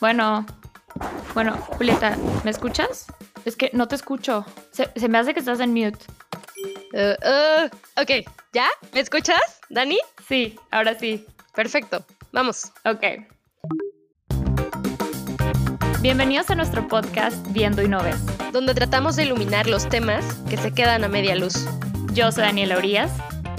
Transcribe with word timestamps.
Bueno, 0.00 0.46
bueno, 1.34 1.56
Julieta, 1.76 2.16
¿me 2.42 2.50
escuchas? 2.50 3.06
Es 3.44 3.54
que 3.54 3.70
no 3.74 3.86
te 3.86 3.96
escucho. 3.96 4.46
Se, 4.72 5.08
me 5.08 5.18
hace 5.18 5.34
que 5.34 5.40
estás 5.40 5.60
en 5.60 5.74
mute. 5.74 5.98
Uh, 6.94 7.14
uh, 7.28 7.66
ok, 8.00 8.26
¿ya? 8.54 8.66
¿Me 8.94 9.00
escuchas, 9.00 9.60
Dani? 9.68 9.98
Sí, 10.26 10.58
ahora 10.70 10.98
sí. 10.98 11.26
Perfecto, 11.54 12.04
vamos. 12.32 12.72
Ok. 12.86 13.04
Bienvenidos 16.00 16.48
a 16.48 16.54
nuestro 16.54 16.88
podcast 16.88 17.36
Viendo 17.50 17.82
y 17.82 17.88
No 17.88 18.02
Ves, 18.02 18.24
donde 18.52 18.74
tratamos 18.74 19.16
de 19.16 19.24
iluminar 19.24 19.66
los 19.66 19.86
temas 19.86 20.24
que 20.48 20.56
se 20.56 20.72
quedan 20.72 21.04
a 21.04 21.08
media 21.08 21.36
luz. 21.36 21.66
Yo 22.14 22.32
soy 22.32 22.44
Daniela 22.44 22.78
Urias. 22.78 23.12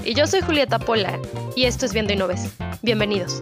Y 0.04 0.14
yo 0.14 0.26
soy 0.26 0.40
Julieta 0.40 0.80
Pola, 0.80 1.16
y 1.54 1.66
esto 1.66 1.86
es 1.86 1.92
Viendo 1.92 2.12
y 2.12 2.16
No 2.16 2.26
Ves. 2.26 2.52
Bienvenidos. 2.82 3.40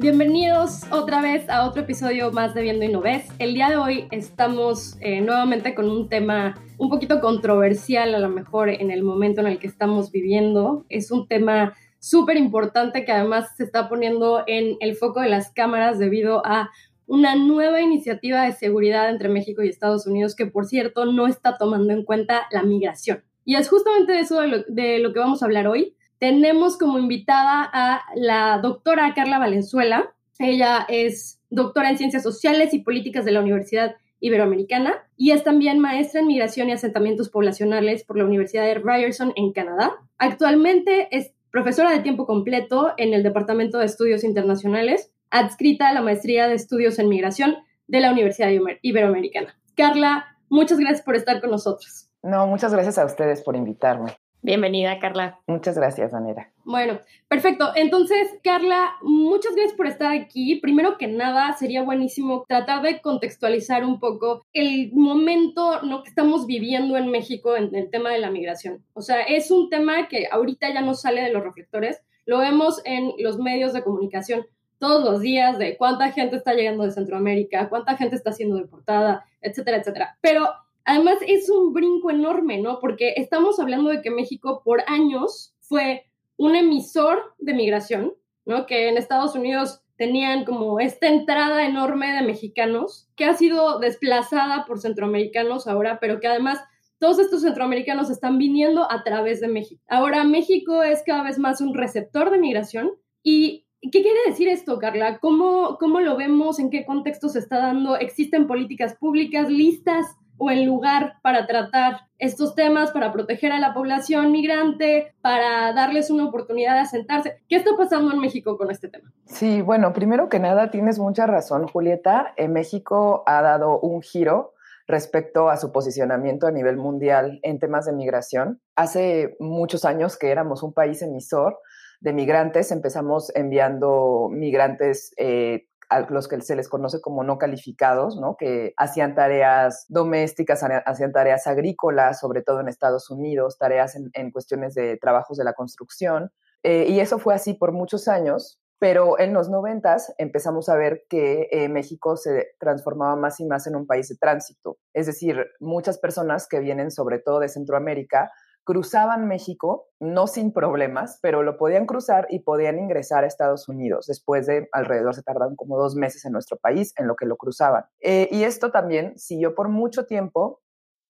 Bienvenidos 0.00 0.82
otra 0.92 1.20
vez 1.20 1.50
a 1.50 1.66
otro 1.66 1.82
episodio 1.82 2.30
más 2.30 2.54
de 2.54 2.62
Viendo 2.62 2.84
y 2.84 2.88
No 2.88 3.00
Ves. 3.00 3.26
El 3.40 3.54
día 3.54 3.68
de 3.68 3.78
hoy 3.78 4.06
estamos 4.12 4.96
eh, 5.00 5.20
nuevamente 5.20 5.74
con 5.74 5.90
un 5.90 6.08
tema 6.08 6.54
un 6.78 6.88
poquito 6.88 7.20
controversial 7.20 8.14
a 8.14 8.20
lo 8.20 8.28
mejor 8.28 8.68
en 8.68 8.92
el 8.92 9.02
momento 9.02 9.40
en 9.40 9.48
el 9.48 9.58
que 9.58 9.66
estamos 9.66 10.12
viviendo. 10.12 10.86
Es 10.88 11.10
un 11.10 11.26
tema 11.26 11.74
súper 11.98 12.36
importante 12.36 13.04
que 13.04 13.10
además 13.10 13.56
se 13.56 13.64
está 13.64 13.88
poniendo 13.88 14.44
en 14.46 14.76
el 14.78 14.94
foco 14.94 15.20
de 15.20 15.30
las 15.30 15.50
cámaras 15.50 15.98
debido 15.98 16.46
a 16.46 16.70
una 17.06 17.34
nueva 17.34 17.80
iniciativa 17.80 18.44
de 18.44 18.52
seguridad 18.52 19.10
entre 19.10 19.28
México 19.28 19.64
y 19.64 19.68
Estados 19.68 20.06
Unidos 20.06 20.36
que 20.36 20.46
por 20.46 20.66
cierto 20.66 21.06
no 21.06 21.26
está 21.26 21.58
tomando 21.58 21.92
en 21.92 22.04
cuenta 22.04 22.46
la 22.52 22.62
migración. 22.62 23.24
Y 23.44 23.56
es 23.56 23.68
justamente 23.68 24.12
de 24.12 24.20
eso 24.20 24.40
de 24.68 25.00
lo 25.00 25.12
que 25.12 25.18
vamos 25.18 25.42
a 25.42 25.46
hablar 25.46 25.66
hoy 25.66 25.96
tenemos 26.18 26.76
como 26.76 26.98
invitada 26.98 27.68
a 27.72 28.02
la 28.14 28.58
doctora 28.58 29.14
Carla 29.14 29.38
Valenzuela. 29.38 30.14
Ella 30.38 30.84
es 30.88 31.40
doctora 31.50 31.90
en 31.90 31.98
Ciencias 31.98 32.22
Sociales 32.22 32.74
y 32.74 32.80
Políticas 32.80 33.24
de 33.24 33.32
la 33.32 33.40
Universidad 33.40 33.96
Iberoamericana 34.20 34.94
y 35.16 35.30
es 35.30 35.44
también 35.44 35.78
maestra 35.78 36.20
en 36.20 36.26
Migración 36.26 36.68
y 36.68 36.72
Asentamientos 36.72 37.28
Poblacionales 37.28 38.04
por 38.04 38.18
la 38.18 38.24
Universidad 38.24 38.64
de 38.64 38.74
Ryerson 38.74 39.32
en 39.36 39.52
Canadá. 39.52 39.92
Actualmente 40.18 41.08
es 41.16 41.32
profesora 41.50 41.90
de 41.90 42.00
tiempo 42.00 42.26
completo 42.26 42.94
en 42.96 43.14
el 43.14 43.22
Departamento 43.22 43.78
de 43.78 43.86
Estudios 43.86 44.24
Internacionales, 44.24 45.12
adscrita 45.30 45.88
a 45.88 45.92
la 45.92 46.02
Maestría 46.02 46.48
de 46.48 46.54
Estudios 46.54 46.98
en 46.98 47.08
Migración 47.08 47.56
de 47.86 48.00
la 48.00 48.10
Universidad 48.10 48.50
Iberoamericana. 48.82 49.56
Carla, 49.76 50.36
muchas 50.48 50.78
gracias 50.78 51.02
por 51.02 51.14
estar 51.14 51.40
con 51.40 51.50
nosotros. 51.50 52.08
No, 52.22 52.46
muchas 52.48 52.72
gracias 52.72 52.98
a 52.98 53.04
ustedes 53.04 53.42
por 53.42 53.54
invitarme. 53.54 54.16
Bienvenida, 54.40 55.00
Carla. 55.00 55.40
Muchas 55.48 55.76
gracias, 55.76 56.14
Anera. 56.14 56.52
Bueno, 56.64 57.00
perfecto. 57.26 57.72
Entonces, 57.74 58.28
Carla, 58.44 58.92
muchas 59.02 59.54
gracias 59.54 59.74
por 59.76 59.88
estar 59.88 60.12
aquí. 60.12 60.56
Primero 60.60 60.96
que 60.96 61.08
nada, 61.08 61.52
sería 61.54 61.82
buenísimo 61.82 62.44
tratar 62.46 62.82
de 62.82 63.00
contextualizar 63.00 63.84
un 63.84 63.98
poco 63.98 64.46
el 64.52 64.92
momento 64.92 65.82
¿no? 65.82 66.04
que 66.04 66.10
estamos 66.10 66.46
viviendo 66.46 66.96
en 66.96 67.10
México 67.10 67.56
en 67.56 67.74
el 67.74 67.90
tema 67.90 68.10
de 68.10 68.20
la 68.20 68.30
migración. 68.30 68.84
O 68.94 69.02
sea, 69.02 69.22
es 69.22 69.50
un 69.50 69.70
tema 69.70 70.06
que 70.08 70.28
ahorita 70.30 70.72
ya 70.72 70.82
no 70.82 70.94
sale 70.94 71.22
de 71.22 71.32
los 71.32 71.42
reflectores. 71.42 72.00
Lo 72.24 72.38
vemos 72.38 72.80
en 72.84 73.14
los 73.18 73.38
medios 73.38 73.72
de 73.72 73.82
comunicación 73.82 74.46
todos 74.78 75.04
los 75.04 75.20
días 75.20 75.58
de 75.58 75.76
cuánta 75.76 76.12
gente 76.12 76.36
está 76.36 76.54
llegando 76.54 76.84
de 76.84 76.92
Centroamérica, 76.92 77.68
cuánta 77.68 77.96
gente 77.96 78.14
está 78.14 78.32
siendo 78.32 78.56
deportada, 78.56 79.24
etcétera, 79.40 79.78
etcétera. 79.78 80.16
Pero 80.20 80.48
Además, 80.88 81.18
es 81.26 81.50
un 81.50 81.74
brinco 81.74 82.10
enorme, 82.10 82.62
¿no? 82.62 82.78
Porque 82.80 83.12
estamos 83.18 83.60
hablando 83.60 83.90
de 83.90 84.00
que 84.00 84.10
México 84.10 84.62
por 84.64 84.80
años 84.86 85.54
fue 85.60 86.06
un 86.38 86.56
emisor 86.56 87.34
de 87.36 87.52
migración, 87.52 88.14
¿no? 88.46 88.64
Que 88.64 88.88
en 88.88 88.96
Estados 88.96 89.34
Unidos 89.34 89.82
tenían 89.98 90.46
como 90.46 90.80
esta 90.80 91.08
entrada 91.08 91.66
enorme 91.66 92.14
de 92.14 92.22
mexicanos, 92.22 93.06
que 93.16 93.26
ha 93.26 93.34
sido 93.34 93.80
desplazada 93.80 94.64
por 94.64 94.80
centroamericanos 94.80 95.66
ahora, 95.66 95.98
pero 96.00 96.20
que 96.20 96.28
además 96.28 96.58
todos 96.98 97.18
estos 97.18 97.42
centroamericanos 97.42 98.08
están 98.08 98.38
viniendo 98.38 98.90
a 98.90 99.04
través 99.04 99.42
de 99.42 99.48
México. 99.48 99.82
Ahora 99.88 100.24
México 100.24 100.82
es 100.82 101.02
cada 101.04 101.22
vez 101.22 101.38
más 101.38 101.60
un 101.60 101.74
receptor 101.74 102.30
de 102.30 102.38
migración. 102.38 102.92
¿Y 103.22 103.66
qué 103.82 104.00
quiere 104.00 104.20
decir 104.26 104.48
esto, 104.48 104.78
Carla? 104.78 105.18
¿Cómo, 105.18 105.76
cómo 105.78 106.00
lo 106.00 106.16
vemos? 106.16 106.58
¿En 106.58 106.70
qué 106.70 106.86
contexto 106.86 107.28
se 107.28 107.40
está 107.40 107.58
dando? 107.58 107.98
¿Existen 107.98 108.46
políticas 108.46 108.96
públicas 108.96 109.50
listas 109.50 110.16
o 110.38 110.50
en 110.50 110.66
lugar 110.66 111.16
para 111.22 111.46
tratar 111.46 112.08
estos 112.18 112.54
temas, 112.54 112.90
para 112.90 113.12
proteger 113.12 113.52
a 113.52 113.58
la 113.58 113.74
población 113.74 114.32
migrante, 114.32 115.14
para 115.20 115.72
darles 115.72 116.10
una 116.10 116.26
oportunidad 116.26 116.74
de 116.74 116.80
asentarse. 116.80 117.42
¿Qué 117.48 117.56
está 117.56 117.70
pasando 117.76 118.12
en 118.12 118.20
México 118.20 118.56
con 118.56 118.70
este 118.70 118.88
tema? 118.88 119.12
Sí, 119.26 119.62
bueno, 119.62 119.92
primero 119.92 120.28
que 120.28 120.38
nada, 120.38 120.70
tienes 120.70 120.98
mucha 120.98 121.26
razón, 121.26 121.66
Julieta. 121.68 122.32
En 122.36 122.52
México 122.52 123.22
ha 123.26 123.42
dado 123.42 123.78
un 123.80 124.02
giro 124.02 124.54
respecto 124.88 125.50
a 125.50 125.58
su 125.58 125.70
posicionamiento 125.70 126.46
a 126.46 126.50
nivel 126.50 126.78
mundial 126.78 127.38
en 127.42 127.58
temas 127.58 127.84
de 127.84 127.92
migración. 127.92 128.60
Hace 128.74 129.36
muchos 129.38 129.84
años 129.84 130.16
que 130.16 130.30
éramos 130.30 130.62
un 130.62 130.72
país 130.72 131.02
emisor 131.02 131.58
de 132.00 132.12
migrantes, 132.12 132.72
empezamos 132.72 133.30
enviando 133.34 134.28
migrantes 134.30 135.12
eh, 135.18 135.67
los 136.10 136.28
que 136.28 136.40
se 136.40 136.56
les 136.56 136.68
conoce 136.68 137.00
como 137.00 137.24
no 137.24 137.38
calificados, 137.38 138.18
¿no? 138.18 138.36
que 138.36 138.74
hacían 138.76 139.14
tareas 139.14 139.86
domésticas, 139.88 140.62
hacían 140.84 141.12
tareas 141.12 141.46
agrícolas, 141.46 142.20
sobre 142.20 142.42
todo 142.42 142.60
en 142.60 142.68
Estados 142.68 143.10
Unidos, 143.10 143.58
tareas 143.58 143.96
en, 143.96 144.30
cuestiones 144.30 144.74
de 144.74 144.96
trabajos 144.98 145.38
de 145.38 145.44
la 145.44 145.54
construcción. 145.54 146.30
Eh, 146.62 146.86
y 146.88 147.00
eso 147.00 147.18
fue 147.18 147.34
así 147.34 147.54
por 147.54 147.72
muchos 147.72 148.08
años, 148.08 148.60
pero 148.78 149.18
en 149.18 149.32
los 149.32 149.48
noventas 149.48 150.14
empezamos 150.18 150.68
a 150.68 150.76
ver 150.76 151.04
que 151.08 151.48
eh, 151.50 151.68
México 151.68 152.16
se 152.16 152.48
transformaba 152.60 153.16
más 153.16 153.40
y 153.40 153.46
más 153.46 153.66
en 153.66 153.74
un 153.74 153.86
país 153.86 154.08
de 154.08 154.16
tránsito. 154.16 154.78
Es 154.92 155.06
decir, 155.06 155.46
muchas 155.58 155.98
personas 155.98 156.46
que 156.46 156.60
vienen 156.60 156.90
sobre 156.90 157.18
todo 157.18 157.40
de 157.40 157.48
Centroamérica 157.48 158.30
cruzaban 158.68 159.26
México, 159.28 159.88
no 159.98 160.26
sin 160.26 160.52
problemas, 160.52 161.20
pero 161.22 161.42
lo 161.42 161.56
podían 161.56 161.86
cruzar 161.86 162.26
y 162.28 162.40
podían 162.40 162.78
ingresar 162.78 163.24
a 163.24 163.26
Estados 163.26 163.66
Unidos. 163.66 164.04
Después 164.08 164.44
de 164.44 164.68
alrededor, 164.72 165.14
se 165.14 165.22
tardaron 165.22 165.56
como 165.56 165.78
dos 165.78 165.96
meses 165.96 166.26
en 166.26 166.32
nuestro 166.32 166.58
país 166.58 166.92
en 166.98 167.06
lo 167.06 167.16
que 167.16 167.24
lo 167.24 167.38
cruzaban. 167.38 167.86
Eh, 168.00 168.28
y 168.30 168.42
esto 168.42 168.70
también 168.70 169.18
siguió 169.18 169.54
por 169.54 169.70
mucho 169.70 170.04
tiempo. 170.04 170.60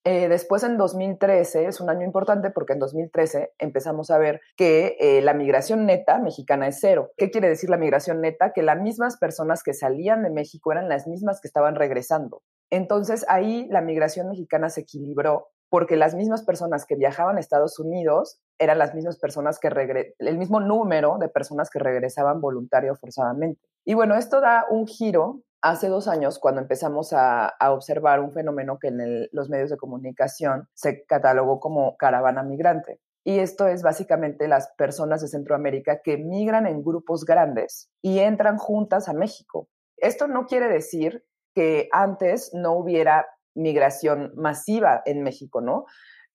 Eh, 0.04 0.28
después, 0.28 0.62
en 0.62 0.78
2013, 0.78 1.66
es 1.66 1.80
un 1.80 1.90
año 1.90 2.06
importante 2.06 2.50
porque 2.50 2.74
en 2.74 2.78
2013 2.78 3.54
empezamos 3.58 4.12
a 4.12 4.18
ver 4.18 4.40
que 4.56 4.96
eh, 5.00 5.20
la 5.20 5.34
migración 5.34 5.84
neta 5.84 6.20
mexicana 6.20 6.68
es 6.68 6.78
cero. 6.80 7.10
¿Qué 7.16 7.32
quiere 7.32 7.48
decir 7.48 7.70
la 7.70 7.76
migración 7.76 8.20
neta? 8.20 8.52
Que 8.52 8.62
las 8.62 8.80
mismas 8.80 9.16
personas 9.16 9.64
que 9.64 9.74
salían 9.74 10.22
de 10.22 10.30
México 10.30 10.70
eran 10.70 10.88
las 10.88 11.08
mismas 11.08 11.40
que 11.40 11.48
estaban 11.48 11.74
regresando. 11.74 12.40
Entonces 12.70 13.26
ahí 13.28 13.66
la 13.68 13.80
migración 13.80 14.28
mexicana 14.28 14.70
se 14.70 14.82
equilibró 14.82 15.48
porque 15.70 15.96
las 15.96 16.14
mismas 16.14 16.42
personas 16.42 16.86
que 16.86 16.96
viajaban 16.96 17.36
a 17.36 17.40
Estados 17.40 17.78
Unidos 17.78 18.40
eran 18.58 18.78
las 18.78 18.94
mismas 18.94 19.18
personas 19.18 19.58
que 19.58 20.14
el 20.18 20.38
mismo 20.38 20.60
número 20.60 21.18
de 21.18 21.28
personas 21.28 21.70
que 21.70 21.78
regresaban 21.78 22.40
voluntario 22.40 22.96
forzadamente. 22.96 23.60
Y 23.84 23.94
bueno, 23.94 24.14
esto 24.16 24.40
da 24.40 24.66
un 24.70 24.86
giro 24.86 25.42
hace 25.60 25.88
dos 25.88 26.08
años 26.08 26.38
cuando 26.38 26.60
empezamos 26.60 27.12
a, 27.12 27.54
observar 27.70 28.20
un 28.20 28.32
fenómeno 28.32 28.78
que 28.78 28.88
en 28.88 29.28
los 29.32 29.48
medios 29.48 29.70
de 29.70 29.76
comunicación 29.76 30.68
se 30.74 31.04
catalogó 31.04 31.60
como 31.60 31.96
caravana 31.96 32.42
migrante. 32.42 33.00
Y 33.24 33.40
esto 33.40 33.66
es 33.66 33.82
básicamente 33.82 34.48
las 34.48 34.70
personas 34.78 35.20
de 35.20 35.28
Centroamérica 35.28 36.00
que 36.02 36.16
migran 36.16 36.66
en 36.66 36.82
grupos 36.82 37.24
grandes 37.24 37.90
y 38.00 38.20
entran 38.20 38.56
juntas 38.56 39.08
a 39.08 39.12
México. 39.12 39.68
Esto 39.96 40.28
no 40.28 40.46
quiere 40.46 40.68
decir 40.68 41.24
que 41.54 41.88
antes 41.92 42.54
no 42.54 42.72
hubiera 42.72 43.26
migración 43.58 44.32
masiva 44.36 45.02
en 45.04 45.22
México, 45.22 45.60
¿no? 45.60 45.86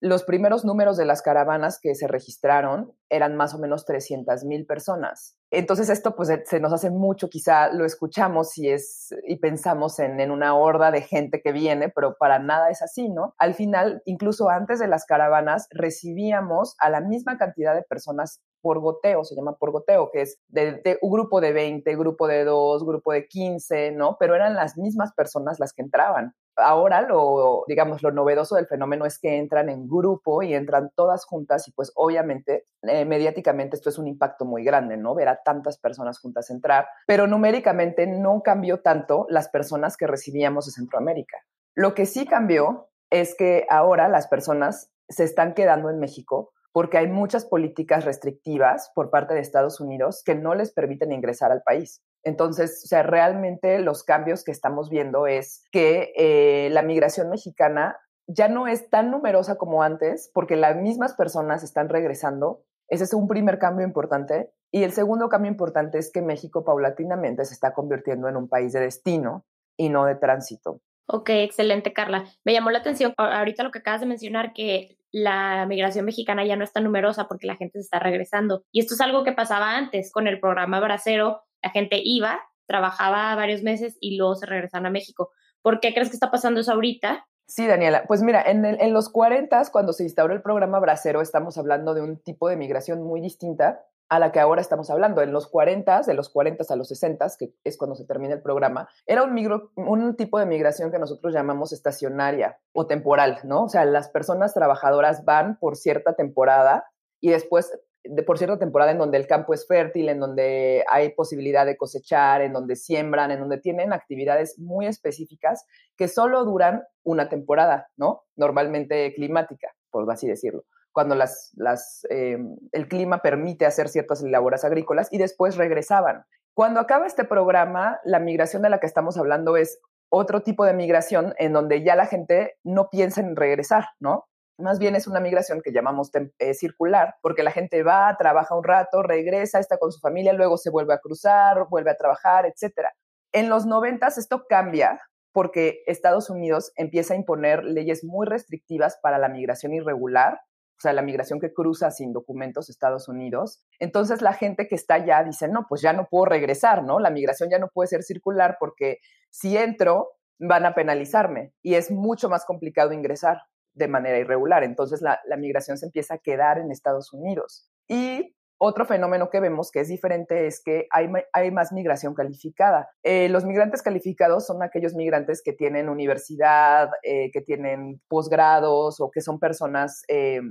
Los 0.06 0.26
primeros 0.26 0.66
números 0.66 0.98
de 0.98 1.06
las 1.06 1.22
caravanas 1.22 1.80
que 1.82 1.96
se 1.96 2.10
registraron 2.10 2.92
eran 3.10 3.38
más 3.38 3.54
o 3.54 3.58
menos 3.58 3.86
300 3.86 4.44
mil 4.44 4.66
personas. 4.66 5.38
Entonces 5.50 5.90
esto 5.90 6.14
pues 6.14 6.30
se 6.44 6.60
nos 6.60 6.74
hace 6.74 6.90
mucho, 6.90 7.30
quizá 7.30 7.72
lo 7.72 7.86
escuchamos 7.86 8.58
y, 8.58 8.68
es, 8.68 9.16
y 9.26 9.38
pensamos 9.38 10.00
en, 10.00 10.20
en 10.20 10.32
una 10.32 10.56
horda 10.56 10.92
de 10.92 11.04
gente 11.04 11.42
que 11.42 11.54
viene, 11.54 11.88
pero 11.88 12.18
para 12.20 12.38
nada 12.38 12.70
es 12.70 12.82
así, 12.82 13.08
¿no? 13.08 13.34
Al 13.38 13.54
final, 13.54 14.02
incluso 14.04 14.50
antes 14.50 14.80
de 14.80 14.90
las 14.90 15.06
caravanas, 15.06 15.68
recibíamos 15.72 16.76
a 16.80 16.90
la 16.90 17.00
misma 17.00 17.38
cantidad 17.38 17.74
de 17.74 17.84
personas 17.84 18.42
por 18.64 18.80
goteo, 18.80 19.24
se 19.24 19.36
llama 19.36 19.58
por 19.58 19.70
goteo, 19.72 20.10
que 20.12 20.22
es 20.22 20.40
de, 20.48 20.98
un 21.04 21.12
grupo 21.12 21.40
de 21.40 21.54
20, 21.54 21.96
grupo 21.96 22.28
de 22.28 22.44
2, 22.46 22.84
grupo 22.84 23.14
de 23.14 23.28
15, 23.28 23.92
¿no? 23.92 24.18
Pero 24.20 24.34
eran 24.34 24.56
las 24.56 24.78
mismas 24.78 25.14
personas 25.14 25.60
las 25.60 25.74
que 25.74 25.84
entraban 25.84 26.34
ahora 26.58 27.02
lo, 27.02 27.64
digamos, 27.68 28.04
lo 28.04 28.12
novedoso 28.12 28.56
del 28.56 28.68
fenómeno 28.68 29.06
es 29.06 29.20
que 29.20 29.38
entran 29.38 29.70
en 29.70 29.88
grupo 29.88 30.44
y 30.44 30.54
entran 30.54 30.92
todas 30.96 31.26
juntas 31.26 31.68
y 31.68 31.72
pues 31.72 31.92
obviamente 31.96 32.66
eh, 32.84 33.06
mediáticamente 33.06 33.76
esto 33.76 33.90
es 33.90 33.98
un 33.98 34.08
impacto 34.08 34.46
muy 34.46 34.64
grande, 34.64 34.98
¿no? 34.98 35.16
Ver 35.16 35.30
a 35.30 35.42
tantas 35.44 35.78
personas 35.78 36.20
juntas 36.20 36.50
entrar, 36.50 36.88
pero 37.08 37.28
numéricamente 37.28 38.08
no 38.08 38.42
cambió 38.44 38.82
tanto 38.82 39.26
las 39.30 39.50
personas 39.50 39.98
que 39.98 40.08
recibíamos 40.08 40.66
de 40.66 40.72
Centroamérica. 40.74 41.38
Lo 41.76 41.94
que 41.94 42.06
sí 42.06 42.26
cambió 42.26 42.90
es 43.10 43.36
que 43.36 43.66
ahora 43.70 44.08
las 44.08 44.28
personas 44.28 44.92
se 45.10 45.24
están 45.24 45.54
quedando 45.54 45.90
en 45.90 46.00
México 46.00 46.52
porque 46.74 46.98
hay 46.98 47.08
muchas 47.08 47.46
políticas 47.46 48.04
restrictivas 48.04 48.92
por 48.96 49.12
parte 49.12 49.36
de 49.36 49.40
Estados 49.40 49.80
Unidos 49.80 50.24
que 50.26 50.36
no 50.36 50.56
les 50.56 50.74
permiten 50.74 51.12
ingresar 51.12 51.52
al 51.52 51.62
país. 51.62 52.04
Entonces, 52.24 52.82
o 52.84 52.88
sea, 52.88 53.04
realmente 53.04 53.80
los 53.80 54.04
cambios 54.04 54.44
que 54.44 54.52
estamos 54.52 54.90
viendo 54.90 55.28
es 55.28 55.64
que 55.72 56.12
eh, 56.18 56.70
la 56.72 56.82
migración 56.82 57.30
mexicana 57.30 57.98
ya 58.28 58.48
no 58.48 58.68
es 58.68 58.90
tan 58.90 59.12
numerosa 59.12 59.58
como 59.58 59.84
antes, 59.84 60.32
porque 60.34 60.56
las 60.56 60.76
mismas 60.76 61.14
personas 61.14 61.64
están 61.64 61.90
regresando. 61.90 62.64
Ese 62.88 63.04
es 63.04 63.14
un 63.14 63.28
primer 63.28 63.60
cambio 63.60 63.86
importante. 63.86 64.52
Y 64.72 64.84
el 64.84 64.94
segundo 64.94 65.30
cambio 65.30 65.52
importante 65.52 66.00
es 66.00 66.12
que 66.12 66.24
México 66.24 66.66
paulatinamente 66.66 67.46
se 67.46 67.54
está 67.54 67.74
convirtiendo 67.74 68.28
en 68.28 68.38
un 68.38 68.50
país 68.50 68.74
de 68.74 68.80
destino 68.80 69.46
y 69.78 69.90
no 69.90 70.06
de 70.06 70.16
tránsito. 70.16 70.82
Ok, 71.06 71.30
excelente, 71.30 71.94
Carla. 71.94 72.24
Me 72.44 72.54
llamó 72.54 72.72
la 72.72 72.80
atención 72.80 73.14
ahorita 73.18 73.64
lo 73.64 73.72
que 73.72 73.80
acabas 73.80 74.02
de 74.02 74.08
mencionar, 74.08 74.54
que 74.54 74.98
la 75.14 75.66
migración 75.68 76.06
mexicana 76.06 76.44
ya 76.44 76.56
no 76.56 76.64
es 76.64 76.74
tan 76.74 76.84
numerosa 76.84 77.28
porque 77.28 77.46
la 77.46 77.56
gente 77.56 77.80
se 77.80 77.84
está 77.84 78.00
regresando. 78.00 78.66
Y 78.72 78.80
esto 78.80 78.96
es 78.96 79.02
algo 79.02 79.24
que 79.24 79.32
pasaba 79.32 79.78
antes 79.78 80.12
con 80.12 80.28
el 80.28 80.40
programa 80.40 80.80
Bracero. 80.80 81.44
La 81.62 81.70
gente 81.70 82.02
iba, 82.04 82.42
trabajaba 82.68 83.36
varios 83.36 83.62
meses 83.62 83.96
y 84.02 84.18
luego 84.18 84.36
se 84.36 84.48
regresaban 84.48 84.88
a 84.88 84.90
México. 84.90 85.30
¿Por 85.62 85.80
qué 85.80 85.94
crees 85.94 86.10
que 86.10 86.16
está 86.16 86.32
pasando 86.32 86.60
eso 86.62 86.74
ahorita? 86.74 87.28
Sí, 87.46 87.68
Daniela. 87.68 88.06
Pues 88.08 88.24
mira, 88.24 88.42
en, 88.42 88.66
en 88.66 88.94
los 88.94 89.10
40, 89.10 89.62
cuando 89.72 89.94
se 89.94 90.04
instauró 90.04 90.34
el 90.34 90.42
programa 90.42 90.80
Bracero, 90.80 91.22
estamos 91.22 91.60
hablando 91.60 91.94
de 91.94 92.02
un 92.02 92.18
tipo 92.18 92.50
de 92.50 92.58
migración 92.58 93.04
muy 93.04 93.22
distinta 93.22 93.86
a 94.14 94.20
la 94.20 94.32
que 94.32 94.40
ahora 94.40 94.62
estamos 94.62 94.92
hablando. 94.92 95.24
En 95.24 95.34
los 95.34 95.48
40, 95.48 96.02
de 96.04 96.14
los 96.14 96.30
40 96.30 96.66
a 96.70 96.76
los 96.76 96.88
60, 96.88 97.28
que 97.40 97.56
es 97.64 97.78
cuando 97.78 97.96
se 97.96 98.06
termina 98.06 98.36
el 98.36 98.44
programa, 98.44 98.88
era 99.08 99.24
un, 99.24 100.16
tipo 100.16 100.38
de 100.38 100.46
migración 100.46 100.92
que 100.92 101.00
nosotros 101.00 101.34
llamamos 101.34 101.74
estacionaria 101.74 102.60
o 102.74 102.86
temporal, 102.86 103.40
¿no? 103.44 103.64
O 103.64 103.70
sea, 103.70 103.86
las 103.86 104.10
personas 104.10 104.54
trabajadoras 104.54 105.26
van 105.26 105.58
por 105.58 105.76
cierta 105.78 106.14
temporada 106.14 106.86
y 107.20 107.32
después 107.32 107.72
de, 108.04 108.22
por 108.22 108.38
cierta 108.38 108.60
temporada 108.60 108.92
en 108.92 109.00
donde 109.00 109.18
el 109.18 109.26
campo 109.26 109.56
es 109.56 109.66
fértil, 109.66 110.10
en 110.10 110.20
donde 110.20 110.84
hay 110.92 111.10
posibilidad 111.14 111.66
de 111.66 111.76
cosechar, 111.76 112.44
en 112.44 112.54
donde 112.54 112.76
siembran, 112.76 113.32
en 113.32 113.40
donde 113.40 113.58
tienen 113.58 113.94
actividades 113.94 114.60
muy 114.60 114.86
específicas 114.86 115.66
que 115.98 116.08
solo 116.08 116.46
duran 116.46 116.84
una 117.02 117.30
temporada, 117.30 117.88
¿no? 117.98 118.26
Normalmente 118.36 119.12
climática, 119.16 119.74
por 119.90 120.12
así 120.12 120.28
decirlo 120.28 120.66
cuando 120.94 121.16
las, 121.16 121.52
las, 121.56 122.06
eh, 122.10 122.38
el 122.72 122.88
clima 122.88 123.22
permite 123.22 123.66
hacer 123.66 123.90
ciertas 123.90 124.22
labores 124.22 124.64
agrícolas 124.64 125.12
y 125.12 125.18
después 125.18 125.58
regresaban. 125.58 126.26
Cuando 126.54 126.80
acaba 126.80 127.08
este 127.08 127.26
programa, 127.26 128.00
la 128.04 128.20
migración 128.20 128.62
de 128.62 128.70
la 128.70 128.80
que 128.80 128.86
estamos 128.86 129.18
hablando 129.18 129.58
es 129.58 129.80
otro 130.10 130.42
tipo 130.42 130.66
de 130.66 130.74
migración 130.74 131.34
en 131.40 131.54
donde 131.54 131.84
ya 131.84 131.96
la 131.96 132.06
gente 132.06 132.58
no 132.64 132.90
piensa 132.90 133.22
en 133.22 133.36
regresar, 133.36 133.86
¿no? 134.00 134.28
Más 134.60 134.78
bien 134.78 134.96
es 134.96 135.08
una 135.08 135.20
migración 135.20 135.62
que 135.64 135.72
llamamos 135.72 136.12
eh, 136.38 136.54
circular, 136.54 137.16
porque 137.24 137.42
la 137.42 137.50
gente 137.50 137.82
va, 137.82 138.16
trabaja 138.20 138.56
un 138.56 138.64
rato, 138.64 139.02
regresa, 139.02 139.58
está 139.58 139.80
con 139.80 139.92
su 139.92 140.00
familia, 140.00 140.32
luego 140.32 140.58
se 140.58 140.70
vuelve 140.70 140.94
a 140.94 141.00
cruzar, 141.00 141.68
vuelve 141.70 141.90
a 141.90 141.98
trabajar, 141.98 142.46
etc. 142.46 142.90
En 143.32 143.50
los 143.50 143.66
noventas 143.66 144.20
esto 144.20 144.46
cambia 144.48 145.02
porque 145.32 145.82
Estados 145.88 146.30
Unidos 146.30 146.72
empieza 146.76 147.16
a 147.16 147.18
imponer 147.18 147.64
leyes 147.64 148.04
muy 148.04 148.28
restrictivas 148.28 149.00
para 149.02 149.18
la 149.18 149.30
migración 149.30 149.74
irregular 149.74 150.40
sea, 150.84 150.94
la 150.94 151.02
migración 151.02 151.40
que 151.40 151.54
cruza 151.54 151.92
sin 151.92 152.14
documentos 152.14 152.70
Estados 152.70 153.08
Unidos. 153.08 153.64
Entonces 153.80 154.22
la 154.22 154.34
gente 154.34 154.68
que 154.68 154.76
está 154.76 154.96
allá 154.96 155.24
dice, 155.24 155.48
no, 155.48 155.66
pues 155.68 155.82
ya 155.82 155.94
no 155.94 156.08
puedo 156.10 156.26
regresar, 156.26 156.84
¿no? 156.84 157.00
La 157.00 157.10
migración 157.10 157.50
ya 157.50 157.60
no 157.60 157.70
puede 157.70 157.88
ser 157.88 158.04
circular 158.04 158.58
porque 158.60 159.00
si 159.30 159.58
entro 159.58 160.12
van 160.40 160.66
a 160.66 160.76
penalizarme 160.76 161.54
y 161.62 161.76
es 161.76 161.92
mucho 161.92 162.30
más 162.30 162.46
complicado 162.46 162.92
ingresar 162.92 163.42
de 163.74 163.88
manera 163.88 164.20
irregular. 164.20 164.64
Entonces 164.64 165.02
la, 165.02 165.20
migración 165.38 165.78
se 165.78 165.86
empieza 165.86 166.16
a 166.16 166.18
quedar 166.20 166.60
en 166.60 166.72
Estados 166.72 167.14
Unidos. 167.14 167.70
Y 167.88 168.36
otro 168.58 168.86
fenómeno 168.86 169.30
que 169.30 169.40
vemos 169.40 169.72
que 169.72 169.82
es 169.82 169.90
diferente 169.90 170.48
es 170.48 170.62
que 170.64 170.88
hay, 170.92 171.10
hay 171.34 171.52
más 171.52 171.74
migración 171.74 172.14
calificada. 172.14 172.90
Eh, 173.04 173.28
los 173.30 173.46
migrantes 173.46 173.82
calificados 173.82 174.46
son 174.46 174.64
aquellos 174.64 174.94
migrantes 174.94 175.42
que 175.44 175.54
tienen 175.54 175.90
universidad, 175.90 176.90
eh, 177.04 177.32
que 177.32 177.42
tienen 177.42 178.02
posgrados 178.08 179.02
o 179.02 179.12
que 179.12 179.22
son 179.22 179.40
personas 179.40 180.04
eh, 180.08 180.42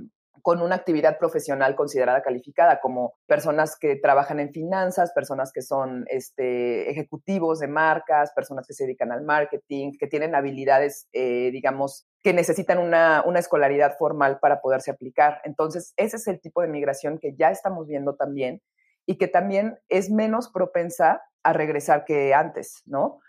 con 0.41 0.61
una 0.61 0.75
actividad 0.75 1.17
profesional 1.19 1.75
considerada 1.75 2.21
calificada, 2.21 2.79
como 2.81 3.13
personas 3.27 3.77
que 3.77 3.95
trabajan 3.95 4.39
en 4.39 4.51
finanzas, 4.51 5.13
personas 5.13 5.51
que 5.53 5.61
son 5.61 6.05
este, 6.09 6.89
ejecutivos 6.89 7.59
de 7.59 7.67
marcas, 7.67 8.31
personas 8.33 8.67
que 8.67 8.73
se 8.73 8.85
dedican 8.85 9.11
al 9.11 9.23
marketing, 9.23 9.91
que 9.99 10.07
tienen 10.07 10.35
habilidades, 10.35 11.07
eh, 11.13 11.49
digamos, 11.51 12.07
que 12.23 12.33
necesitan 12.33 12.79
una, 12.79 13.23
una, 13.25 13.39
escolaridad 13.39 13.95
formal 13.97 14.39
para 14.39 14.61
poderse 14.61 14.91
aplicar. 14.91 15.39
Entonces, 15.43 15.93
ese 15.97 16.17
es 16.17 16.27
el 16.27 16.41
tipo 16.41 16.61
de 16.61 16.67
migración 16.67 17.19
que 17.19 17.35
ya 17.35 17.51
estamos 17.51 17.87
viendo 17.87 18.15
también 18.15 18.61
y 19.05 19.17
que 19.17 19.27
también 19.27 19.79
es 19.89 20.09
menos 20.09 20.49
propensa 20.49 21.21
a 21.43 21.53
regresar 21.53 22.05
que 22.05 22.33
antes, 22.33 22.81
¿no? 22.85 23.19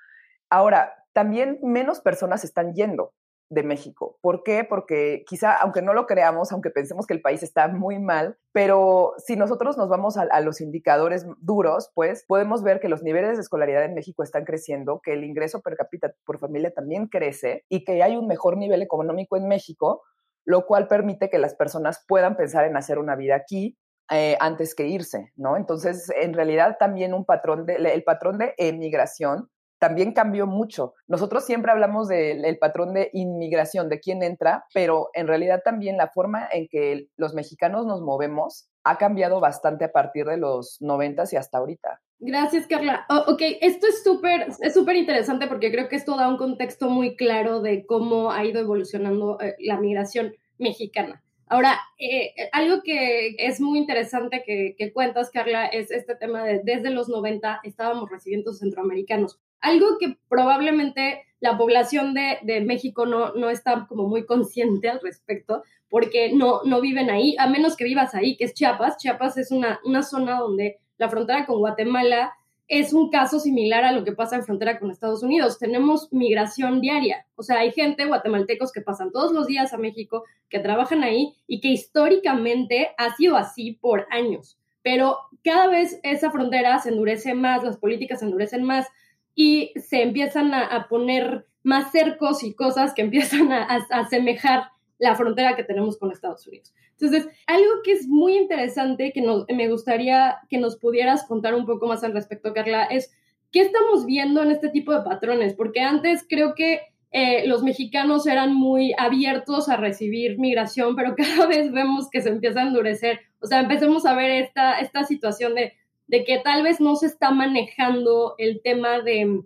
Ahora, 0.49 0.95
también 1.13 1.59
menos 1.63 2.01
personas 2.01 2.45
están 2.45 2.75
yendo 2.75 3.13
de 3.51 3.63
México. 3.63 4.19
¿Por 4.21 4.43
qué? 4.43 4.65
Porque 4.65 5.25
quizá, 5.27 5.55
aunque 5.55 5.83
no 5.83 5.95
lo 5.95 6.07
creamos, 6.07 6.53
aunque 6.53 6.71
pensemos 6.71 7.07
que 7.07 7.15
el 7.15 7.21
país 7.21 7.43
está 7.43 7.69
muy 7.69 7.99
mal, 7.99 8.37
pero 8.53 9.15
si 9.19 9.37
nosotros 9.37 9.77
nos 9.77 9.89
vamos 9.89 10.17
a, 10.17 10.41
los 10.41 10.61
indicadores 10.61 11.27
duros, 11.41 11.91
pues 11.95 12.25
podemos 12.27 12.63
ver 12.63 12.81
que 12.81 12.89
los 12.89 13.03
niveles 13.03 13.37
de 13.37 13.43
escolaridad 13.43 13.85
en 13.85 13.95
México 13.95 14.23
están 14.23 14.45
creciendo, 14.45 15.01
que 15.03 15.13
el 15.13 15.25
ingreso 15.25 15.61
per 15.61 15.77
cápita 15.77 16.13
por 16.25 16.39
familia 16.39 16.73
también 16.73 17.07
crece 17.07 17.65
y 17.69 17.85
que 17.85 18.03
hay 18.03 18.17
un 18.17 18.27
mejor 18.27 18.57
nivel 18.57 18.83
económico 18.83 19.37
en 19.37 19.49
México, 19.49 20.03
lo 20.45 20.67
cual 20.67 20.89
permite 20.89 21.31
que 21.31 21.39
las 21.39 21.55
personas 21.55 22.05
puedan 22.07 22.37
pensar 22.37 22.65
en 22.65 22.77
hacer 22.77 22.99
una 22.99 23.17
vida 23.17 23.37
aquí 23.37 23.79
eh, 24.11 24.37
antes 24.41 24.75
que 24.75 24.87
irse, 24.87 25.33
¿no? 25.37 25.57
Entonces, 25.57 26.11
en 26.21 26.35
realidad 26.35 26.77
también 26.79 27.15
un 27.15 27.25
patrón 27.25 27.65
de, 27.65 27.77
el 27.77 28.05
patrón 28.05 28.37
de 28.37 28.55
emigración 28.59 29.49
también 29.79 30.13
cambió 30.13 30.47
mucho. 30.47 30.95
Nosotros 31.07 31.45
siempre 31.45 31.73
hablamos 31.73 32.09
del 32.09 32.59
patrón 32.59 32.95
de 32.95 33.11
inmigración, 33.13 33.89
de 33.89 34.01
quién 34.01 34.23
entra, 34.23 34.65
pero 34.73 35.11
en 35.15 35.27
realidad 35.27 35.63
también 35.65 35.97
la 35.97 36.09
forma 36.09 36.49
en 36.51 36.69
que 36.69 37.09
los 37.17 37.35
mexicanos 37.35 37.87
nos 37.87 38.01
movemos 38.01 38.69
ha 38.85 38.99
cambiado 38.99 39.41
bastante 39.41 39.85
a 39.85 39.93
partir 39.93 40.27
de 40.27 40.37
los 40.37 40.79
90 40.81 41.25
y 41.33 41.37
hasta 41.37 41.59
ahorita. 41.59 42.01
Gracias, 42.19 42.67
Carla. 42.67 43.05
Oh, 43.09 43.33
ok, 43.33 43.43
esto 43.61 43.87
es 43.87 44.03
súper 44.03 44.49
es 44.61 44.73
súper 44.73 44.97
interesante 44.97 45.47
porque 45.47 45.71
creo 45.71 45.89
que 45.89 45.97
esto 45.97 46.17
da 46.17 46.29
un 46.29 46.37
contexto 46.37 46.89
muy 46.89 47.17
claro 47.17 47.61
de 47.61 47.85
cómo 47.87 48.31
ha 48.31 48.45
ido 48.45 48.61
evolucionando 48.61 49.39
eh, 49.41 49.57
la 49.59 49.79
migración 49.79 50.35
mexicana. 50.59 51.23
Ahora, 51.47 51.79
eh, 51.99 52.33
algo 52.53 52.83
que 52.83 53.37
es 53.39 53.61
muy 53.61 53.79
interesante 53.79 54.43
que, 54.47 54.75
que, 54.79 54.93
cuentas, 54.93 55.31
Carla, 55.31 55.67
es 55.67 55.91
este 55.91 56.15
tema 56.17 56.43
de 56.43 56.63
desde 56.65 56.91
los 56.91 57.09
90 57.09 57.61
estábamos 57.65 58.11
recibiendo 58.11 58.55
centroamericanos 58.55 59.39
algo 59.65 59.99
que 59.99 60.17
probablemente 60.29 61.25
la 61.41 61.59
población 61.59 62.15
de, 62.15 62.39
de 62.43 62.61
México 62.61 63.07
no, 63.07 63.35
no, 63.35 63.51
está 63.51 63.87
como 63.89 64.07
muy 64.07 64.25
consciente 64.25 64.89
al 64.89 65.01
respecto, 65.01 65.63
porque 65.89 66.33
no, 66.33 66.63
no 66.65 66.81
viven 66.81 67.11
ahí, 67.11 67.37
a 67.39 67.49
menos 67.49 67.77
que 67.77 67.85
vivas 67.85 68.15
ahí, 68.15 68.37
que 68.37 68.45
es 68.45 68.55
Chiapas. 68.55 68.97
Chiapas 68.97 69.37
es 69.37 69.51
una, 69.51 69.81
una 69.85 70.03
zona 70.03 70.39
donde 70.39 70.79
la 70.97 71.09
frontera 71.09 71.45
con 71.45 71.59
Guatemala 71.59 72.33
es 72.67 72.95
un 72.95 73.11
caso 73.11 73.39
similar 73.39 73.85
a 73.85 73.93
lo 73.93 74.05
que 74.05 74.13
pasa 74.13 74.37
en 74.37 74.45
frontera 74.45 74.79
con 74.79 74.91
Estados 74.91 75.23
Unidos. 75.23 75.59
Tenemos 75.59 76.11
migración 76.13 76.81
diaria, 76.81 77.27
o 77.37 77.43
sea, 77.43 77.59
hay 77.59 77.73
gente, 77.73 78.07
guatemaltecos, 78.07 78.73
que 78.73 78.81
pasan 78.81 79.13
todos 79.13 79.33
los 79.33 79.47
días 79.47 79.73
a 79.73 79.79
México, 79.79 80.25
que 80.49 80.61
trabajan 80.61 81.03
ahí 81.03 81.35
y 81.47 81.61
que 81.61 81.69
históricamente 81.69 82.93
ha 82.97 83.15
sido 83.17 83.37
así 83.37 83.73
por 83.73 84.07
años. 84.11 84.59
Pero 84.83 85.19
cada 85.43 85.67
vez 85.67 86.01
esa 86.03 86.31
frontera 86.31 86.79
se 86.79 86.91
endurece 86.91 87.35
más, 87.35 87.63
las 87.65 87.77
políticas 87.77 88.21
se 88.21 88.27
endurecen 88.27 88.63
más, 88.65 88.87
y 89.35 89.73
se 89.77 90.03
empiezan 90.03 90.55
a, 90.55 90.87
poner 90.89 91.47
más 91.63 91.91
cercos 91.93 92.43
y 92.45 92.55
cosas 92.55 92.95
que 92.95 93.03
empiezan 93.09 93.53
a, 93.53 93.65
asemejar 93.91 94.69
la 94.99 95.15
frontera 95.15 95.57
que 95.57 95.65
tenemos 95.65 95.99
con 95.99 96.13
Estados 96.13 96.47
Unidos. 96.47 96.73
Entonces, 96.93 97.29
algo 97.47 97.83
que 97.83 97.93
es 97.93 98.07
muy 98.07 98.37
interesante 98.37 99.13
que 99.13 99.23
me 99.53 99.69
gustaría 99.69 100.39
que 100.49 100.59
nos 100.59 100.77
pudieras 100.77 101.27
contar 101.27 101.55
un 101.55 101.67
poco 101.67 101.87
más 101.87 102.05
al 102.05 102.13
respecto, 102.13 102.55
Carla, 102.55 102.85
es 102.85 103.13
qué 103.51 103.61
estamos 103.61 104.07
viendo 104.07 104.43
en 104.43 104.53
este 104.53 104.69
tipo 104.69 104.93
de 104.93 105.03
patrones, 105.03 105.55
porque 105.55 105.81
antes 105.81 106.25
creo 106.29 106.55
que 106.55 106.83
eh, 107.17 107.47
los 107.47 107.63
mexicanos 107.63 108.27
eran 108.27 108.53
muy 108.53 108.93
abiertos 108.99 109.69
a 109.69 109.77
recibir 109.77 110.37
migración, 110.37 110.97
pero 110.97 111.15
cada 111.17 111.47
vez 111.47 111.71
vemos 111.71 112.11
que 112.11 112.21
se 112.21 112.29
empieza 112.29 112.61
a 112.61 112.67
endurecer. 112.67 113.21
O 113.41 113.47
sea, 113.47 113.61
empecemos 113.61 114.05
a 114.05 114.17
ver 114.17 114.33
esta, 114.33 114.81
esta 114.81 115.05
situación 115.05 115.55
de 115.55 115.75
de 116.07 116.25
que 116.25 116.39
tal 116.39 116.63
vez 116.63 116.81
no 116.81 116.97
se 116.97 117.07
está 117.07 117.31
manejando 117.31 118.35
el 118.39 118.61
tema 118.63 119.01
de, 119.01 119.43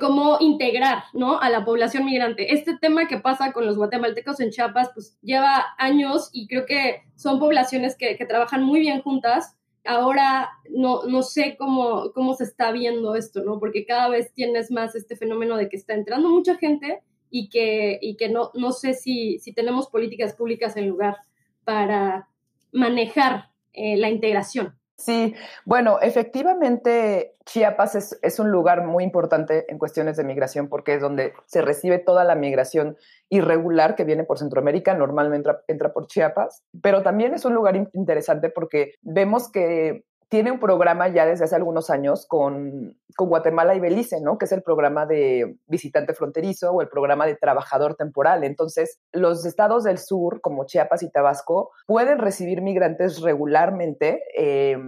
cómo 0.00 0.38
integrar, 0.40 1.04
¿no? 1.12 1.40
A 1.40 1.50
la 1.50 1.64
población 1.64 2.04
migrante. 2.04 2.52
Este 2.52 2.76
tema 2.78 3.08
que 3.08 3.18
pasa 3.18 3.52
con 3.52 3.66
los 3.66 3.76
guatemaltecos 3.76 4.40
en 4.40 4.50
Chiapas, 4.50 4.90
pues 4.94 5.18
lleva 5.22 5.66
años 5.78 6.30
y 6.32 6.46
creo 6.46 6.66
que 6.66 7.02
son 7.16 7.38
poblaciones 7.38 7.96
que, 7.96 8.16
trabajan 8.26 8.62
muy 8.62 8.80
bien 8.80 9.02
juntas. 9.02 9.56
Ahora 9.84 10.50
no, 10.70 11.04
no 11.04 11.22
sé 11.22 11.56
cómo, 11.56 12.12
cómo 12.12 12.34
se 12.34 12.44
está 12.44 12.72
viendo 12.72 13.14
esto, 13.14 13.42
¿no? 13.42 13.58
Porque 13.58 13.86
cada 13.86 14.08
vez 14.08 14.32
tienes 14.34 14.70
más 14.70 14.94
este 14.94 15.16
fenómeno 15.16 15.56
de 15.56 15.68
que 15.68 15.76
está 15.76 15.94
entrando 15.94 16.28
mucha 16.28 16.56
gente 16.56 17.02
y 17.30 17.48
que, 17.48 17.98
y 18.00 18.16
que 18.16 18.28
no, 18.28 18.50
no 18.54 18.72
sé 18.72 18.94
si, 18.94 19.38
si 19.38 19.52
tenemos 19.52 19.88
políticas 19.88 20.34
públicas 20.34 20.76
en 20.76 20.88
lugar 20.88 21.18
para 21.64 22.28
manejar 22.72 23.50
eh, 23.72 23.96
la 23.96 24.10
integración. 24.10 24.77
Sí, 24.98 25.36
bueno, 25.64 26.00
efectivamente 26.00 27.36
Chiapas 27.46 27.94
es, 27.94 28.18
es, 28.20 28.40
un 28.40 28.50
lugar 28.50 28.84
muy 28.84 29.04
importante 29.04 29.64
en 29.68 29.78
cuestiones 29.78 30.16
de 30.16 30.24
migración 30.24 30.68
porque 30.68 30.94
es 30.94 31.00
donde 31.00 31.34
se 31.46 31.62
recibe 31.62 32.00
toda 32.00 32.24
la 32.24 32.34
migración 32.34 32.96
irregular 33.28 33.94
que 33.94 34.02
viene 34.02 34.24
por 34.24 34.40
Centroamérica, 34.40 34.94
normalmente 34.94 35.50
entra, 35.50 35.62
entra 35.68 35.92
por 35.92 36.08
Chiapas, 36.08 36.64
pero 36.82 37.04
también 37.04 37.32
es 37.32 37.44
un 37.44 37.54
lugar 37.54 37.76
interesante 37.94 38.50
porque 38.50 38.94
vemos 39.02 39.52
que 39.52 40.04
tiene 40.28 40.50
un 40.50 40.60
programa 40.60 41.08
ya 41.08 41.26
desde 41.26 41.44
hace 41.44 41.56
algunos 41.56 41.90
años 41.90 42.26
con, 42.26 42.96
con, 43.16 43.28
Guatemala 43.28 43.74
y 43.74 43.80
Belice, 43.80 44.20
¿no? 44.20 44.36
Que 44.36 44.44
es 44.44 44.52
el 44.52 44.62
programa 44.62 45.06
de 45.06 45.56
visitante 45.66 46.14
fronterizo 46.14 46.72
o 46.72 46.82
el 46.82 46.88
programa 46.88 47.26
de 47.26 47.36
trabajador 47.36 47.94
temporal. 47.94 48.44
Entonces, 48.44 48.98
los 49.12 49.44
estados 49.46 49.84
del 49.84 49.98
sur, 49.98 50.40
como 50.40 50.66
Chiapas 50.66 51.02
y 51.02 51.10
Tabasco, 51.10 51.70
pueden 51.86 52.18
recibir 52.18 52.60
migrantes 52.60 53.22
regularmente 53.22 54.22
eh, 54.36 54.78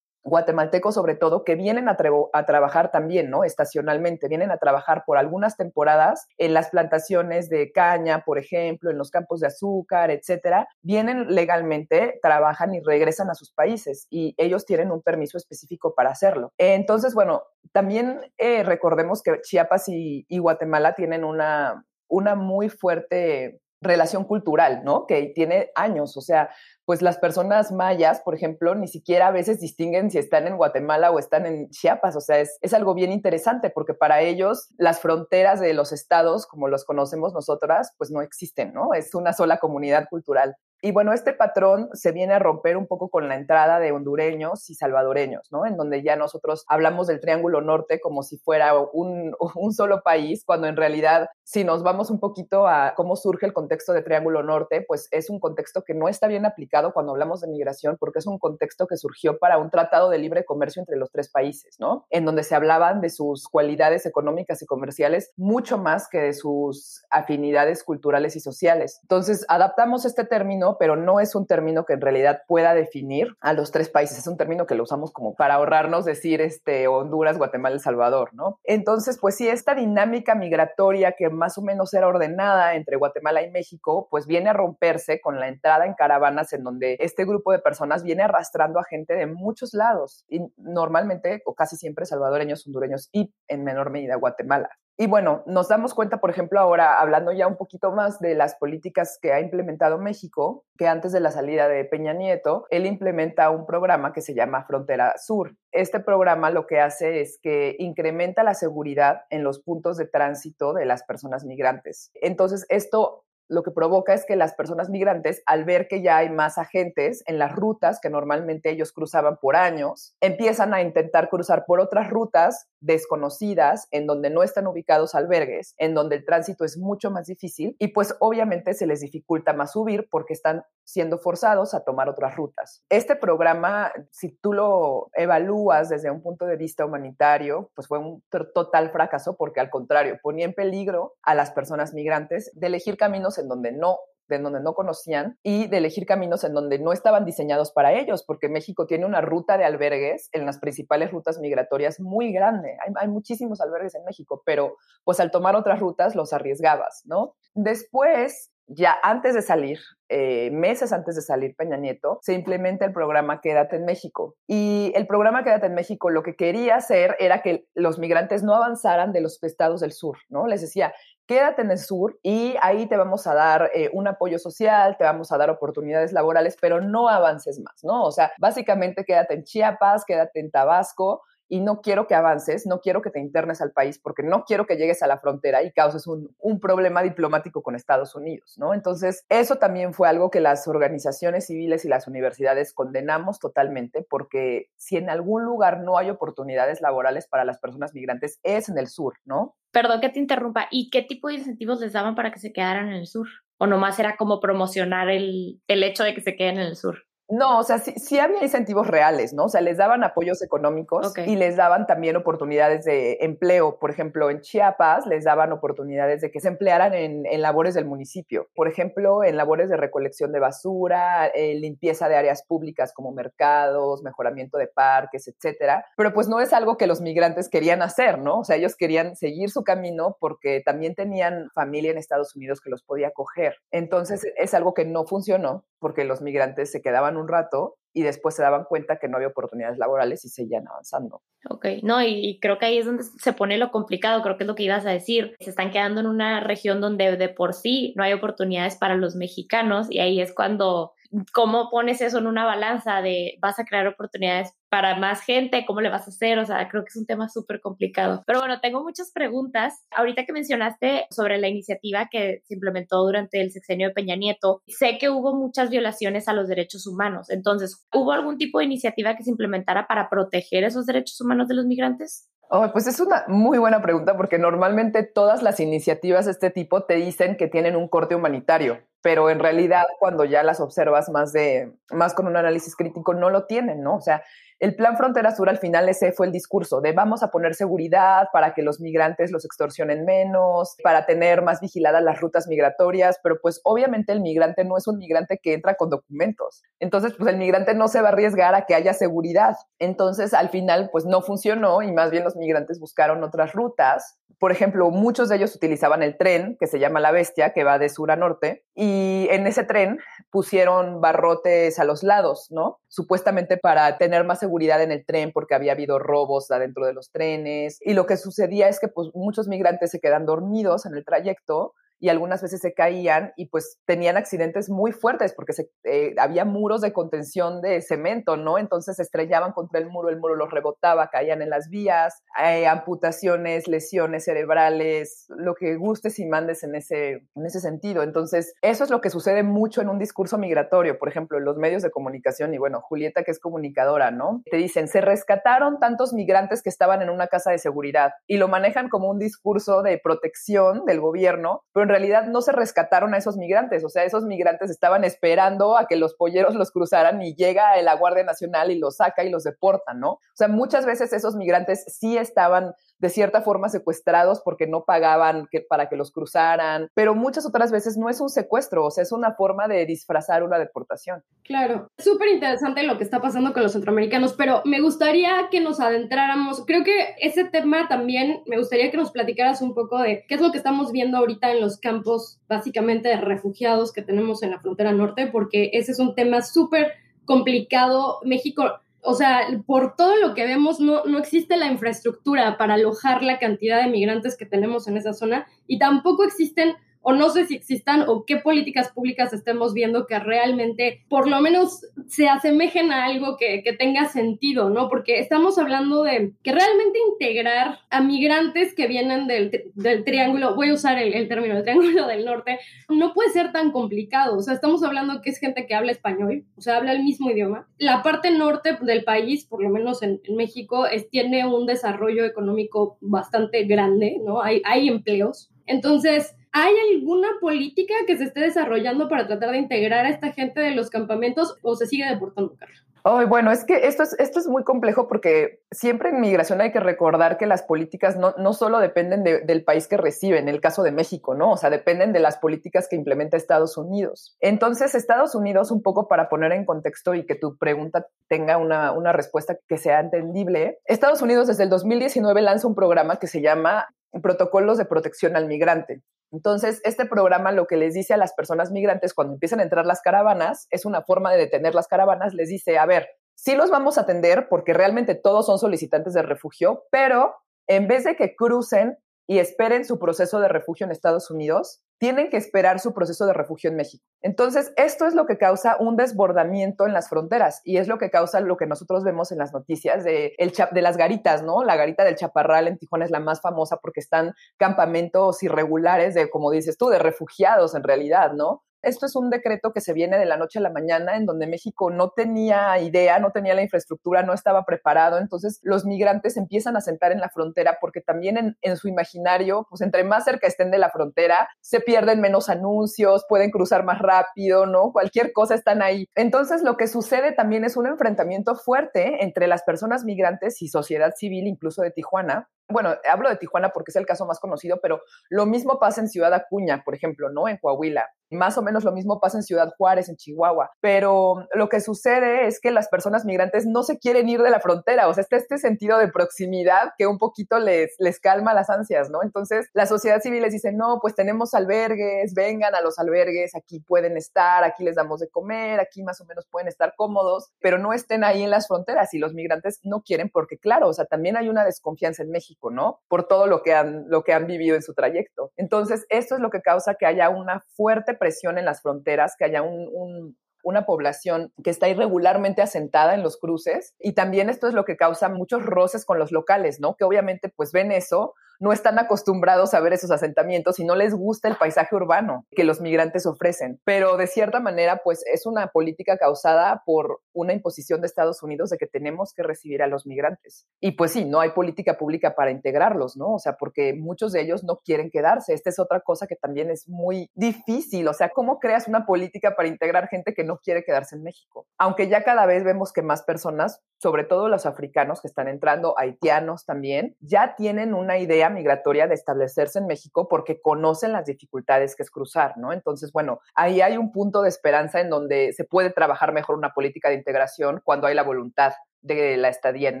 guatemaltecos 0.26 0.94
sobre 0.94 1.14
todo, 1.14 1.44
que 1.44 1.54
vienen 1.54 1.88
a, 1.88 1.96
trabajar 1.96 2.90
también, 2.90 3.30
¿no? 3.30 3.44
Estacionalmente, 3.44 4.28
vienen 4.28 4.50
a 4.50 4.58
trabajar 4.58 5.04
por 5.06 5.18
algunas 5.18 5.56
temporadas 5.56 6.26
en 6.36 6.52
las 6.52 6.70
plantaciones 6.70 7.48
de 7.48 7.72
caña, 7.72 8.24
por 8.24 8.38
ejemplo, 8.38 8.90
en 8.90 8.98
los 8.98 9.10
campos 9.10 9.40
de 9.40 9.46
azúcar, 9.46 10.10
etcétera. 10.10 10.68
Vienen 10.82 11.34
legalmente, 11.34 12.18
trabajan 12.22 12.74
y 12.74 12.80
regresan 12.80 13.30
a 13.30 13.34
sus 13.34 13.52
países 13.52 14.06
y 14.10 14.34
ellos 14.36 14.66
tienen 14.66 14.90
un 14.90 15.02
permiso 15.02 15.38
específico 15.38 15.94
para 15.94 16.10
hacerlo. 16.10 16.52
Entonces, 16.58 17.14
bueno, 17.14 17.44
también 17.72 18.20
eh, 18.38 18.62
recordemos 18.64 19.22
que 19.22 19.40
Chiapas 19.42 19.88
y, 19.88 20.26
y 20.28 20.38
Guatemala 20.38 20.94
tienen 20.94 21.24
una, 21.24 21.84
una 22.08 22.34
muy 22.34 22.68
fuerte 22.68 23.60
relación 23.86 24.24
cultural, 24.24 24.82
¿no? 24.84 25.06
Que 25.06 25.32
tiene 25.34 25.70
años, 25.74 26.16
o 26.16 26.20
sea, 26.20 26.50
pues 26.84 27.02
las 27.02 27.18
personas 27.18 27.72
mayas, 27.72 28.20
por 28.20 28.34
ejemplo, 28.34 28.74
ni 28.74 28.86
siquiera 28.86 29.28
a 29.28 29.32
veces 29.32 29.60
distinguen 29.60 30.10
si 30.10 30.18
están 30.18 30.46
en 30.46 30.56
Guatemala 30.56 31.10
o 31.10 31.18
están 31.18 31.44
en 31.46 31.68
Chiapas, 31.70 32.14
o 32.16 32.20
sea, 32.20 32.38
es, 32.38 32.58
es 32.60 32.74
algo 32.74 32.94
bien 32.94 33.10
interesante 33.10 33.70
porque 33.70 33.94
para 33.94 34.20
ellos 34.20 34.68
las 34.78 35.00
fronteras 35.00 35.60
de 35.60 35.74
los 35.74 35.92
estados, 35.92 36.46
como 36.46 36.68
los 36.68 36.84
conocemos 36.84 37.32
nosotras, 37.32 37.92
pues 37.98 38.10
no 38.10 38.22
existen, 38.22 38.72
¿no? 38.72 38.94
Es 38.94 39.14
una 39.14 39.32
sola 39.32 39.58
comunidad 39.58 40.08
cultural. 40.08 40.56
Y 40.82 40.92
bueno, 40.92 41.12
este 41.12 41.32
patrón 41.32 41.88
se 41.94 42.12
viene 42.12 42.34
a 42.34 42.38
romper 42.38 42.76
un 42.76 42.86
poco 42.86 43.08
con 43.08 43.28
la 43.28 43.34
entrada 43.34 43.80
de 43.80 43.92
hondureños 43.92 44.68
y 44.68 44.74
salvadoreños, 44.74 45.50
¿no? 45.50 45.64
En 45.64 45.76
donde 45.76 46.02
ya 46.02 46.16
nosotros 46.16 46.64
hablamos 46.68 47.06
del 47.06 47.20
Triángulo 47.20 47.62
Norte 47.62 47.98
como 47.98 48.22
si 48.22 48.36
fuera 48.38 48.74
un, 48.92 49.34
un, 49.54 49.72
solo 49.72 50.02
país, 50.02 50.44
cuando 50.44 50.66
en 50.66 50.76
realidad, 50.76 51.28
si 51.46 51.62
nos 51.62 51.84
vamos 51.84 52.10
un 52.10 52.18
poquito 52.18 52.66
a 52.66 52.94
cómo 52.96 53.14
surge 53.14 53.46
el 53.46 53.52
contexto 53.52 53.92
de 53.92 54.02
Triángulo 54.02 54.42
Norte, 54.42 54.84
pues 54.86 55.06
es 55.12 55.30
un 55.30 55.38
contexto 55.38 55.84
que 55.84 55.94
no 55.94 56.08
está 56.08 56.26
bien 56.26 56.44
aplicado 56.44 56.92
cuando 56.92 57.12
hablamos 57.12 57.40
de 57.40 57.46
migración, 57.46 57.96
porque 58.00 58.18
es 58.18 58.26
un 58.26 58.40
contexto 58.40 58.88
que 58.88 58.96
surgió 58.96 59.38
para 59.38 59.56
un 59.56 59.70
tratado 59.70 60.10
de 60.10 60.18
libre 60.18 60.44
comercio 60.44 60.80
entre 60.80 60.96
los 60.96 61.12
tres 61.12 61.30
países, 61.30 61.76
¿no? 61.78 62.04
En 62.10 62.24
donde 62.24 62.42
se 62.42 62.56
hablaban 62.56 63.00
de 63.00 63.10
sus 63.10 63.46
cualidades 63.46 64.06
económicas 64.06 64.60
y 64.60 64.66
comerciales 64.66 65.32
mucho 65.36 65.78
más 65.78 66.08
que 66.08 66.18
de 66.18 66.32
sus 66.32 67.04
afinidades 67.10 67.84
culturales 67.84 68.34
y 68.34 68.40
sociales. 68.40 68.98
Entonces, 69.02 69.46
adaptamos 69.48 70.04
este 70.04 70.24
término 70.24 70.76
pero 70.80 70.96
no 70.96 71.20
es 71.20 71.34
un 71.34 71.46
término 71.46 71.84
que 71.84 71.92
en 71.92 72.00
realidad 72.00 72.42
pueda 72.48 72.74
definir 72.74 73.36
a 73.40 73.52
los 73.52 73.70
tres 73.70 73.88
países. 73.88 74.18
Es 74.18 74.26
un 74.26 74.36
término 74.36 74.66
que 74.66 74.74
lo 74.74 74.82
usamos 74.82 75.12
como 75.12 75.34
para 75.34 75.54
ahorrarnos 75.54 76.04
decir 76.04 76.40
este, 76.40 76.88
Honduras, 76.88 77.38
Guatemala, 77.38 77.74
El 77.74 77.80
Salvador, 77.80 78.30
¿no? 78.34 78.58
Entonces, 78.64 79.18
pues 79.20 79.36
sí, 79.36 79.48
esta 79.48 79.74
dinámica 79.74 80.34
migratoria 80.34 81.12
que 81.12 81.35
más 81.36 81.58
o 81.58 81.62
menos 81.62 81.94
era 81.94 82.08
ordenada 82.08 82.74
entre 82.74 82.96
Guatemala 82.96 83.42
y 83.42 83.50
México, 83.50 84.08
pues 84.10 84.26
viene 84.26 84.50
a 84.50 84.52
romperse 84.52 85.20
con 85.20 85.38
la 85.38 85.48
entrada 85.48 85.86
en 85.86 85.94
caravanas 85.94 86.52
en 86.52 86.64
donde 86.64 86.96
este 87.00 87.24
grupo 87.24 87.52
de 87.52 87.60
personas 87.60 88.02
viene 88.02 88.22
arrastrando 88.22 88.80
a 88.80 88.84
gente 88.84 89.14
de 89.14 89.26
muchos 89.26 89.74
lados 89.74 90.24
y 90.28 90.40
normalmente 90.56 91.42
o 91.44 91.54
casi 91.54 91.76
siempre 91.76 92.06
salvadoreños, 92.06 92.66
hondureños 92.66 93.08
y 93.12 93.32
en 93.48 93.64
menor 93.64 93.90
medida 93.90 94.16
Guatemala. 94.16 94.70
Y 94.98 95.08
bueno, 95.08 95.42
nos 95.44 95.68
damos 95.68 95.92
cuenta, 95.92 96.20
por 96.20 96.30
ejemplo, 96.30 96.58
ahora 96.58 96.98
hablando 96.98 97.30
ya 97.30 97.46
un 97.46 97.58
poquito 97.58 97.92
más 97.92 98.18
de 98.18 98.34
las 98.34 98.54
políticas 98.54 99.18
que 99.20 99.30
ha 99.30 99.40
implementado 99.40 99.98
México, 99.98 100.64
que 100.78 100.88
antes 100.88 101.12
de 101.12 101.20
la 101.20 101.30
salida 101.30 101.68
de 101.68 101.84
Peña 101.84 102.14
Nieto, 102.14 102.64
él 102.70 102.86
implementa 102.86 103.50
un 103.50 103.66
programa 103.66 104.14
que 104.14 104.22
se 104.22 104.34
llama 104.34 104.64
Frontera 104.64 105.14
Sur. 105.18 105.54
Este 105.70 106.00
programa 106.00 106.50
lo 106.50 106.66
que 106.66 106.80
hace 106.80 107.20
es 107.20 107.38
que 107.42 107.76
incrementa 107.78 108.42
la 108.42 108.54
seguridad 108.54 109.24
en 109.28 109.44
los 109.44 109.60
puntos 109.60 109.98
de 109.98 110.06
tránsito 110.06 110.72
de 110.72 110.86
las 110.86 111.02
personas 111.02 111.44
migrantes. 111.44 112.10
Entonces, 112.14 112.64
esto 112.70 113.25
lo 113.48 113.62
que 113.62 113.70
provoca 113.70 114.14
es 114.14 114.24
que 114.24 114.36
las 114.36 114.54
personas 114.54 114.90
migrantes, 114.90 115.42
al 115.46 115.64
ver 115.64 115.88
que 115.88 116.02
ya 116.02 116.18
hay 116.18 116.30
más 116.30 116.58
agentes 116.58 117.22
en 117.26 117.38
las 117.38 117.54
rutas 117.54 118.00
que 118.00 118.10
normalmente 118.10 118.70
ellos 118.70 118.92
cruzaban 118.92 119.36
por 119.36 119.56
años, 119.56 120.14
empiezan 120.20 120.74
a 120.74 120.82
intentar 120.82 121.28
cruzar 121.28 121.64
por 121.66 121.80
otras 121.80 122.10
rutas 122.10 122.68
desconocidas, 122.80 123.88
en 123.90 124.06
donde 124.06 124.30
no 124.30 124.42
están 124.42 124.66
ubicados 124.66 125.14
albergues, 125.14 125.74
en 125.78 125.94
donde 125.94 126.16
el 126.16 126.24
tránsito 126.24 126.64
es 126.64 126.76
mucho 126.76 127.10
más 127.10 127.26
difícil 127.26 127.76
y 127.78 127.88
pues 127.88 128.14
obviamente 128.20 128.74
se 128.74 128.86
les 128.86 129.00
dificulta 129.00 129.52
más 129.52 129.72
subir 129.72 130.08
porque 130.10 130.34
están 130.34 130.64
siendo 130.84 131.18
forzados 131.18 131.74
a 131.74 131.84
tomar 131.84 132.08
otras 132.08 132.36
rutas. 132.36 132.84
Este 132.88 133.16
programa, 133.16 133.92
si 134.10 134.30
tú 134.30 134.52
lo 134.52 135.10
evalúas 135.14 135.88
desde 135.88 136.10
un 136.10 136.22
punto 136.22 136.46
de 136.46 136.56
vista 136.56 136.84
humanitario, 136.84 137.70
pues 137.74 137.88
fue 137.88 137.98
un 137.98 138.22
total 138.54 138.90
fracaso 138.90 139.36
porque 139.36 139.60
al 139.60 139.70
contrario, 139.70 140.18
ponía 140.22 140.44
en 140.44 140.54
peligro 140.54 141.14
a 141.22 141.34
las 141.34 141.50
personas 141.50 141.92
migrantes 141.92 142.50
de 142.54 142.68
elegir 142.68 142.96
caminos 142.96 143.35
en 143.38 143.48
donde 143.48 143.72
no 143.72 143.98
de 144.28 144.38
donde 144.38 144.60
no 144.60 144.74
conocían 144.74 145.38
y 145.42 145.68
de 145.68 145.78
elegir 145.78 146.06
caminos 146.06 146.44
en 146.44 146.54
donde 146.54 146.78
no 146.78 146.92
estaban 146.92 147.24
diseñados 147.24 147.70
para 147.72 147.92
ellos, 147.92 148.24
porque 148.26 148.48
México 148.48 148.86
tiene 148.86 149.06
una 149.06 149.20
ruta 149.20 149.56
de 149.56 149.64
albergues 149.64 150.28
en 150.32 150.46
las 150.46 150.58
principales 150.58 151.10
rutas 151.10 151.38
migratorias 151.38 152.00
muy 152.00 152.32
grande. 152.32 152.76
Hay, 152.84 152.92
hay, 152.96 153.08
muchísimos 153.08 153.60
albergues 153.60 153.94
en 153.94 154.04
México, 154.04 154.42
pero 154.44 154.76
pues 155.04 155.20
al 155.20 155.30
tomar 155.30 155.54
otras 155.56 155.80
rutas 155.80 156.14
los 156.14 156.32
arriesgabas, 156.32 157.02
¿no? 157.04 157.36
Después 157.54 158.52
ya 158.66 158.96
antes 159.02 159.34
de 159.34 159.42
salir, 159.42 159.78
eh, 160.08 160.50
meses 160.50 160.92
antes 160.92 161.16
de 161.16 161.22
salir 161.22 161.54
Peña 161.56 161.76
Nieto, 161.76 162.18
se 162.22 162.34
implementa 162.34 162.84
el 162.84 162.92
programa 162.92 163.40
Quédate 163.40 163.76
en 163.76 163.84
México. 163.84 164.34
Y 164.46 164.92
el 164.94 165.06
programa 165.06 165.44
Quédate 165.44 165.66
en 165.66 165.74
México 165.74 166.10
lo 166.10 166.22
que 166.22 166.36
quería 166.36 166.76
hacer 166.76 167.16
era 167.18 167.42
que 167.42 167.66
los 167.74 167.98
migrantes 167.98 168.42
no 168.42 168.54
avanzaran 168.54 169.12
de 169.12 169.20
los 169.20 169.42
estados 169.42 169.80
del 169.80 169.92
sur, 169.92 170.18
¿no? 170.28 170.46
Les 170.46 170.60
decía, 170.60 170.92
quédate 171.26 171.62
en 171.62 171.70
el 171.70 171.78
sur 171.78 172.18
y 172.22 172.56
ahí 172.62 172.86
te 172.86 172.96
vamos 172.96 173.26
a 173.26 173.34
dar 173.34 173.70
eh, 173.74 173.90
un 173.92 174.06
apoyo 174.08 174.38
social, 174.38 174.96
te 174.96 175.04
vamos 175.04 175.32
a 175.32 175.38
dar 175.38 175.50
oportunidades 175.50 176.12
laborales, 176.12 176.56
pero 176.60 176.80
no 176.80 177.08
avances 177.08 177.60
más, 177.60 177.82
¿no? 177.82 178.04
O 178.04 178.12
sea, 178.12 178.32
básicamente 178.38 179.04
quédate 179.04 179.34
en 179.34 179.44
Chiapas, 179.44 180.04
quédate 180.04 180.40
en 180.40 180.50
Tabasco, 180.50 181.22
y 181.48 181.60
no 181.60 181.80
quiero 181.80 182.06
que 182.06 182.14
avances, 182.14 182.66
no 182.66 182.80
quiero 182.80 183.02
que 183.02 183.10
te 183.10 183.20
internes 183.20 183.60
al 183.60 183.72
país 183.72 183.98
porque 183.98 184.22
no 184.22 184.44
quiero 184.44 184.66
que 184.66 184.76
llegues 184.76 185.02
a 185.02 185.06
la 185.06 185.18
frontera 185.18 185.62
y 185.62 185.72
causes 185.72 186.06
un, 186.06 186.34
problema 186.60 187.02
diplomático 187.02 187.62
con 187.62 187.76
Estados 187.76 188.14
Unidos, 188.14 188.54
¿no? 188.56 188.72
Entonces, 188.72 189.24
eso 189.28 189.56
también 189.56 189.92
fue 189.92 190.08
algo 190.08 190.30
que 190.30 190.40
las 190.40 190.66
organizaciones 190.66 191.46
civiles 191.46 191.84
y 191.84 191.88
las 191.88 192.08
universidades 192.08 192.72
condenamos 192.72 193.38
totalmente 193.38 194.04
porque 194.08 194.70
si 194.76 194.96
en 194.96 195.10
algún 195.10 195.44
lugar 195.44 195.80
no 195.80 195.98
hay 195.98 196.10
oportunidades 196.10 196.80
laborales 196.80 197.28
para 197.28 197.44
las 197.44 197.58
personas 197.58 197.94
migrantes, 197.94 198.40
es 198.42 198.68
en 198.68 198.78
el 198.78 198.88
sur, 198.88 199.14
¿no? 199.24 199.54
Perdón 199.70 200.00
que 200.00 200.08
te 200.08 200.18
interrumpa, 200.18 200.66
¿y 200.70 200.88
qué 200.90 201.02
tipo 201.02 201.28
de 201.28 201.34
incentivos 201.34 201.80
les 201.80 201.92
daban 201.92 202.14
para 202.14 202.32
que 202.32 202.40
se 202.40 202.52
quedaran 202.52 202.88
en 202.88 202.94
el 202.94 203.06
sur? 203.06 203.28
¿O 203.58 203.66
nomás 203.66 203.98
era 203.98 204.16
como 204.16 204.40
promocionar 204.40 205.08
el, 205.10 205.60
el 205.68 205.82
hecho 205.82 206.04
de 206.04 206.14
que 206.14 206.22
se 206.22 206.36
queden 206.36 206.58
en 206.58 206.66
el 206.66 206.76
sur? 206.76 207.06
No, 207.28 207.58
o 207.58 207.62
sea, 207.64 207.78
sí, 207.78 208.18
había 208.20 208.42
incentivos 208.42 208.86
reales, 208.86 209.32
¿no? 209.32 209.44
O 209.44 209.48
sea, 209.48 209.60
les 209.60 209.76
daban 209.76 210.04
apoyos 210.04 210.42
económicos 210.42 211.12
y 211.18 211.34
les 211.34 211.56
daban 211.56 211.86
también 211.86 212.14
oportunidades 212.14 212.84
de 212.84 213.18
empleo. 213.20 213.78
Por 213.80 213.90
ejemplo, 213.90 214.30
en 214.30 214.42
Chiapas 214.42 215.06
les 215.06 215.24
daban 215.24 215.50
oportunidades 215.50 216.20
de 216.20 216.30
que 216.30 216.40
se 216.40 216.48
emplearan 216.48 216.94
en, 216.94 217.24
labores 217.42 217.74
del 217.74 217.84
municipio. 217.84 218.48
Por 218.54 218.68
ejemplo, 218.68 219.24
en 219.24 219.36
labores 219.36 219.68
de 219.68 219.76
recolección 219.76 220.32
de 220.32 220.40
basura, 220.40 221.26
eh, 221.26 221.54
limpieza 221.56 222.08
de 222.08 222.16
áreas 222.16 222.44
públicas 222.46 222.92
como 222.94 223.12
mercados, 223.12 224.02
mejoramiento 224.02 224.56
de 224.56 224.68
parques, 224.68 225.26
etcétera. 225.26 225.84
Pero 225.96 226.12
pues 226.12 226.28
no 226.28 226.40
es 226.40 226.52
algo 226.52 226.76
que 226.76 226.86
los 226.86 227.00
migrantes 227.00 227.48
querían 227.48 227.82
hacer, 227.82 228.18
¿no? 228.18 228.40
O 228.40 228.44
sea, 228.44 228.56
ellos 228.56 228.76
querían 228.76 229.16
seguir 229.16 229.50
su 229.50 229.64
camino 229.64 230.16
porque 230.20 230.62
también 230.64 230.94
tenían 230.94 231.50
familia 231.54 231.90
en 231.90 231.98
Estados 231.98 232.36
Unidos 232.36 232.60
que 232.60 232.70
los 232.70 232.84
podía 232.84 233.08
acoger. 233.08 233.56
Entonces, 233.72 234.24
es 234.36 234.54
algo 234.54 234.74
que 234.74 234.84
no 234.84 235.06
funcionó 235.06 235.64
porque 235.78 236.04
los 236.04 236.22
migrantes 236.22 236.70
se 236.70 236.80
quedaban 236.80 237.15
un 237.16 237.28
rato 237.28 237.76
y 237.92 238.02
después 238.02 238.34
se 238.34 238.42
daban 238.42 238.64
cuenta 238.64 238.98
que 238.98 239.08
no 239.08 239.16
había 239.16 239.28
oportunidades 239.28 239.78
laborales 239.78 240.22
y 240.26 240.28
seguían 240.28 240.68
avanzando. 240.68 241.22
Ok, 241.48 241.66
no, 241.82 242.02
y 242.02 242.38
creo 242.42 242.58
que 242.58 242.66
ahí 242.66 242.76
es 242.76 242.84
donde 242.84 243.04
se 243.04 243.32
pone 243.32 243.56
lo 243.56 243.70
complicado, 243.70 244.22
creo 244.22 244.36
que 244.36 244.44
es 244.44 244.48
lo 244.48 244.54
que 244.54 244.64
ibas 244.64 244.84
a 244.84 244.90
decir. 244.90 245.34
Se 245.40 245.48
están 245.48 245.70
quedando 245.70 246.02
en 246.02 246.06
una 246.06 246.40
región 246.40 246.82
donde 246.82 247.16
de 247.16 247.28
por 247.30 247.54
sí 247.54 247.94
no 247.96 248.04
hay 248.04 248.12
oportunidades 248.12 248.76
para 248.76 248.96
los 248.96 249.16
mexicanos 249.16 249.86
y 249.90 250.00
ahí 250.00 250.20
es 250.20 250.34
cuando 250.34 250.92
¿cómo 251.32 251.70
pones 251.70 252.00
eso 252.00 252.18
en 252.18 252.26
una 252.26 252.44
balanza 252.44 253.00
de 253.02 253.38
vas 253.40 253.58
a 253.58 253.64
crear 253.64 253.86
oportunidades 253.86 254.52
para 254.68 254.96
más 254.96 255.22
gente? 255.22 255.64
¿Cómo 255.66 255.80
le 255.80 255.88
vas 255.88 256.06
a 256.06 256.10
hacer? 256.10 256.38
O 256.38 256.46
sea, 256.46 256.68
creo 256.68 256.82
que 256.82 256.88
es 256.88 256.96
un 256.96 257.06
tema 257.06 257.28
súper 257.28 257.60
complicado. 257.60 258.22
Pero 258.26 258.40
bueno, 258.40 258.60
tengo 258.60 258.82
muchas 258.82 259.12
preguntas. 259.12 259.86
Ahorita 259.90 260.24
que 260.24 260.32
mencionaste 260.32 261.06
sobre 261.10 261.38
la 261.38 261.48
iniciativa 261.48 262.08
que 262.10 262.42
se 262.46 262.54
implementó 262.54 263.02
durante 263.04 263.40
el 263.40 263.50
sexenio 263.52 263.88
de 263.88 263.94
Peña 263.94 264.16
Nieto, 264.16 264.62
sé 264.66 264.98
que 264.98 265.10
hubo 265.10 265.34
muchas 265.34 265.70
violaciones 265.70 266.28
a 266.28 266.32
los 266.32 266.48
derechos 266.48 266.86
humanos. 266.86 267.30
Entonces, 267.30 267.86
¿hubo 267.92 268.12
algún 268.12 268.38
tipo 268.38 268.58
de 268.58 268.64
iniciativa 268.64 269.16
que 269.16 269.22
se 269.22 269.30
implementara 269.30 269.86
para 269.86 270.08
proteger 270.08 270.64
esos 270.64 270.86
derechos 270.86 271.20
humanos 271.20 271.48
de 271.48 271.54
los 271.54 271.66
migrantes? 271.66 272.28
Oh, 272.48 272.70
pues 272.72 272.86
es 272.86 273.00
una 273.00 273.24
muy 273.26 273.58
buena 273.58 273.82
pregunta 273.82 274.16
porque 274.16 274.38
normalmente 274.38 275.02
todas 275.02 275.42
las 275.42 275.58
iniciativas 275.58 276.26
de 276.26 276.30
este 276.30 276.50
tipo 276.50 276.84
te 276.84 276.94
dicen 276.94 277.36
que 277.36 277.48
tienen 277.48 277.74
un 277.74 277.88
corte 277.88 278.14
humanitario, 278.14 278.78
pero 279.06 279.30
en 279.30 279.38
realidad 279.38 279.84
cuando 280.00 280.24
ya 280.24 280.42
las 280.42 280.58
observas 280.58 281.08
más 281.10 281.32
de 281.32 281.72
más 281.92 282.12
con 282.12 282.26
un 282.26 282.36
análisis 282.36 282.74
crítico 282.74 283.14
no 283.14 283.30
lo 283.30 283.44
tienen, 283.44 283.80
¿no? 283.80 283.94
O 283.94 284.00
sea, 284.00 284.24
el 284.58 284.74
plan 284.74 284.96
Frontera 284.96 285.32
Sur 285.32 285.48
al 285.48 285.58
final 285.58 285.88
ese 285.88 286.10
fue 286.10 286.26
el 286.26 286.32
discurso 286.32 286.80
de 286.80 286.90
vamos 286.90 287.22
a 287.22 287.30
poner 287.30 287.54
seguridad 287.54 288.26
para 288.32 288.52
que 288.52 288.62
los 288.62 288.80
migrantes 288.80 289.30
los 289.30 289.44
extorsionen 289.44 290.04
menos, 290.04 290.74
para 290.82 291.06
tener 291.06 291.42
más 291.42 291.60
vigiladas 291.60 292.02
las 292.02 292.20
rutas 292.20 292.48
migratorias, 292.48 293.20
pero 293.22 293.38
pues 293.40 293.60
obviamente 293.62 294.10
el 294.10 294.22
migrante 294.22 294.64
no 294.64 294.76
es 294.76 294.88
un 294.88 294.98
migrante 294.98 295.38
que 295.40 295.54
entra 295.54 295.76
con 295.76 295.88
documentos. 295.88 296.64
Entonces, 296.80 297.12
pues 297.16 297.32
el 297.32 297.38
migrante 297.38 297.74
no 297.74 297.86
se 297.86 298.00
va 298.00 298.08
a 298.08 298.12
arriesgar 298.12 298.56
a 298.56 298.66
que 298.66 298.74
haya 298.74 298.92
seguridad. 298.92 299.54
Entonces, 299.78 300.34
al 300.34 300.48
final, 300.48 300.88
pues 300.90 301.04
no 301.04 301.22
funcionó 301.22 301.80
y 301.82 301.92
más 301.92 302.10
bien 302.10 302.24
los 302.24 302.34
migrantes 302.34 302.80
buscaron 302.80 303.22
otras 303.22 303.52
rutas 303.52 304.18
por 304.38 304.52
ejemplo, 304.52 304.90
muchos 304.90 305.28
de 305.28 305.36
ellos 305.36 305.54
utilizaban 305.54 306.02
el 306.02 306.16
tren 306.18 306.56
que 306.60 306.66
se 306.66 306.78
llama 306.78 307.00
La 307.00 307.10
Bestia, 307.10 307.52
que 307.52 307.64
va 307.64 307.78
de 307.78 307.88
sur 307.88 308.10
a 308.10 308.16
norte, 308.16 308.64
y 308.74 308.95
en 309.30 309.46
ese 309.46 309.64
tren 309.64 309.98
pusieron 310.30 311.00
barrotes 311.00 311.78
a 311.78 311.84
los 311.84 312.02
lados, 312.02 312.48
¿no? 312.50 312.78
Supuestamente 312.88 313.56
para 313.56 313.98
tener 313.98 314.24
más 314.24 314.40
seguridad 314.40 314.82
en 314.82 314.92
el 314.92 315.04
tren 315.04 315.32
porque 315.32 315.54
había 315.54 315.72
habido 315.72 315.98
robos 315.98 316.50
adentro 316.50 316.86
de 316.86 316.92
los 316.92 317.10
trenes. 317.10 317.78
Y 317.80 317.94
lo 317.94 318.06
que 318.06 318.16
sucedía 318.16 318.68
es 318.68 318.80
que 318.80 318.88
pues, 318.88 319.08
muchos 319.14 319.48
migrantes 319.48 319.90
se 319.90 320.00
quedan 320.00 320.26
dormidos 320.26 320.86
en 320.86 320.94
el 320.94 321.04
trayecto 321.04 321.74
y 321.98 322.08
algunas 322.08 322.42
veces 322.42 322.60
se 322.60 322.74
caían 322.74 323.32
y 323.36 323.46
pues 323.46 323.78
tenían 323.86 324.16
accidentes 324.16 324.68
muy 324.68 324.92
fuertes 324.92 325.34
porque 325.34 325.52
se, 325.52 325.70
eh, 325.84 326.14
había 326.18 326.44
muros 326.44 326.80
de 326.80 326.92
contención 326.92 327.60
de 327.60 327.80
cemento, 327.80 328.36
¿no? 328.36 328.58
Entonces 328.58 328.96
se 328.96 329.02
estrellaban 329.02 329.52
contra 329.52 329.80
el 329.80 329.88
muro, 329.88 330.08
el 330.08 330.18
muro 330.18 330.34
los 330.34 330.50
rebotaba, 330.50 331.08
caían 331.08 331.42
en 331.42 331.50
las 331.50 331.68
vías, 331.68 332.22
eh, 332.42 332.66
amputaciones, 332.66 333.68
lesiones 333.68 334.24
cerebrales, 334.24 335.26
lo 335.28 335.54
que 335.54 335.76
gustes 335.76 336.18
y 336.18 336.26
mandes 336.26 336.62
en 336.62 336.74
ese, 336.74 337.26
en 337.34 337.46
ese 337.46 337.60
sentido. 337.60 338.02
Entonces, 338.02 338.54
eso 338.62 338.84
es 338.84 338.90
lo 338.90 339.00
que 339.00 339.10
sucede 339.10 339.42
mucho 339.42 339.80
en 339.80 339.88
un 339.88 339.98
discurso 339.98 340.38
migratorio, 340.38 340.98
por 340.98 341.08
ejemplo, 341.08 341.38
en 341.38 341.44
los 341.44 341.56
medios 341.56 341.82
de 341.82 341.90
comunicación 341.90 342.54
y 342.54 342.58
bueno, 342.58 342.80
Julieta 342.80 343.22
que 343.22 343.30
es 343.30 343.40
comunicadora, 343.40 344.10
¿no? 344.10 344.42
Te 344.50 344.56
dicen, 344.56 344.88
se 344.88 345.00
rescataron 345.00 345.78
tantos 345.80 346.12
migrantes 346.12 346.62
que 346.62 346.70
estaban 346.70 347.02
en 347.02 347.10
una 347.10 347.28
casa 347.28 347.50
de 347.50 347.58
seguridad 347.58 348.12
y 348.26 348.36
lo 348.36 348.48
manejan 348.48 348.88
como 348.88 349.10
un 349.10 349.18
discurso 349.18 349.82
de 349.82 349.98
protección 350.02 350.84
del 350.84 351.00
gobierno, 351.00 351.62
pero 351.72 351.85
en 351.86 351.90
realidad 351.90 352.24
no 352.24 352.42
se 352.42 352.50
rescataron 352.50 353.14
a 353.14 353.18
esos 353.18 353.36
migrantes, 353.36 353.84
o 353.84 353.88
sea, 353.88 354.02
esos 354.02 354.24
migrantes 354.24 354.70
estaban 354.70 355.04
esperando 355.04 355.78
a 355.78 355.86
que 355.86 355.94
los 355.94 356.14
polleros 356.14 356.56
los 356.56 356.72
cruzaran 356.72 357.22
y 357.22 357.36
llega 357.36 357.80
la 357.82 357.94
Guardia 357.94 358.24
Nacional 358.24 358.72
y 358.72 358.78
los 358.78 358.96
saca 358.96 359.22
y 359.22 359.30
los 359.30 359.44
deporta, 359.44 359.94
¿no? 359.94 360.10
O 360.10 360.20
sea, 360.34 360.48
muchas 360.48 360.84
veces 360.84 361.12
esos 361.12 361.36
migrantes 361.36 361.84
sí 361.86 362.18
estaban 362.18 362.74
de 362.98 363.08
cierta 363.08 363.42
forma 363.42 363.68
secuestrados 363.68 364.40
porque 364.44 364.66
no 364.66 364.84
pagaban 364.84 365.48
que, 365.50 365.60
para 365.60 365.88
que 365.88 365.96
los 365.96 366.10
cruzaran, 366.12 366.88
pero 366.94 367.14
muchas 367.14 367.46
otras 367.46 367.70
veces 367.70 367.96
no 367.96 368.08
es 368.08 368.20
un 368.20 368.28
secuestro, 368.28 368.84
o 368.86 368.90
sea, 368.90 369.02
es 369.02 369.12
una 369.12 369.34
forma 369.34 369.68
de 369.68 369.84
disfrazar 369.86 370.42
una 370.42 370.58
deportación. 370.58 371.22
Claro, 371.44 371.88
súper 371.98 372.28
interesante 372.28 372.82
lo 372.82 372.98
que 372.98 373.04
está 373.04 373.20
pasando 373.20 373.52
con 373.52 373.62
los 373.62 373.72
centroamericanos, 373.72 374.34
pero 374.34 374.62
me 374.64 374.80
gustaría 374.80 375.48
que 375.50 375.60
nos 375.60 375.80
adentráramos, 375.80 376.64
creo 376.66 376.84
que 376.84 377.14
ese 377.20 377.44
tema 377.44 377.88
también, 377.88 378.42
me 378.46 378.58
gustaría 378.58 378.90
que 378.90 378.96
nos 378.96 379.10
platicaras 379.10 379.62
un 379.62 379.74
poco 379.74 379.98
de 379.98 380.24
qué 380.28 380.34
es 380.34 380.40
lo 380.40 380.50
que 380.50 380.58
estamos 380.58 380.92
viendo 380.92 381.18
ahorita 381.18 381.50
en 381.52 381.60
los 381.60 381.78
campos 381.78 382.38
básicamente 382.48 383.08
de 383.08 383.16
refugiados 383.16 383.92
que 383.92 384.02
tenemos 384.02 384.42
en 384.42 384.50
la 384.50 384.60
frontera 384.60 384.92
norte, 384.92 385.26
porque 385.26 385.70
ese 385.72 385.92
es 385.92 385.98
un 385.98 386.14
tema 386.14 386.42
súper 386.42 386.92
complicado. 387.24 388.20
México 388.24 388.80
o 389.02 389.14
sea, 389.14 389.40
por 389.66 389.94
todo 389.96 390.16
lo 390.16 390.34
que 390.34 390.44
vemos, 390.44 390.80
no, 390.80 391.04
no 391.04 391.18
existe 391.18 391.56
la 391.56 391.66
infraestructura 391.66 392.58
para 392.58 392.74
alojar 392.74 393.22
la 393.22 393.38
cantidad 393.38 393.82
de 393.82 393.90
migrantes 393.90 394.36
que 394.36 394.46
tenemos 394.46 394.88
en 394.88 394.96
esa 394.96 395.12
zona 395.12 395.46
y 395.66 395.78
tampoco 395.78 396.24
existen 396.24 396.74
o 397.08 397.12
no 397.12 397.30
sé 397.30 397.46
si 397.46 397.54
existan 397.54 398.02
o 398.08 398.24
qué 398.26 398.38
políticas 398.38 398.90
públicas 398.90 399.32
estemos 399.32 399.74
viendo 399.74 400.08
que 400.08 400.18
realmente 400.18 401.04
por 401.08 401.28
lo 401.28 401.40
menos 401.40 401.86
se 402.08 402.28
asemejen 402.28 402.90
a 402.90 403.04
algo 403.04 403.36
que, 403.36 403.62
tenga 403.78 404.06
sentido, 404.06 404.70
¿no? 404.70 404.88
Porque 404.88 405.20
estamos 405.20 405.56
hablando 405.56 406.02
de 406.02 406.32
que 406.42 406.50
realmente 406.50 406.98
integrar 407.12 407.78
a 407.90 408.00
migrantes 408.00 408.74
que 408.74 408.88
vienen 408.88 409.28
del, 409.28 410.02
triángulo, 410.04 410.56
voy 410.56 410.70
a 410.70 410.74
usar 410.74 410.98
el, 410.98 411.14
el, 411.14 411.28
término, 411.28 411.56
el 411.56 411.62
triángulo 411.62 412.08
del 412.08 412.24
norte, 412.24 412.58
no 412.88 413.12
puede 413.14 413.30
ser 413.30 413.52
tan 413.52 413.70
complicado. 413.70 414.36
O 414.36 414.42
sea, 414.42 414.54
estamos 414.54 414.82
hablando 414.82 415.22
que 415.22 415.30
es 415.30 415.38
gente 415.38 415.64
que 415.68 415.76
habla 415.76 415.92
español, 415.92 416.44
o 416.56 416.60
sea, 416.60 416.76
habla 416.76 416.90
el 416.90 417.04
mismo 417.04 417.30
idioma. 417.30 417.68
La 417.78 418.02
parte 418.02 418.32
norte 418.32 418.78
del 418.80 419.04
país, 419.04 419.44
por 419.44 419.62
lo 419.62 419.70
menos 419.70 420.02
en, 420.02 420.20
México, 420.30 420.88
es, 420.88 421.08
tiene 421.08 421.46
un 421.46 421.66
desarrollo 421.66 422.24
económico 422.24 422.98
bastante 423.00 423.62
grande, 423.62 424.18
¿no? 424.24 424.42
Hay, 424.42 424.60
hay 424.64 424.88
empleos. 424.88 425.52
Entonces, 425.66 426.35
¿Hay 426.58 426.74
alguna 426.90 427.28
política 427.38 427.92
que 428.06 428.16
se 428.16 428.24
esté 428.24 428.40
desarrollando 428.40 429.10
para 429.10 429.26
tratar 429.26 429.50
de 429.50 429.58
integrar 429.58 430.06
a 430.06 430.08
esta 430.08 430.32
gente 430.32 430.58
de 430.58 430.70
los 430.70 430.88
campamentos 430.88 431.58
o 431.60 431.76
se 431.76 431.86
sigue 431.86 432.08
deportando, 432.08 432.56
Carla? 432.56 432.76
Oh, 433.02 433.24
bueno, 433.26 433.52
es 433.52 433.66
que 433.66 433.86
esto 433.86 434.02
es, 434.02 434.18
esto 434.18 434.38
es 434.38 434.46
muy 434.48 434.64
complejo 434.64 435.06
porque 435.06 435.60
siempre 435.70 436.08
en 436.08 436.20
migración 436.22 436.62
hay 436.62 436.72
que 436.72 436.80
recordar 436.80 437.36
que 437.36 437.44
las 437.44 437.62
políticas 437.62 438.16
no, 438.16 438.34
no 438.38 438.54
solo 438.54 438.78
dependen 438.78 439.22
del 439.22 439.64
país 439.64 439.86
que 439.86 439.98
recibe, 439.98 440.38
en 440.38 440.48
el 440.48 440.62
caso 440.62 440.82
de 440.82 440.92
México, 440.92 441.34
¿no? 441.34 441.52
O 441.52 441.56
sea, 441.58 441.68
dependen 441.68 442.14
de 442.14 442.20
las 442.20 442.38
políticas 442.38 442.88
que 442.88 442.96
implementa 442.96 443.36
Estados 443.36 443.76
Unidos. 443.76 444.34
Entonces, 444.40 444.94
Estados 444.94 445.34
Unidos, 445.34 445.70
un 445.70 445.82
poco 445.82 446.08
para 446.08 446.30
poner 446.30 446.52
en 446.52 446.64
contexto 446.64 447.14
y 447.14 447.26
que 447.26 447.34
tu 447.34 447.58
pregunta 447.58 448.06
tenga 448.28 448.56
una, 448.56 448.92
una 448.92 449.12
respuesta 449.12 449.58
que 449.68 449.76
sea 449.76 450.00
entendible, 450.00 450.78
Estados 450.86 451.20
Unidos 451.20 451.48
desde 451.48 451.64
el 451.64 451.68
2019 451.68 452.40
lanza 452.40 452.66
un 452.66 452.74
programa 452.74 453.18
que 453.18 453.26
se 453.26 453.42
llama 453.42 453.88
Protocolos 454.22 454.78
de 454.78 454.86
Protección 454.86 455.36
al 455.36 455.46
Migrante. 455.46 456.02
Entonces, 456.32 456.80
este 456.84 457.06
programa 457.06 457.52
lo 457.52 457.66
que 457.66 457.76
les 457.76 457.94
dice 457.94 458.14
a 458.14 458.16
las 458.16 458.32
personas 458.34 458.70
migrantes 458.70 459.14
cuando 459.14 459.34
empiezan 459.34 459.60
a 459.60 459.62
entrar 459.62 459.86
las 459.86 460.00
caravanas 460.00 460.66
es 460.70 460.84
una 460.84 461.02
forma 461.02 461.32
de 461.32 461.38
detener 461.38 461.74
las 461.74 461.88
caravanas, 461.88 462.34
les 462.34 462.48
dice, 462.48 462.78
a 462.78 462.86
ver, 462.86 463.08
sí 463.34 463.54
los 463.54 463.70
vamos 463.70 463.98
a 463.98 464.02
atender 464.02 464.48
porque 464.48 464.72
realmente 464.72 465.14
todos 465.14 465.46
son 465.46 465.58
solicitantes 465.58 466.14
de 466.14 466.22
refugio, 466.22 466.84
pero 466.90 467.34
en 467.68 467.88
vez 467.88 468.04
de 468.04 468.16
que 468.16 468.34
crucen 468.34 468.98
y 469.28 469.38
esperen 469.38 469.84
su 469.84 469.98
proceso 469.98 470.40
de 470.40 470.48
refugio 470.48 470.84
en 470.86 470.92
Estados 470.92 471.30
Unidos, 471.30 471.82
tienen 471.98 472.30
que 472.30 472.36
esperar 472.36 472.80
su 472.80 472.92
proceso 472.92 473.26
de 473.26 473.32
refugio 473.32 473.70
en 473.70 473.76
México. 473.76 474.04
Entonces, 474.22 474.72
esto 474.76 475.06
es 475.06 475.14
lo 475.14 475.26
que 475.26 475.38
causa 475.38 475.76
un 475.78 475.96
desbordamiento 475.96 476.86
en 476.86 476.92
las 476.92 477.08
fronteras 477.08 477.62
y 477.64 477.78
es 477.78 477.88
lo 477.88 477.98
que 477.98 478.10
causa 478.10 478.40
lo 478.40 478.56
que 478.56 478.66
nosotros 478.66 479.04
vemos 479.04 479.32
en 479.32 479.38
las 479.38 479.52
noticias 479.52 480.04
de, 480.04 480.34
de 480.38 480.82
las 480.82 480.96
garitas, 480.96 481.42
¿no? 481.42 481.64
La 481.64 481.76
garita 481.76 482.04
del 482.04 482.16
Chaparral 482.16 482.68
en 482.68 482.78
Tijuana 482.78 483.04
es 483.04 483.10
la 483.10 483.20
más 483.20 483.40
famosa 483.40 483.76
porque 483.76 484.00
están 484.00 484.34
campamentos 484.58 485.42
irregulares 485.42 486.14
de, 486.14 486.28
como 486.28 486.50
dices 486.50 486.76
tú, 486.76 486.88
de 486.88 486.98
refugiados 486.98 487.74
en 487.74 487.82
realidad, 487.82 488.32
¿no? 488.32 488.62
Esto 488.86 489.04
es 489.04 489.16
un 489.16 489.30
decreto 489.30 489.72
que 489.72 489.80
se 489.80 489.92
viene 489.92 490.16
de 490.16 490.26
la 490.26 490.36
noche 490.36 490.60
a 490.60 490.62
la 490.62 490.70
mañana, 490.70 491.16
en 491.16 491.26
donde 491.26 491.48
México 491.48 491.90
no 491.90 492.10
tenía 492.10 492.78
idea, 492.78 493.18
no 493.18 493.32
tenía 493.32 493.56
la 493.56 493.62
infraestructura, 493.62 494.22
no 494.22 494.32
estaba 494.32 494.64
preparado. 494.64 495.18
Entonces 495.18 495.58
los 495.64 495.84
migrantes 495.84 496.36
empiezan 496.36 496.76
a 496.76 496.80
sentar 496.80 497.10
en 497.10 497.20
la 497.20 497.28
frontera 497.28 497.78
porque 497.80 498.00
también 498.00 498.56
en, 498.60 498.76
su 498.76 498.86
imaginario, 498.86 499.66
pues 499.68 499.80
entre 499.80 500.04
más 500.04 500.24
cerca 500.24 500.46
estén 500.46 500.70
de 500.70 500.78
la 500.78 500.90
frontera, 500.90 501.48
se 501.60 501.80
pierden 501.80 502.20
menos 502.20 502.48
anuncios, 502.48 503.24
pueden 503.28 503.50
cruzar 503.50 503.84
más 503.84 503.98
rápido, 503.98 504.66
¿no? 504.66 504.92
Cualquier 504.92 505.32
cosa 505.32 505.56
están 505.56 505.82
ahí. 505.82 506.06
Entonces 506.14 506.62
lo 506.62 506.76
que 506.76 506.86
sucede 506.86 507.32
también 507.32 507.64
es 507.64 507.76
un 507.76 507.88
enfrentamiento 507.88 508.54
fuerte 508.54 509.24
entre 509.24 509.48
las 509.48 509.64
personas 509.64 510.04
migrantes 510.04 510.62
y 510.62 510.68
sociedad 510.68 511.12
civil, 511.16 511.48
incluso 511.48 511.82
de 511.82 511.90
Tijuana, 511.90 512.48
bueno, 512.68 512.94
hablo 513.10 513.28
de 513.28 513.36
Tijuana 513.36 513.70
porque 513.70 513.90
es 513.90 513.96
el 513.96 514.06
caso 514.06 514.26
más 514.26 514.40
conocido, 514.40 514.80
pero 514.82 515.00
lo 515.30 515.46
mismo 515.46 515.78
pasa 515.78 516.00
en 516.00 516.08
Ciudad 516.08 516.34
Acuña, 516.34 516.82
por 516.84 516.94
ejemplo, 516.94 517.30
¿no? 517.30 517.48
En 517.48 517.58
Coahuila. 517.58 518.08
Más 518.28 518.58
o 518.58 518.62
menos 518.62 518.82
lo 518.82 518.90
mismo 518.90 519.20
pasa 519.20 519.38
en 519.38 519.44
Ciudad 519.44 519.72
Juárez, 519.78 520.08
en 520.08 520.16
Chihuahua. 520.16 520.72
Pero 520.80 521.46
lo 521.54 521.68
que 521.68 521.80
sucede 521.80 522.48
es 522.48 522.58
que 522.60 522.72
las 522.72 522.88
personas 522.88 523.24
migrantes 523.24 523.66
no 523.66 523.84
se 523.84 523.98
quieren 523.98 524.28
ir 524.28 524.42
de 524.42 524.50
la 524.50 524.58
frontera. 524.58 525.06
O 525.06 525.14
sea, 525.14 525.22
está 525.22 525.36
este 525.36 525.58
sentido 525.58 525.98
de 525.98 526.08
proximidad 526.08 526.90
que 526.98 527.06
un 527.06 527.18
poquito 527.18 527.60
les, 527.60 527.94
les 528.00 528.18
calma 528.18 528.52
las 528.52 528.68
ansias, 528.68 529.10
¿no? 529.10 529.22
Entonces, 529.22 529.68
la 529.74 529.86
sociedad 529.86 530.20
civil 530.20 530.42
les 530.42 530.52
dice, 530.52 530.72
no, 530.72 530.98
pues 531.00 531.14
tenemos 531.14 531.54
albergues, 531.54 532.34
vengan 532.34 532.74
a 532.74 532.80
los 532.80 532.98
albergues, 532.98 533.54
aquí 533.54 533.78
pueden 533.78 534.16
estar, 534.16 534.64
aquí 534.64 534.82
les 534.82 534.96
damos 534.96 535.20
de 535.20 535.28
comer, 535.28 535.78
aquí 535.78 536.02
más 536.02 536.20
o 536.20 536.24
menos 536.24 536.48
pueden 536.50 536.66
estar 536.66 536.94
cómodos, 536.96 537.52
pero 537.60 537.78
no 537.78 537.92
estén 537.92 538.24
ahí 538.24 538.42
en 538.42 538.50
las 538.50 538.66
fronteras. 538.66 539.14
Y 539.14 539.20
los 539.20 539.34
migrantes 539.34 539.78
no 539.84 540.02
quieren 540.02 540.30
porque, 540.30 540.58
claro, 540.58 540.88
o 540.88 540.92
sea, 540.92 541.04
también 541.04 541.36
hay 541.36 541.48
una 541.48 541.64
desconfianza 541.64 542.24
en 542.24 542.30
México. 542.30 542.55
¿No? 542.70 543.00
Por 543.08 543.28
todo 543.28 543.46
lo 543.46 543.62
que 543.62 543.74
han, 543.74 544.04
lo 544.08 544.24
que 544.24 544.32
han 544.32 544.46
vivido 544.46 544.76
en 544.76 544.82
su 544.82 544.94
trayecto. 544.94 545.52
Entonces, 545.56 546.06
esto 546.08 546.34
es 546.34 546.40
lo 546.40 546.50
que 546.50 546.62
causa 546.62 546.94
que 546.94 547.06
haya 547.06 547.28
una 547.28 547.60
fuerte 547.76 548.14
presión 548.14 548.58
en 548.58 548.64
las 548.64 548.82
fronteras, 548.82 549.34
que 549.38 549.44
haya 549.44 549.62
un, 549.62 550.36
una 550.62 550.84
población 550.84 551.52
que 551.62 551.70
está 551.70 551.88
irregularmente 551.88 552.60
asentada 552.60 553.14
en 553.14 553.22
los 553.22 553.38
cruces 553.38 553.94
y 554.00 554.14
también 554.14 554.50
esto 554.50 554.66
es 554.66 554.74
lo 554.74 554.84
que 554.84 554.96
causa 554.96 555.28
muchos 555.28 555.64
roces 555.64 556.04
con 556.04 556.18
los 556.18 556.32
locales, 556.32 556.80
¿no? 556.80 556.96
Que 556.96 557.04
obviamente 557.04 557.52
pues 557.54 557.70
ven 557.70 557.92
eso 557.92 558.34
no 558.60 558.72
están 558.72 558.98
acostumbrados 558.98 559.74
a 559.74 559.80
ver 559.80 559.92
esos 559.92 560.10
asentamientos 560.10 560.78
y 560.78 560.84
no 560.84 560.94
les 560.94 561.14
gusta 561.14 561.48
el 561.48 561.56
paisaje 561.56 561.94
urbano 561.94 562.46
que 562.50 562.64
los 562.64 562.80
migrantes 562.80 563.26
ofrecen. 563.26 563.80
Pero 563.84 564.16
de 564.16 564.26
cierta 564.26 564.60
manera, 564.60 565.00
pues 565.02 565.24
es 565.32 565.46
una 565.46 565.68
política 565.68 566.16
causada 566.18 566.82
por 566.84 567.20
una 567.32 567.52
imposición 567.52 568.00
de 568.00 568.06
Estados 568.06 568.42
Unidos 568.42 568.70
de 568.70 568.78
que 568.78 568.86
tenemos 568.86 569.32
que 569.32 569.42
recibir 569.42 569.82
a 569.82 569.86
los 569.86 570.06
migrantes. 570.06 570.66
Y 570.80 570.92
pues 570.92 571.12
sí, 571.12 571.24
no 571.24 571.40
hay 571.40 571.50
política 571.50 571.98
pública 571.98 572.34
para 572.34 572.50
integrarlos, 572.50 573.16
¿no? 573.16 573.34
O 573.34 573.38
sea, 573.38 573.56
porque 573.56 573.94
muchos 573.94 574.32
de 574.32 574.40
ellos 574.42 574.64
no 574.64 574.76
quieren 574.84 575.10
quedarse. 575.10 575.52
Esta 575.52 575.70
es 575.70 575.78
otra 575.78 576.00
cosa 576.00 576.26
que 576.26 576.36
también 576.36 576.70
es 576.70 576.88
muy 576.88 577.30
difícil. 577.34 578.08
O 578.08 578.14
sea, 578.14 578.30
¿cómo 578.30 578.58
creas 578.58 578.88
una 578.88 579.06
política 579.06 579.54
para 579.56 579.68
integrar 579.68 580.08
gente 580.08 580.34
que 580.34 580.44
no 580.44 580.58
quiere 580.58 580.84
quedarse 580.84 581.16
en 581.16 581.22
México? 581.22 581.66
Aunque 581.78 582.08
ya 582.08 582.24
cada 582.24 582.46
vez 582.46 582.64
vemos 582.64 582.92
que 582.92 583.02
más 583.02 583.22
personas, 583.22 583.82
sobre 583.98 584.24
todo 584.24 584.48
los 584.48 584.66
africanos 584.66 585.20
que 585.20 585.28
están 585.28 585.48
entrando, 585.48 585.98
haitianos 585.98 586.64
también, 586.64 587.16
ya 587.20 587.54
tienen 587.56 587.94
una 587.94 588.18
idea 588.18 588.45
migratoria 588.50 589.06
de 589.06 589.14
establecerse 589.14 589.78
en 589.78 589.86
México 589.86 590.28
porque 590.28 590.60
conocen 590.60 591.12
las 591.12 591.26
dificultades 591.26 591.96
que 591.96 592.02
es 592.02 592.10
cruzar, 592.10 592.56
¿no? 592.56 592.72
Entonces, 592.72 593.12
bueno, 593.12 593.40
ahí 593.54 593.80
hay 593.80 593.96
un 593.96 594.12
punto 594.12 594.42
de 594.42 594.48
esperanza 594.48 595.00
en 595.00 595.10
donde 595.10 595.52
se 595.52 595.64
puede 595.64 595.90
trabajar 595.90 596.32
mejor 596.32 596.56
una 596.56 596.72
política 596.72 597.08
de 597.08 597.16
integración 597.16 597.80
cuando 597.84 598.06
hay 598.06 598.14
la 598.14 598.22
voluntad 598.22 598.72
de 599.02 599.36
la 599.36 599.48
estadía 599.48 599.88
en 599.88 600.00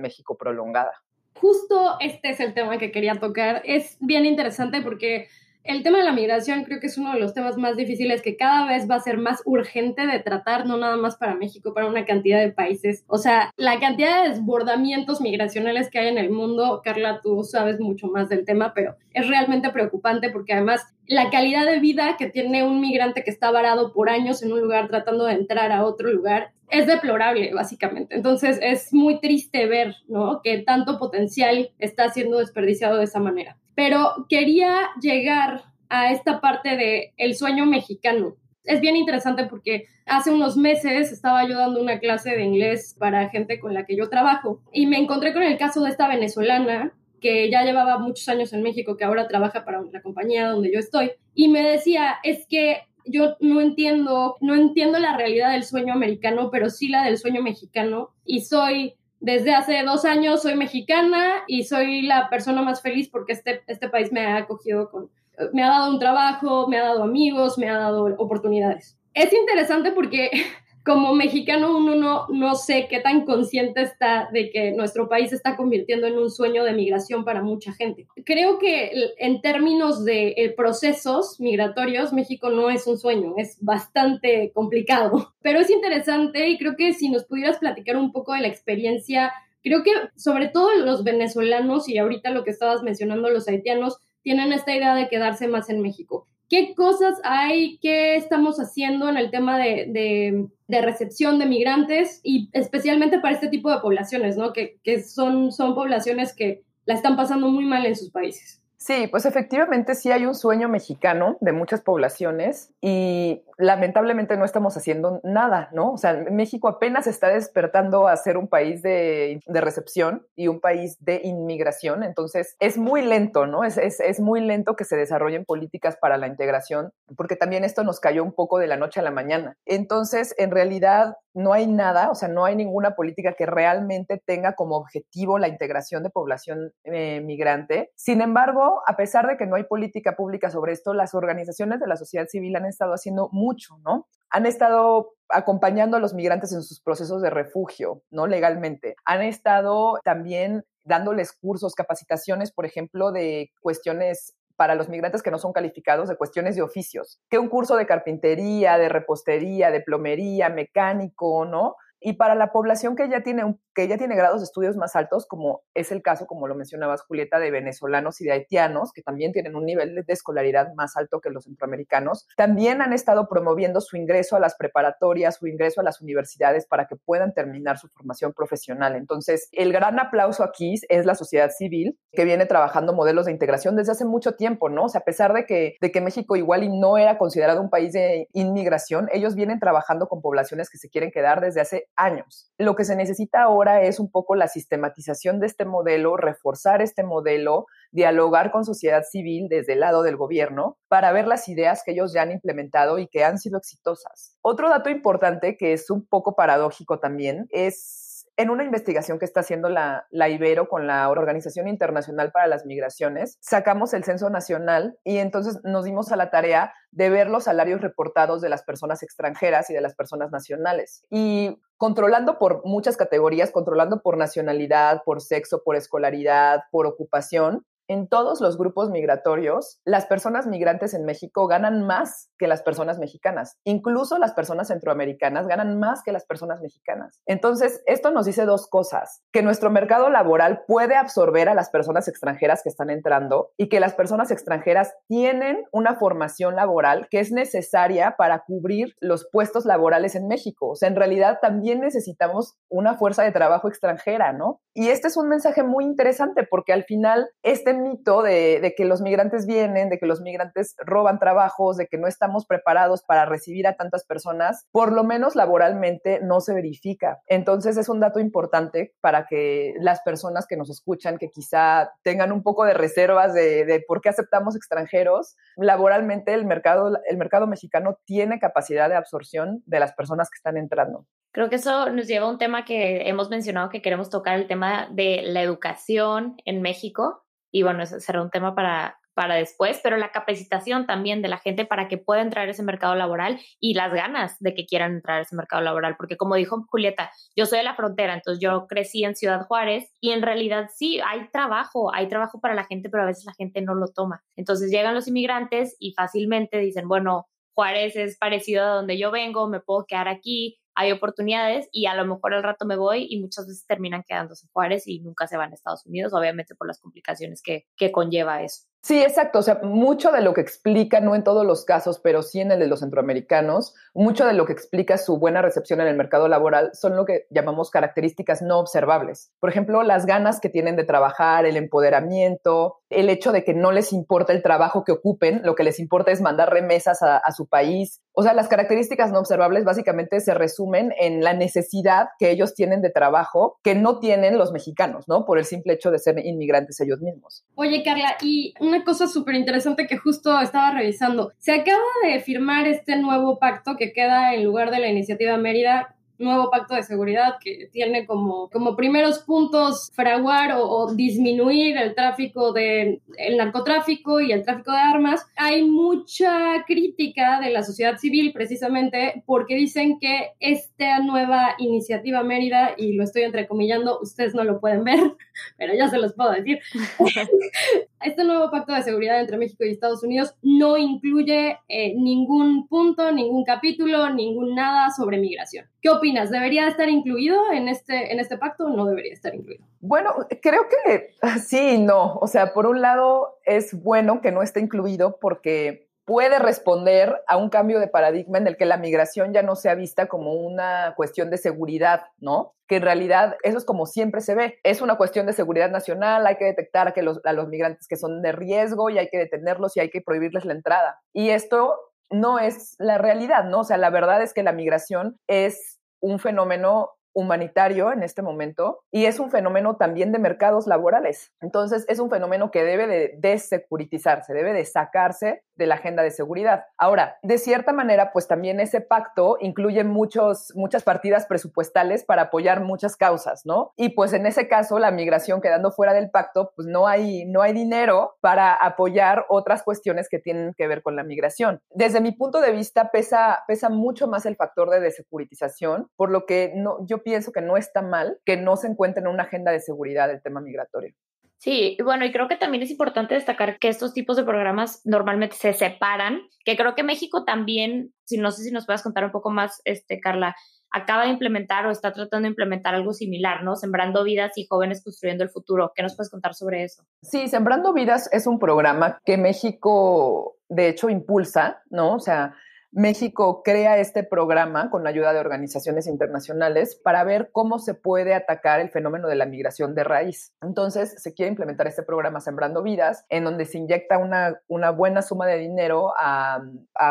México 0.00 0.36
prolongada. 0.36 0.92
Justo 1.40 1.96
este 2.00 2.30
es 2.30 2.40
el 2.40 2.54
tema 2.54 2.78
que 2.78 2.90
quería 2.90 3.14
tocar. 3.14 3.62
Es 3.64 3.96
bien 4.00 4.24
interesante 4.24 4.80
porque 4.80 5.28
el 5.66 5.82
tema 5.82 5.98
de 5.98 6.04
la 6.04 6.12
migración 6.12 6.64
creo 6.64 6.80
que 6.80 6.86
es 6.86 6.98
uno 6.98 7.12
de 7.12 7.20
los 7.20 7.34
temas 7.34 7.56
más 7.56 7.76
difíciles 7.76 8.22
que 8.22 8.36
cada 8.36 8.66
vez 8.66 8.88
va 8.88 8.96
a 8.96 9.00
ser 9.00 9.18
más 9.18 9.42
urgente 9.44 10.06
de 10.06 10.20
tratar, 10.20 10.66
no 10.66 10.76
nada 10.76 10.96
más 10.96 11.16
para 11.16 11.34
México, 11.34 11.74
para 11.74 11.86
una 11.86 12.04
cantidad 12.04 12.40
de 12.40 12.52
países. 12.52 13.04
O 13.08 13.18
sea, 13.18 13.50
la 13.56 13.78
cantidad 13.80 14.22
de 14.22 14.30
desbordamientos 14.30 15.20
migracionales 15.20 15.90
que 15.90 15.98
hay 15.98 16.08
en 16.08 16.18
el 16.18 16.30
mundo, 16.30 16.80
Carla, 16.84 17.20
tú 17.22 17.42
sabes 17.44 17.80
mucho 17.80 18.08
más 18.08 18.28
del 18.28 18.44
tema, 18.44 18.72
pero 18.74 18.96
es 19.12 19.28
realmente 19.28 19.70
preocupante 19.70 20.30
porque 20.30 20.52
además 20.52 20.82
la 21.06 21.30
calidad 21.30 21.66
de 21.66 21.78
vida 21.78 22.16
que 22.18 22.28
tiene 22.28 22.64
un 22.64 22.80
migrante 22.80 23.22
que 23.22 23.30
está 23.30 23.50
varado 23.50 23.92
por 23.92 24.10
años 24.10 24.42
en 24.42 24.52
un 24.52 24.60
lugar 24.60 24.88
tratando 24.88 25.24
de 25.24 25.34
entrar 25.34 25.72
a 25.72 25.84
otro 25.84 26.10
lugar 26.10 26.52
es 26.70 26.86
deplorable, 26.86 27.52
básicamente. 27.54 28.16
Entonces 28.16 28.58
es 28.60 28.92
muy 28.92 29.20
triste 29.20 29.66
ver, 29.66 29.94
¿no? 30.08 30.40
Que 30.42 30.58
tanto 30.58 30.98
potencial 30.98 31.70
está 31.78 32.08
siendo 32.10 32.38
desperdiciado 32.38 32.98
de 32.98 33.04
esa 33.04 33.20
manera. 33.20 33.56
Pero 33.76 34.26
quería 34.28 34.88
llegar 35.00 35.62
a 35.88 36.10
esta 36.10 36.40
parte 36.40 36.76
de 36.76 37.14
el 37.16 37.36
sueño 37.36 37.64
mexicano. 37.64 38.34
Es 38.64 38.80
bien 38.80 38.96
interesante 38.96 39.44
porque 39.44 39.86
hace 40.06 40.32
unos 40.32 40.56
meses 40.56 41.12
estaba 41.12 41.46
yo 41.48 41.56
dando 41.56 41.80
una 41.80 42.00
clase 42.00 42.30
de 42.30 42.42
inglés 42.42 42.96
para 42.98 43.28
gente 43.28 43.60
con 43.60 43.72
la 43.74 43.86
que 43.86 43.96
yo 43.96 44.08
trabajo 44.08 44.60
y 44.72 44.86
me 44.86 44.98
encontré 44.98 45.32
con 45.32 45.44
el 45.44 45.56
caso 45.56 45.82
de 45.82 45.90
esta 45.90 46.08
venezolana 46.08 46.92
que 47.20 47.48
ya 47.50 47.62
llevaba 47.62 47.98
muchos 47.98 48.28
años 48.28 48.52
en 48.52 48.62
México, 48.62 48.96
que 48.96 49.04
ahora 49.04 49.28
trabaja 49.28 49.64
para 49.64 49.80
la 49.92 50.02
compañía 50.02 50.48
donde 50.48 50.72
yo 50.72 50.78
estoy, 50.78 51.12
y 51.34 51.48
me 51.48 51.62
decía, 51.62 52.16
es 52.22 52.46
que 52.46 52.80
yo 53.06 53.36
no 53.40 53.60
entiendo, 53.60 54.36
no 54.40 54.54
entiendo 54.54 54.98
la 54.98 55.16
realidad 55.16 55.52
del 55.52 55.64
sueño 55.64 55.94
americano, 55.94 56.50
pero 56.50 56.70
sí 56.70 56.88
la 56.88 57.04
del 57.04 57.18
sueño 57.18 57.42
mexicano. 57.42 58.10
Y 58.24 58.40
soy, 58.40 58.94
desde 59.26 59.56
hace 59.56 59.82
dos 59.82 60.04
años, 60.04 60.42
soy 60.42 60.54
mexicana 60.54 61.42
y 61.48 61.64
soy 61.64 62.02
la 62.02 62.30
persona 62.30 62.62
más 62.62 62.80
feliz 62.80 63.08
porque 63.08 63.32
este, 63.32 63.60
este 63.66 63.88
país 63.88 64.12
me 64.12 64.24
ha 64.24 64.36
acogido 64.36 64.88
con, 64.88 65.10
me 65.52 65.64
ha 65.64 65.68
dado 65.68 65.90
un 65.90 65.98
trabajo, 65.98 66.68
me 66.68 66.78
ha 66.78 66.84
dado 66.84 67.02
amigos, 67.02 67.58
me 67.58 67.68
ha 67.68 67.76
dado 67.76 68.04
oportunidades. 68.18 68.96
Es 69.14 69.32
interesante 69.32 69.90
porque 69.90 70.30
como 70.86 71.14
mexicano 71.14 71.76
uno 71.76 71.96
no, 71.96 72.28
no 72.28 72.54
sé 72.54 72.86
qué 72.88 73.00
tan 73.00 73.24
consciente 73.24 73.82
está 73.82 74.28
de 74.32 74.50
que 74.50 74.70
nuestro 74.70 75.08
país 75.08 75.32
está 75.32 75.56
convirtiendo 75.56 76.06
en 76.06 76.16
un 76.16 76.30
sueño 76.30 76.62
de 76.62 76.74
migración 76.74 77.24
para 77.24 77.42
mucha 77.42 77.72
gente. 77.72 78.06
Creo 78.24 78.60
que 78.60 78.92
en 79.18 79.40
términos 79.40 80.04
de 80.04 80.34
eh, 80.36 80.54
procesos 80.56 81.40
migratorios, 81.40 82.12
México 82.12 82.50
no 82.50 82.70
es 82.70 82.86
un 82.86 82.98
sueño, 82.98 83.34
es 83.36 83.58
bastante 83.60 84.52
complicado, 84.54 85.34
pero 85.42 85.58
es 85.58 85.70
interesante 85.70 86.48
y 86.48 86.56
creo 86.56 86.76
que 86.76 86.92
si 86.92 87.08
nos 87.08 87.24
pudieras 87.24 87.58
platicar 87.58 87.96
un 87.96 88.12
poco 88.12 88.32
de 88.34 88.42
la 88.42 88.48
experiencia, 88.48 89.32
creo 89.64 89.82
que 89.82 89.90
sobre 90.14 90.46
todo 90.46 90.72
los 90.76 91.02
venezolanos 91.02 91.88
y 91.88 91.98
ahorita 91.98 92.30
lo 92.30 92.44
que 92.44 92.50
estabas 92.50 92.84
mencionando, 92.84 93.28
los 93.28 93.48
haitianos, 93.48 93.98
tienen 94.22 94.52
esta 94.52 94.74
idea 94.74 94.94
de 94.94 95.08
quedarse 95.08 95.48
más 95.48 95.68
en 95.68 95.82
México. 95.82 96.28
¿Qué 96.48 96.74
cosas 96.74 97.18
hay? 97.24 97.78
¿Qué 97.78 98.16
estamos 98.16 98.58
haciendo 98.58 99.08
en 99.08 99.16
el 99.16 99.30
tema 99.30 99.58
de, 99.58 100.48
recepción 100.68 101.38
de 101.38 101.46
migrantes? 101.46 102.20
Y 102.22 102.48
especialmente 102.52 103.18
para 103.18 103.34
este 103.34 103.48
tipo 103.48 103.70
de 103.70 103.80
poblaciones, 103.80 104.36
¿no? 104.36 104.52
Que, 104.52 104.78
que 104.84 105.02
son, 105.02 105.52
son 105.52 105.74
poblaciones 105.74 106.34
que 106.34 106.62
la 106.84 106.94
están 106.94 107.16
pasando 107.16 107.48
muy 107.48 107.64
mal 107.64 107.84
en 107.84 107.96
sus 107.96 108.10
países. 108.10 108.62
Sí, 108.86 109.08
pues 109.10 109.26
efectivamente 109.26 109.96
sí 109.96 110.12
hay 110.12 110.26
un 110.26 110.34
sueño 110.36 110.68
mexicano 110.68 111.38
de 111.40 111.50
muchas 111.50 111.80
poblaciones 111.80 112.70
y 112.80 113.42
lamentablemente 113.58 114.36
no 114.36 114.44
estamos 114.44 114.76
haciendo 114.76 115.20
nada, 115.22 115.68
¿no? 115.72 115.92
O 115.92 115.98
sea, 115.98 116.24
México 116.30 116.68
apenas 116.68 117.06
está 117.06 117.28
despertando 117.28 118.08
a 118.08 118.16
ser 118.16 118.36
un 118.36 118.48
país 118.48 118.82
de, 118.82 119.40
recepción 119.46 120.26
y 120.36 120.48
un 120.48 120.60
país 120.60 120.96
de 121.00 121.20
inmigración, 121.24 122.02
entonces 122.02 122.56
es 122.60 122.76
muy 122.76 123.02
lento, 123.02 123.46
¿no? 123.46 123.64
Es, 123.64 123.78
es, 123.78 124.20
muy 124.20 124.40
lento 124.40 124.76
que 124.76 124.84
se 124.84 124.96
desarrollen 124.96 125.44
políticas 125.44 125.96
para 125.96 126.18
la 126.18 126.26
integración, 126.26 126.92
porque 127.16 127.36
también 127.36 127.64
esto 127.64 127.82
nos 127.84 128.00
cayó 128.00 128.22
un 128.22 128.32
poco 128.32 128.58
de 128.58 128.66
la 128.66 128.76
noche 128.76 129.00
a 129.00 129.02
la 129.02 129.10
mañana. 129.10 129.56
Entonces, 129.64 130.34
en 130.38 130.50
realidad, 130.50 131.16
no 131.36 131.52
hay 131.52 131.66
nada, 131.66 132.10
o 132.10 132.14
sea, 132.14 132.28
no 132.28 132.46
hay 132.46 132.56
ninguna 132.56 132.96
política 132.96 133.34
que 133.34 133.44
realmente 133.44 134.22
tenga 134.24 134.54
como 134.54 134.76
objetivo 134.76 135.38
la 135.38 135.48
integración 135.48 136.02
de 136.02 136.08
población 136.08 136.72
eh, 136.84 137.20
migrante. 137.20 137.92
Sin 137.94 138.22
embargo, 138.22 138.82
a 138.86 138.96
pesar 138.96 139.26
de 139.26 139.36
que 139.36 139.46
no 139.46 139.56
hay 139.56 139.64
política 139.64 140.16
pública 140.16 140.50
sobre 140.50 140.72
esto, 140.72 140.94
las 140.94 141.14
organizaciones 141.14 141.78
de 141.78 141.86
la 141.86 141.96
sociedad 141.96 142.26
civil 142.26 142.56
han 142.56 142.64
estado 142.64 142.94
haciendo 142.94 143.28
mucho, 143.46 143.78
¿no? 143.84 144.08
Han 144.30 144.46
estado 144.46 145.12
acompañando 145.28 145.96
a 145.96 146.00
los 146.00 146.14
migrantes 146.14 146.52
en 146.52 146.62
sus 146.62 146.80
procesos 146.80 147.22
de 147.22 147.30
refugio, 147.30 148.02
¿no? 148.10 148.26
Legalmente. 148.26 148.96
Han 149.04 149.22
estado 149.22 149.98
también 150.04 150.64
dándoles 150.84 151.32
cursos, 151.32 151.74
capacitaciones, 151.74 152.52
por 152.52 152.66
ejemplo, 152.66 153.12
de 153.12 153.50
cuestiones 153.60 154.34
para 154.56 154.74
los 154.74 154.88
migrantes 154.88 155.22
que 155.22 155.30
no 155.30 155.38
son 155.38 155.52
calificados 155.52 156.08
de 156.08 156.16
cuestiones 156.16 156.56
de 156.56 156.62
oficios, 156.62 157.20
que 157.28 157.38
un 157.38 157.48
curso 157.48 157.76
de 157.76 157.86
carpintería, 157.86 158.78
de 158.78 158.88
repostería, 158.88 159.70
de 159.70 159.82
plomería, 159.82 160.48
mecánico, 160.48 161.44
¿no? 161.44 161.76
Y 162.00 162.14
para 162.14 162.34
la 162.34 162.52
población 162.52 162.96
que 162.96 163.08
ya 163.08 163.22
tiene, 163.22 163.56
que 163.76 163.86
ya 163.86 163.98
tiene 163.98 164.16
grados 164.16 164.40
de 164.40 164.44
estudios 164.44 164.74
más 164.76 164.96
altos, 164.96 165.26
como 165.26 165.62
es 165.74 165.92
el 165.92 166.00
caso, 166.00 166.26
como 166.26 166.48
lo 166.48 166.54
mencionabas, 166.54 167.02
Julieta, 167.02 167.38
de 167.38 167.50
venezolanos 167.50 168.22
y 168.22 168.24
de 168.24 168.32
haitianos, 168.32 168.90
que 168.94 169.02
también 169.02 169.32
tienen 169.32 169.54
un 169.54 169.66
nivel 169.66 169.94
de 169.94 170.04
escolaridad 170.08 170.72
más 170.74 170.96
alto 170.96 171.20
que 171.20 171.28
los 171.28 171.44
centroamericanos, 171.44 172.26
también 172.38 172.80
han 172.80 172.94
estado 172.94 173.28
promoviendo 173.28 173.82
su 173.82 173.98
ingreso 173.98 174.34
a 174.34 174.40
las 174.40 174.56
preparatorias, 174.56 175.36
su 175.36 175.46
ingreso 175.46 175.82
a 175.82 175.84
las 175.84 176.00
universidades 176.00 176.66
para 176.66 176.86
que 176.86 176.96
puedan 176.96 177.34
terminar 177.34 177.76
su 177.76 177.88
formación 177.88 178.32
profesional. 178.32 178.96
Entonces, 178.96 179.50
el 179.52 179.74
gran 179.74 179.98
aplauso 179.98 180.42
aquí 180.42 180.76
es 180.88 181.04
la 181.04 181.14
sociedad 181.14 181.50
civil, 181.50 181.98
que 182.12 182.24
viene 182.24 182.46
trabajando 182.46 182.94
modelos 182.94 183.26
de 183.26 183.32
integración 183.32 183.76
desde 183.76 183.92
hace 183.92 184.06
mucho 184.06 184.36
tiempo, 184.36 184.70
¿no? 184.70 184.84
O 184.84 184.88
sea, 184.88 185.02
a 185.02 185.04
pesar 185.04 185.34
de 185.34 185.44
que, 185.44 185.76
de 185.82 185.92
que 185.92 186.00
México 186.00 186.34
igual 186.36 186.64
y 186.64 186.70
no 186.70 186.96
era 186.96 187.18
considerado 187.18 187.60
un 187.60 187.68
país 187.68 187.92
de 187.92 188.28
inmigración, 188.32 189.10
ellos 189.12 189.34
vienen 189.34 189.60
trabajando 189.60 190.08
con 190.08 190.22
poblaciones 190.22 190.70
que 190.70 190.78
se 190.78 190.88
quieren 190.88 191.10
quedar 191.10 191.42
desde 191.42 191.60
hace 191.60 191.88
años. 191.94 192.50
Lo 192.56 192.74
que 192.74 192.84
se 192.84 192.96
necesita 192.96 193.42
ahora 193.42 193.65
es 193.74 194.00
un 194.00 194.10
poco 194.10 194.34
la 194.34 194.48
sistematización 194.48 195.40
de 195.40 195.46
este 195.46 195.64
modelo, 195.64 196.16
reforzar 196.16 196.80
este 196.82 197.02
modelo, 197.02 197.66
dialogar 197.90 198.50
con 198.50 198.64
sociedad 198.64 199.02
civil 199.02 199.48
desde 199.48 199.74
el 199.74 199.80
lado 199.80 200.02
del 200.02 200.16
gobierno 200.16 200.78
para 200.88 201.12
ver 201.12 201.26
las 201.26 201.48
ideas 201.48 201.82
que 201.84 201.92
ellos 201.92 202.12
ya 202.12 202.22
han 202.22 202.32
implementado 202.32 202.98
y 202.98 203.08
que 203.08 203.24
han 203.24 203.38
sido 203.38 203.58
exitosas. 203.58 204.36
Otro 204.42 204.68
dato 204.68 204.90
importante 204.90 205.56
que 205.56 205.72
es 205.72 205.90
un 205.90 206.06
poco 206.06 206.36
paradójico 206.36 206.98
también 206.98 207.46
es 207.50 208.05
en 208.36 208.50
una 208.50 208.64
investigación 208.64 209.18
que 209.18 209.24
está 209.24 209.40
haciendo 209.40 209.68
la, 209.68 210.06
la, 210.10 210.28
Ibero 210.28 210.68
con 210.68 210.86
la 210.86 211.08
Organización 211.08 211.68
Internacional 211.68 212.32
para 212.32 212.46
las 212.46 212.66
Migraciones, 212.66 213.38
sacamos 213.40 213.94
el 213.94 214.04
censo 214.04 214.28
nacional 214.28 214.98
y 215.04 215.18
entonces 215.18 215.58
nos 215.64 215.84
dimos 215.84 216.12
a 216.12 216.16
la 216.16 216.30
tarea 216.30 216.72
de 216.90 217.08
ver 217.10 217.28
los 217.28 217.44
salarios 217.44 217.80
reportados 217.80 218.40
de 218.40 218.48
las 218.48 218.62
personas 218.62 219.02
extranjeras 219.02 219.70
y 219.70 219.74
de 219.74 219.80
las 219.80 219.94
personas 219.94 220.30
nacionales. 220.30 221.04
Y 221.10 221.60
controlando 221.76 222.38
por 222.38 222.62
muchas 222.64 222.96
categorías, 222.96 223.50
controlando 223.50 224.00
por 224.02 224.16
nacionalidad, 224.16 225.02
por 225.04 225.20
sexo, 225.20 225.62
por 225.64 225.76
escolaridad, 225.76 226.62
por 226.70 226.86
ocupación, 226.86 227.64
en 227.88 228.08
todos 228.08 228.40
los 228.40 228.58
grupos 228.58 228.90
migratorios, 228.90 229.80
las 229.84 230.06
personas 230.06 230.46
migrantes 230.46 230.94
en 230.94 231.04
México 231.04 231.46
ganan 231.46 231.86
más 231.86 232.30
que 232.38 232.46
las 232.46 232.62
personas 232.62 232.98
mexicanas. 232.98 233.56
Incluso 233.64 234.18
las 234.18 234.32
personas 234.32 234.68
centroamericanas 234.68 235.46
ganan 235.46 235.78
más 235.78 236.02
que 236.02 236.12
las 236.12 236.26
personas 236.26 236.60
mexicanas. 236.60 237.20
Entonces, 237.26 237.82
esto 237.86 238.10
nos 238.10 238.26
dice 238.26 238.44
dos 238.44 238.68
cosas, 238.68 239.22
que 239.32 239.42
nuestro 239.42 239.70
mercado 239.70 240.10
laboral 240.10 240.64
puede 240.66 240.96
absorber 240.96 241.48
a 241.48 241.54
las 241.54 241.70
personas 241.70 242.08
extranjeras 242.08 242.62
que 242.62 242.68
están 242.68 242.90
entrando 242.90 243.50
y 243.56 243.68
que 243.68 243.80
las 243.80 243.94
personas 243.94 244.30
extranjeras 244.30 244.94
tienen 245.08 245.64
una 245.72 245.96
formación 245.96 246.56
laboral 246.56 247.08
que 247.10 247.20
es 247.20 247.32
necesaria 247.32 248.16
para 248.16 248.44
cubrir 248.44 248.94
los 249.00 249.28
puestos 249.30 249.64
laborales 249.64 250.14
en 250.14 250.28
México. 250.28 250.68
O 250.70 250.76
sea, 250.76 250.88
en 250.88 250.96
realidad 250.96 251.38
también 251.40 251.80
necesitamos 251.80 252.56
una 252.68 252.96
fuerza 252.96 253.22
de 253.22 253.32
trabajo 253.32 253.68
extranjera, 253.68 254.32
¿no? 254.32 254.60
Y 254.74 254.88
este 254.88 255.08
es 255.08 255.16
un 255.16 255.28
mensaje 255.28 255.62
muy 255.62 255.84
interesante 255.84 256.46
porque 256.48 256.72
al 256.72 256.84
final 256.84 257.30
este 257.42 257.75
mito 257.76 258.22
de, 258.22 258.74
que 258.76 258.84
los 258.84 259.00
migrantes 259.00 259.46
vienen, 259.46 259.88
de 259.88 259.98
que 259.98 260.06
los 260.06 260.20
migrantes 260.20 260.74
roban 260.78 261.18
trabajos, 261.18 261.76
de 261.76 261.86
que 261.86 261.98
no 261.98 262.06
estamos 262.06 262.46
preparados 262.46 263.02
para 263.02 263.24
recibir 263.24 263.66
a 263.66 263.76
tantas 263.76 264.04
personas, 264.04 264.66
por 264.72 264.92
lo 264.92 265.04
menos 265.04 265.36
laboralmente 265.36 266.20
no 266.22 266.40
se 266.40 266.54
verifica. 266.54 267.20
Entonces 267.26 267.76
es 267.76 267.88
un 267.88 268.00
dato 268.00 268.20
importante 268.20 268.94
para 269.00 269.26
que 269.26 269.74
las 269.78 270.00
personas 270.02 270.46
que 270.46 270.56
nos 270.56 270.70
escuchan, 270.70 271.18
que 271.18 271.30
quizá 271.30 271.92
tengan 272.02 272.32
un 272.32 272.42
poco 272.42 272.64
de 272.64 272.74
reservas 272.74 273.34
de, 273.34 273.64
de 273.64 273.84
por 273.86 274.00
qué 274.00 274.08
aceptamos 274.08 274.56
extranjeros, 274.56 275.36
laboralmente 275.56 276.34
el 276.34 276.44
mercado, 276.44 276.92
el 277.08 277.16
mercado 277.16 277.46
mexicano 277.46 277.98
tiene 278.04 278.38
capacidad 278.38 278.88
de 278.88 278.96
absorción 278.96 279.62
de 279.66 279.80
las 279.80 279.92
personas 279.92 280.30
que 280.30 280.36
están 280.36 280.56
entrando. 280.56 281.06
Creo 281.36 281.50
que 281.50 281.56
eso 281.56 281.90
nos 281.90 282.06
lleva 282.06 282.24
a 282.24 282.30
un 282.30 282.38
tema 282.38 282.64
que 282.64 283.10
hemos 283.10 283.28
mencionado 283.28 283.68
que 283.68 283.82
queremos 283.82 284.08
tocar, 284.08 284.38
el 284.38 284.46
tema 284.46 284.88
de 284.90 285.20
la 285.22 285.42
educación 285.42 286.36
en 286.46 286.62
México. 286.62 287.25
Y 287.50 287.62
bueno, 287.62 287.82
ese 287.82 288.00
será 288.00 288.22
un 288.22 288.30
tema 288.30 288.54
para, 288.54 288.98
para 289.16 289.36
después, 289.36 289.80
pero 289.82 289.96
la 289.96 290.12
capacitación 290.12 290.86
también 290.86 291.22
de 291.22 291.28
la 291.28 291.38
gente 291.38 291.64
para 291.64 291.88
que 291.88 291.96
pueda 291.96 292.20
entrar 292.20 292.46
a 292.46 292.50
ese 292.50 292.62
mercado 292.62 292.94
laboral 292.94 293.40
y 293.58 293.72
las 293.72 293.92
ganas 293.92 294.36
de 294.40 294.54
que 294.54 294.66
quieran 294.66 294.92
entrar 294.92 295.18
a 295.18 295.22
ese 295.22 295.34
mercado 295.34 295.62
laboral, 295.62 295.96
porque 295.96 296.18
como 296.18 296.34
dijo 296.34 296.66
Julieta, 296.68 297.10
yo 297.34 297.46
soy 297.46 297.58
de 297.58 297.64
la 297.64 297.74
frontera, 297.74 298.12
entonces 298.12 298.42
yo 298.42 298.66
crecí 298.66 299.04
en 299.04 299.16
Ciudad 299.16 299.46
Juárez 299.46 299.90
y 300.02 300.10
en 300.10 300.20
realidad 300.20 300.68
sí, 300.74 301.00
hay 301.00 301.30
trabajo, 301.30 301.94
hay 301.94 302.08
trabajo 302.08 302.40
para 302.40 302.54
la 302.54 302.64
gente, 302.64 302.90
pero 302.90 303.04
a 303.04 303.06
veces 303.06 303.24
la 303.24 303.32
gente 303.32 303.62
no 303.62 303.74
lo 303.74 303.88
toma. 303.88 304.22
Entonces 304.36 304.70
llegan 304.70 304.94
los 304.94 305.08
inmigrantes 305.08 305.76
y 305.80 305.94
fácilmente 305.94 306.58
dicen, 306.58 306.86
bueno, 306.86 307.26
Juárez 307.54 307.96
es 307.96 308.18
parecido 308.18 308.64
a 308.64 308.74
donde 308.74 308.98
yo 308.98 309.10
vengo, 309.10 309.48
me 309.48 309.60
puedo 309.60 309.86
quedar 309.86 310.08
aquí, 310.08 310.58
hay 310.76 310.92
oportunidades 310.92 311.68
y 311.72 311.86
a 311.86 311.94
lo 311.94 312.06
mejor 312.06 312.34
al 312.34 312.42
rato 312.42 312.66
me 312.66 312.76
voy 312.76 313.06
y 313.08 313.18
muchas 313.18 313.46
veces 313.46 313.66
terminan 313.66 314.04
quedándose 314.06 314.44
en 314.44 314.50
Juárez 314.52 314.86
y 314.86 315.00
nunca 315.00 315.26
se 315.26 315.38
van 315.38 315.50
a 315.50 315.54
Estados 315.54 315.86
Unidos, 315.86 316.12
obviamente 316.12 316.54
por 316.54 316.68
las 316.68 316.80
complicaciones 316.80 317.40
que, 317.42 317.66
que 317.76 317.90
conlleva 317.90 318.42
eso. 318.42 318.66
Sí, 318.86 319.02
exacto. 319.02 319.40
O 319.40 319.42
sea, 319.42 319.58
mucho 319.64 320.12
de 320.12 320.20
lo 320.20 320.32
que 320.32 320.40
explica, 320.40 321.00
no 321.00 321.16
en 321.16 321.24
todos 321.24 321.44
los 321.44 321.64
casos, 321.64 321.98
pero 321.98 322.22
sí 322.22 322.40
en 322.40 322.52
el 322.52 322.60
de 322.60 322.68
los 322.68 322.78
centroamericanos, 322.78 323.74
mucho 323.94 324.24
de 324.24 324.32
lo 324.32 324.46
que 324.46 324.52
explica 324.52 324.96
su 324.96 325.18
buena 325.18 325.42
recepción 325.42 325.80
en 325.80 325.88
el 325.88 325.96
mercado 325.96 326.28
laboral 326.28 326.70
son 326.72 326.94
lo 326.94 327.04
que 327.04 327.26
llamamos 327.30 327.70
características 327.70 328.42
no 328.42 328.60
observables. 328.60 329.32
Por 329.40 329.50
ejemplo, 329.50 329.82
las 329.82 330.06
ganas 330.06 330.38
que 330.38 330.50
tienen 330.50 330.76
de 330.76 330.84
trabajar, 330.84 331.46
el 331.46 331.56
empoderamiento, 331.56 332.76
el 332.88 333.10
hecho 333.10 333.32
de 333.32 333.42
que 333.42 333.54
no 333.54 333.72
les 333.72 333.92
importa 333.92 334.32
el 334.32 334.42
trabajo 334.42 334.84
que 334.84 334.92
ocupen, 334.92 335.40
lo 335.42 335.56
que 335.56 335.64
les 335.64 335.80
importa 335.80 336.12
es 336.12 336.20
mandar 336.20 336.52
remesas 336.52 337.02
a, 337.02 337.20
su 337.32 337.48
país. 337.48 338.00
O 338.12 338.22
sea, 338.22 338.34
las 338.34 338.48
características 338.48 339.10
no 339.10 339.18
observables 339.18 339.64
básicamente 339.64 340.20
se 340.20 340.32
resumen 340.32 340.92
en 340.98 341.24
la 341.24 341.34
necesidad 341.34 342.06
que 342.18 342.30
ellos 342.30 342.54
tienen 342.54 342.82
de 342.82 342.90
trabajo 342.90 343.58
que 343.64 343.74
no 343.74 343.98
tienen 343.98 344.38
los 344.38 344.52
mexicanos, 344.52 345.08
¿no? 345.08 345.24
Por 345.24 345.38
el 345.38 345.44
simple 345.44 345.72
hecho 345.72 345.90
de 345.90 345.98
ser 345.98 346.24
inmigrantes 346.24 346.80
ellos 346.80 347.00
mismos. 347.00 347.44
Oye, 347.56 347.82
Carla, 347.82 348.16
y 348.22 348.54
una 348.60 348.75
cosa 348.84 349.06
súper 349.06 349.34
interesante 349.34 349.86
que 349.86 349.96
justo 349.96 350.38
estaba 350.40 350.70
revisando. 350.72 351.32
Se 351.38 351.52
acaba 351.52 351.82
de 352.04 352.20
firmar 352.20 352.66
este 352.66 352.96
nuevo 352.96 353.38
pacto 353.38 353.76
que 353.76 353.92
queda 353.92 354.34
en 354.34 354.44
lugar 354.44 354.70
de 354.70 354.80
la 354.80 354.88
iniciativa 354.88 355.36
Mérida 355.36 355.96
nuevo 356.18 356.50
pacto 356.50 356.74
de 356.74 356.82
seguridad 356.82 357.34
que 357.40 357.68
tiene 357.72 358.06
como, 358.06 358.48
como 358.50 358.76
primeros 358.76 359.20
puntos 359.20 359.90
fraguar 359.92 360.56
o, 360.58 360.92
disminuir 360.94 361.76
el 361.76 361.94
tráfico 361.94 362.52
de 362.52 363.00
el 363.16 363.36
narcotráfico 363.36 364.20
y 364.20 364.32
el 364.32 364.44
tráfico 364.44 364.72
de 364.72 364.78
armas. 364.78 365.26
Hay 365.36 365.64
mucha 365.64 366.64
crítica 366.66 367.40
de 367.40 367.50
la 367.50 367.62
sociedad 367.62 367.98
civil 367.98 368.32
precisamente 368.32 369.22
porque 369.26 369.56
dicen 369.56 369.98
que 369.98 370.32
esta 370.40 371.00
nueva 371.00 371.54
iniciativa 371.58 372.22
Mérida, 372.22 372.74
y 372.76 372.92
lo 372.92 373.04
estoy 373.04 373.22
entrecomillando, 373.22 373.98
ustedes 374.00 374.34
no 374.34 374.44
lo 374.44 374.60
pueden 374.60 374.84
ver, 374.84 375.00
pero 375.58 375.74
ya 375.74 375.88
se 375.88 375.98
los 375.98 376.14
puedo 376.14 376.30
decir. 376.30 376.60
este 378.00 378.24
nuevo 378.24 378.50
pacto 378.50 378.72
de 378.72 378.82
seguridad 378.82 379.20
entre 379.20 379.38
México 379.38 379.64
y 379.64 379.70
Estados 379.70 380.02
Unidos 380.02 380.34
no 380.42 380.76
incluye 380.76 381.58
eh, 381.68 381.94
ningún 381.96 382.68
punto, 382.68 383.10
ningún 383.12 383.44
capítulo, 383.44 384.10
ningún 384.10 384.54
nada 384.54 384.90
sobre 384.90 385.18
migración. 385.18 385.66
¿Qué 385.80 385.90
opinas? 385.90 386.05
¿Debería 386.14 386.68
estar 386.68 386.88
incluido 386.88 387.52
en 387.52 387.68
este, 387.68 388.12
en 388.12 388.20
este 388.20 388.38
pacto 388.38 388.66
o 388.66 388.70
no 388.70 388.86
debería 388.86 389.12
estar 389.12 389.34
incluido? 389.34 389.64
Bueno, 389.80 390.14
creo 390.40 390.66
que 390.68 391.14
sí 391.40 391.78
no. 391.78 392.14
O 392.14 392.26
sea, 392.26 392.52
por 392.52 392.66
un 392.66 392.80
lado 392.80 393.38
es 393.44 393.82
bueno 393.82 394.20
que 394.20 394.32
no 394.32 394.42
esté 394.42 394.60
incluido 394.60 395.18
porque 395.20 395.86
puede 396.04 396.38
responder 396.38 397.20
a 397.26 397.36
un 397.36 397.50
cambio 397.50 397.80
de 397.80 397.88
paradigma 397.88 398.38
en 398.38 398.46
el 398.46 398.56
que 398.56 398.64
la 398.64 398.76
migración 398.76 399.32
ya 399.32 399.42
no 399.42 399.56
sea 399.56 399.74
vista 399.74 400.06
como 400.06 400.34
una 400.34 400.94
cuestión 400.96 401.30
de 401.30 401.36
seguridad, 401.36 402.04
¿no? 402.18 402.54
Que 402.68 402.76
en 402.76 402.82
realidad 402.82 403.36
eso 403.42 403.58
es 403.58 403.64
como 403.64 403.86
siempre 403.86 404.20
se 404.20 404.36
ve. 404.36 404.60
Es 404.62 404.80
una 404.80 404.96
cuestión 404.96 405.26
de 405.26 405.32
seguridad 405.32 405.68
nacional, 405.68 406.24
hay 406.26 406.36
que 406.36 406.44
detectar 406.44 406.94
a, 406.96 407.02
los, 407.02 407.20
a 407.24 407.32
los 407.32 407.48
migrantes 407.48 407.88
que 407.88 407.96
son 407.96 408.22
de 408.22 408.30
riesgo 408.30 408.88
y 408.88 408.98
hay 408.98 409.08
que 409.08 409.18
detenerlos 409.18 409.76
y 409.76 409.80
hay 409.80 409.90
que 409.90 410.00
prohibirles 410.00 410.44
la 410.44 410.52
entrada. 410.52 411.00
Y 411.12 411.30
esto 411.30 411.74
no 412.08 412.38
es 412.38 412.76
la 412.78 412.98
realidad, 412.98 413.44
¿no? 413.44 413.60
O 413.60 413.64
sea, 413.64 413.76
la 413.76 413.90
verdad 413.90 414.22
es 414.22 414.32
que 414.32 414.44
la 414.44 414.52
migración 414.52 415.18
es 415.26 415.80
un 416.06 416.18
fenómeno 416.18 416.95
humanitario 417.16 417.92
en 417.92 418.02
este 418.02 418.20
momento 418.20 418.84
y 418.92 419.06
es 419.06 419.18
un 419.18 419.30
fenómeno 419.30 419.76
también 419.76 420.12
de 420.12 420.18
mercados 420.18 420.66
laborales. 420.66 421.32
Entonces, 421.40 421.86
es 421.88 421.98
un 421.98 422.10
fenómeno 422.10 422.50
que 422.50 422.62
debe 422.62 422.86
de 422.86 423.14
desecuritizarse, 423.18 424.34
debe 424.34 424.52
de 424.52 424.66
sacarse 424.66 425.42
de 425.56 425.66
la 425.66 425.76
agenda 425.76 426.02
de 426.02 426.10
seguridad. 426.10 426.66
Ahora, 426.76 427.16
de 427.22 427.38
cierta 427.38 427.72
manera, 427.72 428.12
pues 428.12 428.28
también 428.28 428.60
ese 428.60 428.82
pacto 428.82 429.38
incluye 429.40 429.82
muchos, 429.82 430.52
muchas 430.54 430.84
partidas 430.84 431.24
presupuestales 431.24 432.04
para 432.04 432.22
apoyar 432.22 432.60
muchas 432.60 432.96
causas, 432.96 433.46
¿no? 433.46 433.72
Y 433.76 433.90
pues 433.90 434.12
en 434.12 434.26
ese 434.26 434.46
caso, 434.46 434.78
la 434.78 434.90
migración 434.90 435.40
quedando 435.40 435.72
fuera 435.72 435.94
del 435.94 436.10
pacto, 436.10 436.52
pues 436.54 436.68
no 436.68 436.86
hay, 436.86 437.24
no 437.24 437.40
hay 437.40 437.54
dinero 437.54 438.16
para 438.20 438.54
apoyar 438.54 439.24
otras 439.30 439.62
cuestiones 439.62 440.10
que 440.10 440.18
tienen 440.18 440.52
que 440.54 440.68
ver 440.68 440.82
con 440.82 440.96
la 440.96 441.02
migración. 441.02 441.62
Desde 441.70 442.02
mi 442.02 442.12
punto 442.12 442.42
de 442.42 442.52
vista, 442.52 442.90
pesa, 442.90 443.42
pesa 443.48 443.70
mucho 443.70 444.06
más 444.06 444.26
el 444.26 444.36
factor 444.36 444.68
de 444.68 444.80
desecuritización, 444.80 445.88
por 445.96 446.10
lo 446.10 446.26
que 446.26 446.52
no, 446.54 446.84
yo 446.86 447.02
pienso 447.06 447.30
que 447.30 447.40
no 447.40 447.56
está 447.56 447.82
mal 447.82 448.18
que 448.24 448.36
no 448.36 448.56
se 448.56 448.66
encuentre 448.66 449.00
en 449.00 449.06
una 449.06 449.22
agenda 449.22 449.52
de 449.52 449.60
seguridad 449.60 450.10
el 450.10 450.20
tema 450.20 450.40
migratorio. 450.40 450.92
Sí, 451.36 451.76
bueno, 451.84 452.04
y 452.04 452.10
creo 452.10 452.26
que 452.26 452.34
también 452.34 452.64
es 452.64 452.70
importante 452.72 453.14
destacar 453.14 453.60
que 453.60 453.68
estos 453.68 453.92
tipos 453.92 454.16
de 454.16 454.24
programas 454.24 454.80
normalmente 454.84 455.36
se 455.36 455.52
separan, 455.52 456.22
que 456.44 456.56
creo 456.56 456.74
que 456.74 456.82
México 456.82 457.24
también, 457.24 457.92
si 458.06 458.18
no 458.18 458.32
sé 458.32 458.42
si 458.42 458.50
nos 458.50 458.66
puedas 458.66 458.82
contar 458.82 459.04
un 459.04 459.12
poco 459.12 459.30
más, 459.30 459.60
este, 459.64 460.00
Carla, 460.00 460.34
acaba 460.72 461.04
de 461.04 461.10
implementar 461.10 461.64
o 461.66 461.70
está 461.70 461.92
tratando 461.92 462.24
de 462.24 462.30
implementar 462.30 462.74
algo 462.74 462.92
similar, 462.92 463.44
¿no? 463.44 463.54
Sembrando 463.54 464.02
vidas 464.02 464.36
y 464.36 464.46
jóvenes 464.48 464.82
construyendo 464.82 465.22
el 465.22 465.30
futuro. 465.30 465.70
¿Qué 465.76 465.84
nos 465.84 465.94
puedes 465.94 466.10
contar 466.10 466.34
sobre 466.34 466.64
eso? 466.64 466.82
Sí, 467.02 467.28
Sembrando 467.28 467.72
vidas 467.72 468.08
es 468.12 468.26
un 468.26 468.40
programa 468.40 469.00
que 469.04 469.16
México, 469.16 470.38
de 470.48 470.70
hecho, 470.70 470.90
impulsa, 470.90 471.62
¿no? 471.70 471.94
O 471.94 472.00
sea, 472.00 472.34
México 472.76 473.40
crea 473.42 473.78
este 473.78 474.04
programa 474.04 474.68
con 474.68 474.84
la 474.84 474.90
ayuda 474.90 475.14
de 475.14 475.18
organizaciones 475.18 475.86
internacionales 475.86 476.78
para 476.84 477.04
ver 477.04 477.30
cómo 477.32 477.58
se 477.58 477.72
puede 477.72 478.12
atacar 478.12 478.60
el 478.60 478.68
fenómeno 478.68 479.08
de 479.08 479.14
la 479.14 479.24
migración 479.24 479.74
de 479.74 479.82
raíz. 479.82 480.34
Entonces, 480.42 480.94
se 481.02 481.14
quiere 481.14 481.30
implementar 481.30 481.66
este 481.68 481.82
programa 481.82 482.20
Sembrando 482.20 482.62
Vidas, 482.62 483.06
en 483.08 483.24
donde 483.24 483.46
se 483.46 483.56
inyecta 483.56 483.96
una, 483.96 484.42
buena 484.72 485.00
suma 485.00 485.26
de 485.26 485.38
dinero 485.38 485.94
a, 485.98 486.42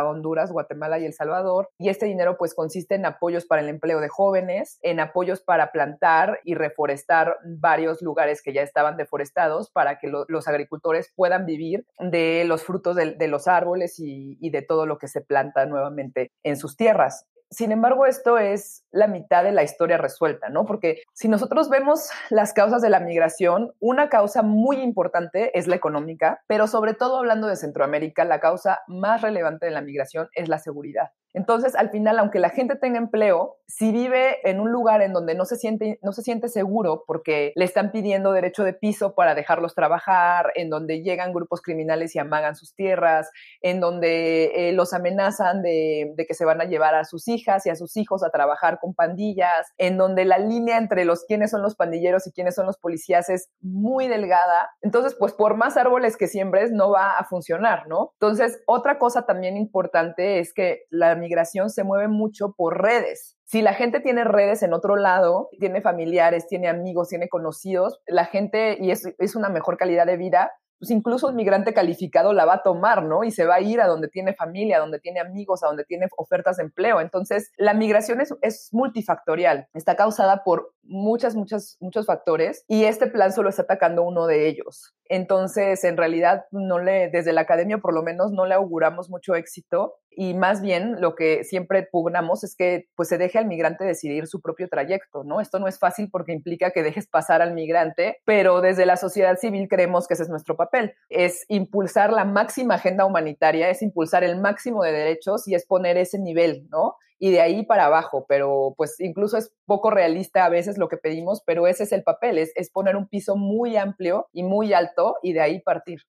Honduras, 0.06 0.52
Guatemala 0.52 0.98
y 0.98 1.06
El 1.06 1.14
Salvador. 1.14 1.70
Y 1.78 1.90
este 1.90 2.08
dinero 2.08 2.36
pues 2.40 2.56
consiste 2.56 2.96
en 2.96 3.06
apoyos 3.06 3.46
para 3.46 3.62
el 3.62 3.70
empleo 3.70 4.00
de 4.00 4.10
jóvenes, 4.10 4.80
en 4.82 5.00
apoyos 5.00 5.42
para 5.42 5.72
plantar 5.72 6.40
y 6.44 6.56
reforestar 6.56 7.38
varios 7.46 8.02
lugares 8.02 8.42
que 8.42 8.54
ya 8.54 8.64
estaban 8.64 8.98
deforestados 8.98 9.70
para 9.70 10.00
que 10.00 10.08
los 10.08 10.48
agricultores 10.48 11.14
puedan 11.16 11.46
vivir 11.46 11.86
de 12.00 12.44
los 12.48 12.64
frutos 12.64 12.96
de, 12.96 13.12
de 13.12 13.28
los 13.28 13.48
árboles 13.48 14.00
y, 14.00 14.40
y 14.42 14.50
de 14.50 14.64
todo 14.64 14.88
lo 14.88 14.98
que 14.98 15.08
se 15.08 15.22
planta 15.22 15.68
nuevamente 15.76 16.32
en 16.44 16.58
sus 16.58 16.76
tierras. 16.78 17.26
Sin 17.52 17.72
embargo, 17.72 18.06
esto 18.06 18.38
es 18.38 18.84
la 18.92 19.08
mitad 19.08 19.44
de 19.44 19.52
la 19.52 19.64
historia 19.64 19.98
resuelta, 19.98 20.50
¿no? 20.50 20.66
Porque 20.66 21.04
si 21.14 21.28
nosotros 21.28 21.70
vemos 21.70 22.10
las 22.30 22.54
causas 22.54 22.82
de 22.82 22.90
la 22.90 23.00
migración, 23.00 23.72
una 23.80 24.10
causa 24.10 24.42
muy 24.42 24.78
importante 24.78 25.58
es 25.58 25.68
la 25.68 25.76
económica, 25.76 26.42
pero 26.48 26.68
sobre 26.68 26.96
todo 26.96 27.20
hablando 27.20 27.48
de 27.48 27.56
Centroamérica, 27.56 28.26
la 28.26 28.40
causa 28.40 28.80
más 28.88 29.22
relevante 29.22 29.68
de 29.68 29.72
la 29.72 29.82
migración 29.82 30.28
es 30.34 30.50
la 30.50 30.58
seguridad. 30.58 31.12
Entonces, 31.36 31.76
al 31.76 31.90
final, 31.90 32.18
aunque 32.18 32.40
la 32.40 32.50
gente 32.50 32.78
tenga 32.78 32.98
empleo, 32.98 33.58
si 33.68 33.92
vive 33.92 34.38
en 34.50 34.60
un 34.62 34.72
lugar 34.72 35.02
en 35.02 35.12
donde 35.12 35.36
no 35.36 35.44
se 35.44 35.58
siente, 35.58 36.00
no 36.02 36.14
se 36.14 36.22
siente 36.22 36.48
seguro 36.48 37.04
porque 37.06 37.52
le 37.56 37.66
están 37.66 37.92
pidiendo 37.92 38.32
derecho 38.32 38.64
de 38.64 38.74
piso 38.74 39.16
para 39.16 39.36
dejarlos 39.36 39.76
trabajar, 39.76 40.52
en 40.56 40.70
donde 40.70 41.02
llegan 41.02 41.34
grupos 41.34 41.62
criminales 41.62 42.16
y 42.16 42.20
amagan 42.20 42.56
sus 42.56 42.74
tierras, 42.74 43.30
en 43.62 43.82
donde 43.82 44.70
eh, 44.70 44.72
los 44.72 44.94
amenazan 44.94 45.62
de, 45.62 46.14
de, 46.16 46.26
que 46.26 46.34
se 46.34 46.46
van 46.46 46.62
a 46.62 46.66
llevar 46.66 46.96
a 46.96 47.04
sus 47.04 47.28
hijas 47.28 47.66
y 47.66 47.70
a 47.70 47.76
sus 47.76 47.98
hijos 47.98 48.24
a 48.24 48.30
trabajar 48.30 48.80
con 48.80 48.94
pandillas, 48.94 49.74
en 49.78 49.98
donde 49.98 50.24
la 50.24 50.38
línea 50.38 50.78
entre 50.78 51.04
los 51.04 51.26
quiénes 51.26 51.52
son 51.52 51.62
los 51.62 51.76
pandilleros 51.76 52.28
y 52.28 52.32
quiénes 52.32 52.56
son 52.56 52.66
los 52.66 52.78
policías 52.78 53.30
es 53.30 53.50
muy 53.60 54.08
delgada. 54.08 54.72
Entonces, 54.82 55.16
pues 55.20 55.34
por 55.34 55.58
más 55.58 55.76
árboles 55.76 56.16
que 56.16 56.28
siembres, 56.28 56.72
no 56.72 56.92
va 56.92 57.18
a 57.18 57.26
funcionar, 57.26 57.88
¿no? 57.88 58.12
Entonces, 58.14 58.62
otra 58.68 59.00
cosa 59.00 59.26
también 59.26 59.58
importante 59.58 60.40
es 60.40 60.54
que 60.54 60.84
la 60.90 61.16
migración 61.26 61.70
se 61.70 61.84
mueve 61.84 62.08
mucho 62.08 62.54
por 62.56 62.82
redes. 62.82 63.38
Si 63.46 63.62
la 63.62 63.74
gente 63.74 64.00
tiene 64.00 64.24
redes 64.24 64.64
en 64.64 64.74
otro 64.74 64.96
lado, 64.96 65.50
tiene 65.60 65.82
familiares, 65.82 66.48
tiene 66.48 66.68
amigos, 66.68 67.10
tiene 67.10 67.28
conocidos, 67.28 68.00
la 68.08 68.26
gente, 68.26 68.78
y 68.80 68.92
es, 68.92 69.36
una 69.36 69.50
mejor 69.50 69.78
calidad 69.78 70.06
de 70.06 70.18
vida, 70.18 70.52
pues 70.80 70.92
incluso 70.92 71.28
un 71.28 71.36
migrante 71.36 71.74
calificado 71.74 72.34
la 72.34 72.46
va 72.46 72.56
a 72.56 72.64
tomar, 72.64 73.04
¿no? 73.04 73.24
Y 73.24 73.32
se 73.32 73.46
va 73.46 73.56
a 73.56 73.62
ir 73.62 73.82
a 73.82 73.88
donde 73.88 74.08
tiene 74.08 74.36
familia, 74.36 74.78
a 74.78 74.82
donde 74.82 75.00
tiene 75.00 75.20
amigos, 75.20 75.64
a 75.64 75.68
donde 75.68 75.86
tiene 75.86 76.08
ofertas 76.18 76.58
de 76.58 76.64
empleo. 76.64 77.02
Entonces, 77.02 77.52
la 77.58 77.74
migración 77.74 78.20
es 78.22 78.70
multifactorial, 78.72 79.68
está 79.74 79.96
causada 79.96 80.44
por 80.44 80.75
muchas, 80.88 81.36
muchas, 81.36 81.78
muchos 81.80 82.06
factores 82.06 82.64
y 82.68 82.86
este 82.86 83.08
plan 83.08 83.32
solo 83.34 83.50
está 83.50 83.64
atacando 83.64 84.04
uno 84.04 84.28
de 84.28 84.48
ellos. 84.48 84.94
Entonces, 85.08 85.84
en 85.84 85.98
realidad, 85.98 86.46
no 86.52 86.80
le, 86.80 87.10
desde 87.10 87.34
la 87.34 87.42
academia 87.42 87.78
por 87.78 87.94
lo 87.94 88.02
menos, 88.04 88.32
no 88.32 88.46
le 88.46 88.56
auguramos 88.56 89.10
mucho 89.10 89.36
éxito 89.36 89.96
y 90.10 90.34
más 90.34 90.62
bien 90.62 91.00
lo 91.02 91.16
que 91.16 91.44
siempre 91.44 91.88
pugnamos 91.92 92.44
es 92.44 92.56
que 92.56 92.88
pues 92.96 93.10
se 93.10 93.18
deje 93.18 93.38
al 93.38 93.48
migrante 93.48 93.84
decidir 93.84 94.28
su 94.28 94.42
propio 94.42 94.70
trayecto, 94.70 95.24
¿no? 95.24 95.42
Esto 95.42 95.60
no 95.60 95.68
es 95.68 95.78
fácil 95.78 96.10
porque 96.10 96.32
implica 96.32 96.72
que 96.72 96.84
dejes 96.84 97.08
pasar 97.08 97.42
al 97.42 97.54
migrante, 97.54 98.18
pero 98.26 98.62
desde 98.62 98.86
la 98.86 98.98
sociedad 98.98 99.38
civil 99.38 99.68
creemos 99.68 100.08
que 100.08 100.14
ese 100.14 100.24
es 100.24 100.30
nuestro 100.30 100.56
papel, 100.56 100.94
es 101.10 101.46
impulsar 101.50 102.14
la 102.14 102.26
máxima 102.26 102.76
agenda 102.76 103.06
humanitaria, 103.06 103.70
es 103.70 103.82
impulsar 103.82 104.24
el 104.24 104.40
máximo 104.40 104.84
de 104.84 104.92
derechos 104.92 105.48
y 105.48 105.56
es 105.56 105.66
poner 105.66 105.98
ese 105.98 106.18
nivel, 106.20 106.68
¿no? 106.70 106.96
Y 107.20 107.32
de 107.32 107.42
ahí 107.42 107.66
para 107.66 107.86
abajo, 107.86 108.26
pero 108.28 108.74
pues 108.78 109.00
incluso 109.00 109.38
es 109.38 109.52
poco 109.66 109.90
realista 109.90 110.46
a 110.46 110.50
veces 110.50 110.78
lo 110.78 110.90
que 110.90 110.98
pedimos, 110.98 111.42
pero 111.46 111.68
ese 111.68 111.84
es 111.84 111.92
el 111.92 112.04
papel, 112.04 112.38
es, 112.38 112.52
es 112.56 112.70
poner 112.70 112.96
un 112.96 113.08
piso 113.08 113.36
muy 113.36 113.78
amplio 113.78 114.28
y 114.34 114.44
muy 114.44 114.74
alto 114.74 115.18
y 115.22 115.34
de 115.34 115.42
ahí 115.42 115.62
partir. 115.62 116.02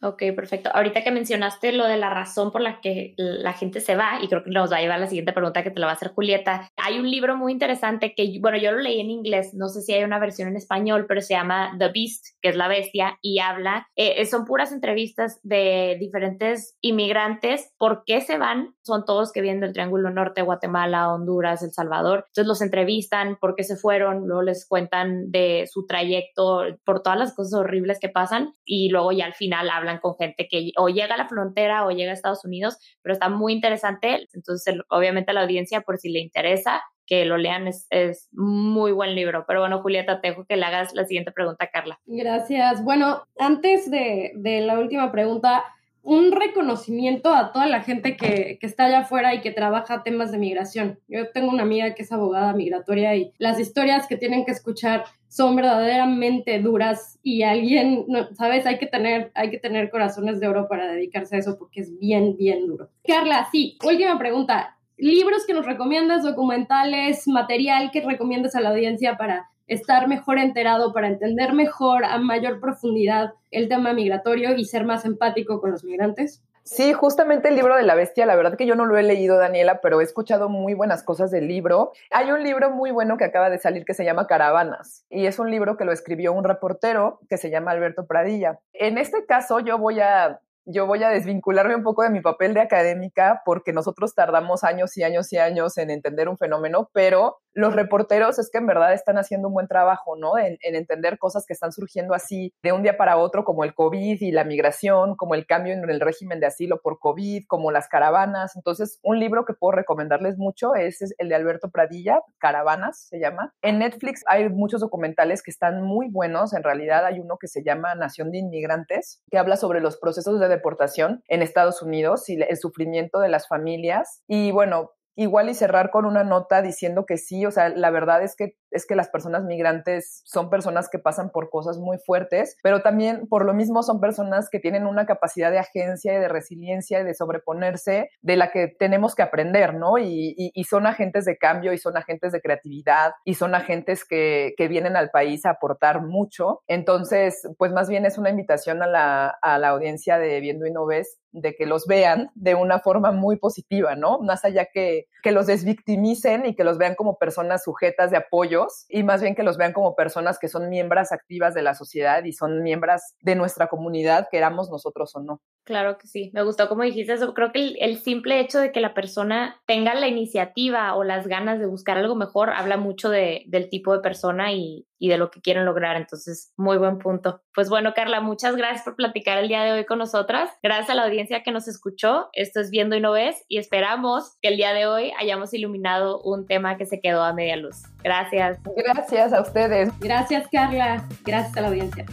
Ok, 0.00 0.22
perfecto. 0.36 0.70
Ahorita 0.72 1.02
que 1.02 1.10
mencionaste 1.10 1.72
lo 1.72 1.84
de 1.84 1.96
la 1.96 2.08
razón 2.08 2.52
por 2.52 2.60
la 2.60 2.80
que 2.80 3.14
la 3.16 3.52
gente 3.52 3.80
se 3.80 3.96
va, 3.96 4.20
y 4.22 4.28
creo 4.28 4.44
que 4.44 4.50
nos 4.50 4.70
va 4.70 4.76
a 4.76 4.80
llevar 4.80 4.98
a 4.98 5.00
la 5.00 5.06
siguiente 5.08 5.32
pregunta 5.32 5.64
que 5.64 5.72
te 5.72 5.80
la 5.80 5.86
va 5.86 5.92
a 5.92 5.96
hacer 5.96 6.12
Julieta. 6.12 6.70
Hay 6.76 7.00
un 7.00 7.10
libro 7.10 7.36
muy 7.36 7.50
interesante 7.50 8.14
que, 8.14 8.38
bueno, 8.40 8.58
yo 8.58 8.70
lo 8.70 8.78
leí 8.78 9.00
en 9.00 9.10
inglés, 9.10 9.54
no 9.54 9.68
sé 9.68 9.82
si 9.82 9.92
hay 9.92 10.04
una 10.04 10.20
versión 10.20 10.46
en 10.46 10.56
español, 10.56 11.06
pero 11.08 11.20
se 11.20 11.34
llama 11.34 11.74
The 11.80 11.88
Beast, 11.88 12.26
que 12.40 12.50
es 12.50 12.56
la 12.56 12.68
bestia, 12.68 13.18
y 13.22 13.40
habla, 13.40 13.88
eh, 13.96 14.24
son 14.26 14.44
puras 14.44 14.70
entrevistas 14.70 15.40
de 15.42 15.96
diferentes 15.98 16.76
inmigrantes, 16.80 17.74
por 17.76 18.04
qué 18.06 18.20
se 18.20 18.38
van, 18.38 18.76
son 18.82 19.04
todos 19.04 19.32
que 19.32 19.40
vienen 19.40 19.60
del 19.60 19.72
Triángulo 19.72 20.10
Norte, 20.10 20.42
Guatemala, 20.42 21.12
Honduras, 21.12 21.64
El 21.64 21.72
Salvador. 21.72 22.26
Entonces 22.28 22.46
los 22.46 22.62
entrevistan, 22.62 23.36
por 23.40 23.56
qué 23.56 23.64
se 23.64 23.74
fueron, 23.74 24.28
luego 24.28 24.42
les 24.42 24.64
cuentan 24.64 25.32
de 25.32 25.68
su 25.68 25.86
trayecto, 25.86 26.62
por 26.84 27.02
todas 27.02 27.18
las 27.18 27.34
cosas 27.34 27.58
horribles 27.58 27.98
que 27.98 28.08
pasan, 28.08 28.52
y 28.64 28.90
luego 28.90 29.10
ya 29.10 29.26
al 29.26 29.34
final 29.34 29.68
hablan 29.68 29.87
con 29.96 30.16
gente 30.16 30.46
que 30.46 30.72
o 30.76 30.90
llega 30.90 31.14
a 31.14 31.18
la 31.18 31.28
frontera 31.28 31.86
o 31.86 31.90
llega 31.90 32.10
a 32.10 32.14
Estados 32.14 32.44
Unidos, 32.44 32.76
pero 33.00 33.14
está 33.14 33.30
muy 33.30 33.54
interesante. 33.54 34.28
Entonces, 34.34 34.76
obviamente 34.90 35.30
a 35.30 35.34
la 35.34 35.42
audiencia, 35.42 35.80
por 35.80 35.96
si 35.96 36.10
le 36.10 36.20
interesa, 36.20 36.82
que 37.06 37.24
lo 37.24 37.38
lean, 37.38 37.66
es, 37.66 37.86
es, 37.88 38.28
muy 38.32 38.92
buen 38.92 39.14
libro. 39.14 39.44
Pero 39.48 39.60
bueno, 39.60 39.80
Julieta, 39.80 40.20
te 40.20 40.28
dejo 40.28 40.44
que 40.44 40.56
le 40.56 40.66
hagas 40.66 40.94
la 40.94 41.06
siguiente 41.06 41.32
pregunta 41.32 41.70
Carla. 41.72 41.98
Gracias. 42.04 42.84
Bueno, 42.84 43.22
antes 43.38 43.90
de, 43.90 44.32
de 44.36 44.60
la 44.60 44.78
última 44.78 45.10
pregunta, 45.10 45.64
un 46.08 46.32
reconocimiento 46.32 47.34
a 47.34 47.52
toda 47.52 47.66
la 47.66 47.82
gente 47.82 48.16
que, 48.16 48.56
que, 48.58 48.66
está 48.66 48.86
allá 48.86 49.00
afuera 49.00 49.34
y 49.34 49.42
que 49.42 49.50
trabaja 49.50 50.02
temas 50.02 50.32
de 50.32 50.38
migración. 50.38 50.98
Yo 51.06 51.30
tengo 51.32 51.50
una 51.50 51.64
amiga 51.64 51.94
que 51.94 52.02
es 52.02 52.10
abogada 52.10 52.54
migratoria 52.54 53.14
y 53.14 53.34
las 53.36 53.60
historias 53.60 54.06
que 54.06 54.16
tienen 54.16 54.46
que 54.46 54.52
escuchar 54.52 55.04
son 55.28 55.54
verdaderamente 55.54 56.60
duras 56.60 57.18
y 57.22 57.42
alguien, 57.42 58.06
sabes, 58.32 58.64
hay 58.64 58.78
que 58.78 58.86
tener, 58.86 59.30
hay 59.34 59.50
que 59.50 59.58
tener 59.58 59.90
corazones 59.90 60.40
de 60.40 60.48
oro 60.48 60.66
para 60.66 60.90
dedicarse 60.90 61.36
a 61.36 61.40
eso 61.40 61.58
porque 61.58 61.82
es 61.82 61.98
bien, 61.98 62.38
bien 62.38 62.66
duro. 62.66 62.88
Carla, 63.06 63.46
sí, 63.52 63.76
última 63.84 64.18
pregunta. 64.18 64.78
Libros 64.96 65.44
que 65.46 65.52
nos 65.52 65.66
recomiendas, 65.66 66.22
documentales, 66.22 67.28
material 67.28 67.90
que 67.90 68.00
recomiendas 68.00 68.54
a 68.54 68.62
la 68.62 68.70
audiencia 68.70 69.18
para 69.18 69.50
estar 69.68 70.08
mejor 70.08 70.38
enterado, 70.38 70.92
para 70.92 71.06
entender 71.06 71.52
mejor 71.52 72.04
a 72.04 72.18
mayor 72.18 72.60
profundidad 72.60 73.34
el 73.50 73.68
tema 73.68 73.92
migratorio 73.92 74.56
y 74.56 74.64
ser 74.64 74.84
más 74.84 75.04
empático 75.04 75.60
con 75.60 75.70
los 75.70 75.84
migrantes? 75.84 76.42
Sí, 76.70 76.92
justamente 76.92 77.48
el 77.48 77.54
libro 77.54 77.76
de 77.76 77.82
la 77.82 77.94
bestia, 77.94 78.26
la 78.26 78.36
verdad 78.36 78.58
que 78.58 78.66
yo 78.66 78.74
no 78.74 78.84
lo 78.84 78.98
he 78.98 79.02
leído, 79.02 79.38
Daniela, 79.38 79.80
pero 79.80 80.02
he 80.02 80.04
escuchado 80.04 80.50
muy 80.50 80.74
buenas 80.74 81.02
cosas 81.02 81.30
del 81.30 81.48
libro. 81.48 81.92
Hay 82.10 82.30
un 82.30 82.42
libro 82.42 82.70
muy 82.70 82.90
bueno 82.90 83.16
que 83.16 83.24
acaba 83.24 83.48
de 83.48 83.58
salir 83.58 83.86
que 83.86 83.94
se 83.94 84.04
llama 84.04 84.26
Caravanas 84.26 85.06
y 85.08 85.24
es 85.24 85.38
un 85.38 85.50
libro 85.50 85.78
que 85.78 85.86
lo 85.86 85.92
escribió 85.92 86.34
un 86.34 86.44
reportero 86.44 87.20
que 87.30 87.38
se 87.38 87.48
llama 87.48 87.70
Alberto 87.70 88.06
Pradilla. 88.06 88.60
En 88.74 88.98
este 88.98 89.24
caso 89.24 89.60
yo 89.60 89.78
voy 89.78 90.00
a 90.00 90.40
yo 90.70 90.86
voy 90.86 91.02
a 91.02 91.08
desvincularme 91.08 91.74
un 91.74 91.82
poco 91.82 92.02
de 92.02 92.10
mi 92.10 92.20
papel 92.20 92.52
de 92.52 92.60
académica 92.60 93.40
porque 93.44 93.72
nosotros 93.72 94.14
tardamos 94.14 94.64
años 94.64 94.96
y 94.98 95.02
años 95.02 95.32
y 95.32 95.38
años 95.38 95.78
en 95.78 95.90
entender 95.90 96.28
un 96.28 96.36
fenómeno, 96.36 96.90
pero 96.92 97.38
los 97.54 97.74
reporteros 97.74 98.38
es 98.38 98.50
que 98.50 98.58
en 98.58 98.66
verdad 98.66 98.92
están 98.92 99.18
haciendo 99.18 99.48
un 99.48 99.54
buen 99.54 99.66
trabajo, 99.66 100.14
¿no? 100.16 100.38
En, 100.38 100.58
entender 100.62 101.18
cosas 101.18 101.44
que 101.44 101.54
están 101.54 101.72
surgiendo 101.72 102.14
así 102.14 102.54
de 102.62 102.72
un 102.72 102.82
día 102.82 102.96
para 102.96 103.16
otro, 103.16 103.44
como 103.44 103.64
el 103.64 103.74
COVID 103.74 104.20
y 104.20 104.30
la 104.30 104.44
migración, 104.44 105.16
como 105.16 105.34
el 105.34 105.44
cambio 105.44 105.72
en 105.72 105.88
el 105.90 106.00
régimen 106.00 106.38
de 106.38 106.46
asilo 106.46 106.80
por 106.80 107.00
COVID, 107.00 107.46
como 107.48 107.72
las 107.72 107.88
caravanas. 107.88 108.54
Entonces, 108.54 109.00
un 109.02 109.18
libro 109.18 109.44
que 109.44 109.54
puedo 109.54 109.72
recomendarles 109.72 110.38
mucho 110.38 110.76
es 110.76 111.14
el 111.18 111.28
de 111.28 111.34
Alberto 111.34 111.70
Pradilla, 111.70 112.20
Caravanas 112.38 113.08
se 113.08 113.18
llama. 113.18 113.52
En 113.62 113.80
Netflix 113.80 114.22
hay 114.26 114.48
muchos 114.50 114.80
documentales 114.80 115.42
que 115.42 115.50
están 115.50 115.82
muy 115.82 116.08
buenos. 116.10 116.52
En 116.52 116.62
realidad 116.62 117.06
hay 117.06 117.18
uno 117.18 117.38
que 117.40 117.48
se 117.48 117.64
llama 117.64 117.94
Nación 117.96 118.30
de 118.30 118.38
Inmigrantes, 118.38 119.22
que 119.30 119.38
habla 119.38 119.56
sobre 119.56 119.80
los 119.80 119.96
procesos 119.96 120.38
de 120.38 120.48
deportación 120.58 121.22
en 121.28 121.42
Estados 121.42 121.82
Unidos 121.82 122.28
y 122.28 122.40
el 122.42 122.56
sufrimiento 122.56 123.20
de 123.20 123.28
las 123.28 123.48
familias. 123.48 124.22
Y 124.26 124.50
bueno, 124.50 124.90
igual 125.18 125.50
y 125.50 125.54
cerrar 125.54 125.90
con 125.90 126.06
una 126.06 126.22
nota 126.22 126.62
diciendo 126.62 127.04
que 127.04 127.18
sí, 127.18 127.44
o 127.44 127.50
sea, 127.50 127.68
la 127.70 127.90
verdad 127.90 128.22
es 128.22 128.36
que 128.36 128.56
es 128.70 128.86
que 128.86 128.94
las 128.94 129.08
personas 129.08 129.44
migrantes 129.44 130.22
son 130.24 130.50
personas 130.50 130.88
que 130.88 130.98
pasan 130.98 131.30
por 131.30 131.50
cosas 131.50 131.78
muy 131.78 131.98
fuertes, 131.98 132.56
pero 132.62 132.82
también 132.82 133.26
por 133.26 133.44
lo 133.44 133.54
mismo 133.54 133.82
son 133.82 134.00
personas 134.00 134.48
que 134.50 134.60
tienen 134.60 134.86
una 134.86 135.06
capacidad 135.06 135.50
de 135.50 135.58
agencia 135.58 136.14
y 136.14 136.20
de 136.20 136.28
resiliencia 136.28 137.00
y 137.00 137.04
de 137.04 137.14
sobreponerse 137.14 138.10
de 138.20 138.36
la 138.36 138.50
que 138.50 138.68
tenemos 138.68 139.14
que 139.14 139.22
aprender, 139.22 139.74
¿no? 139.74 139.98
Y, 139.98 140.52
son 140.68 140.86
agentes 140.86 141.24
de 141.24 141.38
cambio 141.38 141.72
y 141.72 141.78
son 141.78 141.96
agentes 141.96 142.30
de 142.30 142.42
creatividad 142.42 143.12
y 143.24 143.34
son 143.34 143.54
agentes 143.54 144.04
que, 144.04 144.54
vienen 144.68 144.96
al 144.96 145.08
país 145.08 145.46
a 145.46 145.52
aportar 145.52 146.02
mucho. 146.02 146.60
Entonces, 146.66 147.48
pues 147.56 147.72
más 147.72 147.88
bien 147.88 148.04
es 148.04 148.18
una 148.18 148.28
invitación 148.28 148.82
a 148.82 148.86
la, 148.86 149.28
a 149.40 149.58
la 149.58 149.68
audiencia 149.68 150.18
de 150.18 150.40
Viendo 150.40 150.66
y 150.66 150.72
No 150.72 150.84
Ves 150.84 151.18
de 151.32 151.54
que 151.54 151.66
los 151.66 151.86
vean 151.86 152.30
de 152.34 152.54
una 152.54 152.80
forma 152.80 153.12
muy 153.12 153.36
positiva, 153.36 153.94
¿no? 153.94 154.18
Más 154.20 154.44
allá 154.44 154.66
que, 154.72 155.06
que 155.22 155.32
los 155.32 155.46
desvictimicen 155.46 156.46
y 156.46 156.54
que 156.54 156.64
los 156.64 156.78
vean 156.78 156.94
como 156.94 157.18
personas 157.18 157.64
sujetas 157.64 158.10
de 158.10 158.16
apoyo 158.16 158.66
y 158.88 159.02
más 159.02 159.22
bien 159.22 159.34
que 159.34 159.42
los 159.42 159.56
vean 159.56 159.72
como 159.72 159.94
personas 159.94 160.38
que 160.38 160.48
son 160.48 160.68
miembros 160.68 161.12
activas 161.12 161.54
de 161.54 161.62
la 161.62 161.74
sociedad 161.74 162.24
y 162.24 162.32
son 162.32 162.62
miembros 162.62 163.02
de 163.20 163.34
nuestra 163.34 163.68
comunidad, 163.68 164.28
queramos 164.30 164.70
nosotros 164.70 165.14
o 165.14 165.20
no. 165.20 165.40
Claro 165.64 165.98
que 165.98 166.06
sí, 166.06 166.30
me 166.32 166.42
gustó 166.42 166.68
como 166.68 166.82
dijiste 166.82 167.12
eso. 167.12 167.34
Creo 167.34 167.52
que 167.52 167.74
el, 167.78 167.98
simple 167.98 168.40
hecho 168.40 168.58
de 168.58 168.72
que 168.72 168.80
la 168.80 168.94
persona 168.94 169.60
tenga 169.66 169.94
la 169.94 170.08
iniciativa 170.08 170.94
o 170.96 171.04
las 171.04 171.26
ganas 171.26 171.58
de 171.58 171.66
buscar 171.66 171.98
algo 171.98 172.14
mejor 172.14 172.50
habla 172.50 172.78
mucho 172.78 173.10
de, 173.10 173.44
del 173.48 173.68
tipo 173.68 173.92
de 173.92 174.00
persona 174.00 174.52
y, 174.52 174.87
y 174.98 175.08
de 175.08 175.18
lo 175.18 175.30
que 175.30 175.40
quieren 175.40 175.64
lograr. 175.64 175.96
Entonces, 175.96 176.52
muy 176.56 176.76
buen 176.76 176.98
punto. 176.98 177.42
Pues 177.54 177.68
bueno, 177.68 177.94
Carla, 177.94 178.20
muchas 178.20 178.56
gracias 178.56 178.84
por 178.84 178.96
platicar 178.96 179.38
el 179.38 179.48
día 179.48 179.62
de 179.62 179.72
hoy 179.72 179.84
con 179.84 179.98
nosotras. 179.98 180.50
Gracias 180.62 180.90
a 180.90 180.94
la 180.94 181.04
audiencia 181.04 181.42
que 181.42 181.52
nos 181.52 181.68
escuchó. 181.68 182.28
Esto 182.32 182.60
es 182.60 182.70
Viendo 182.70 182.96
y 182.96 183.00
No 183.00 183.12
Ves 183.12 183.44
y 183.48 183.58
esperamos 183.58 184.36
que 184.42 184.48
el 184.48 184.56
día 184.56 184.72
de 184.72 184.86
hoy 184.86 185.12
hayamos 185.18 185.52
iluminado 185.54 186.20
un 186.22 186.46
tema 186.46 186.76
que 186.76 186.86
se 186.86 187.00
quedó 187.00 187.22
a 187.22 187.32
media 187.32 187.56
luz. 187.56 187.82
Gracias. 188.02 188.58
Gracias 188.76 189.32
a 189.32 189.40
ustedes. 189.40 189.90
Gracias, 190.00 190.48
Carla. 190.50 191.04
Gracias 191.24 191.56
a 191.56 191.60
la 191.60 191.68
audiencia. 191.68 192.06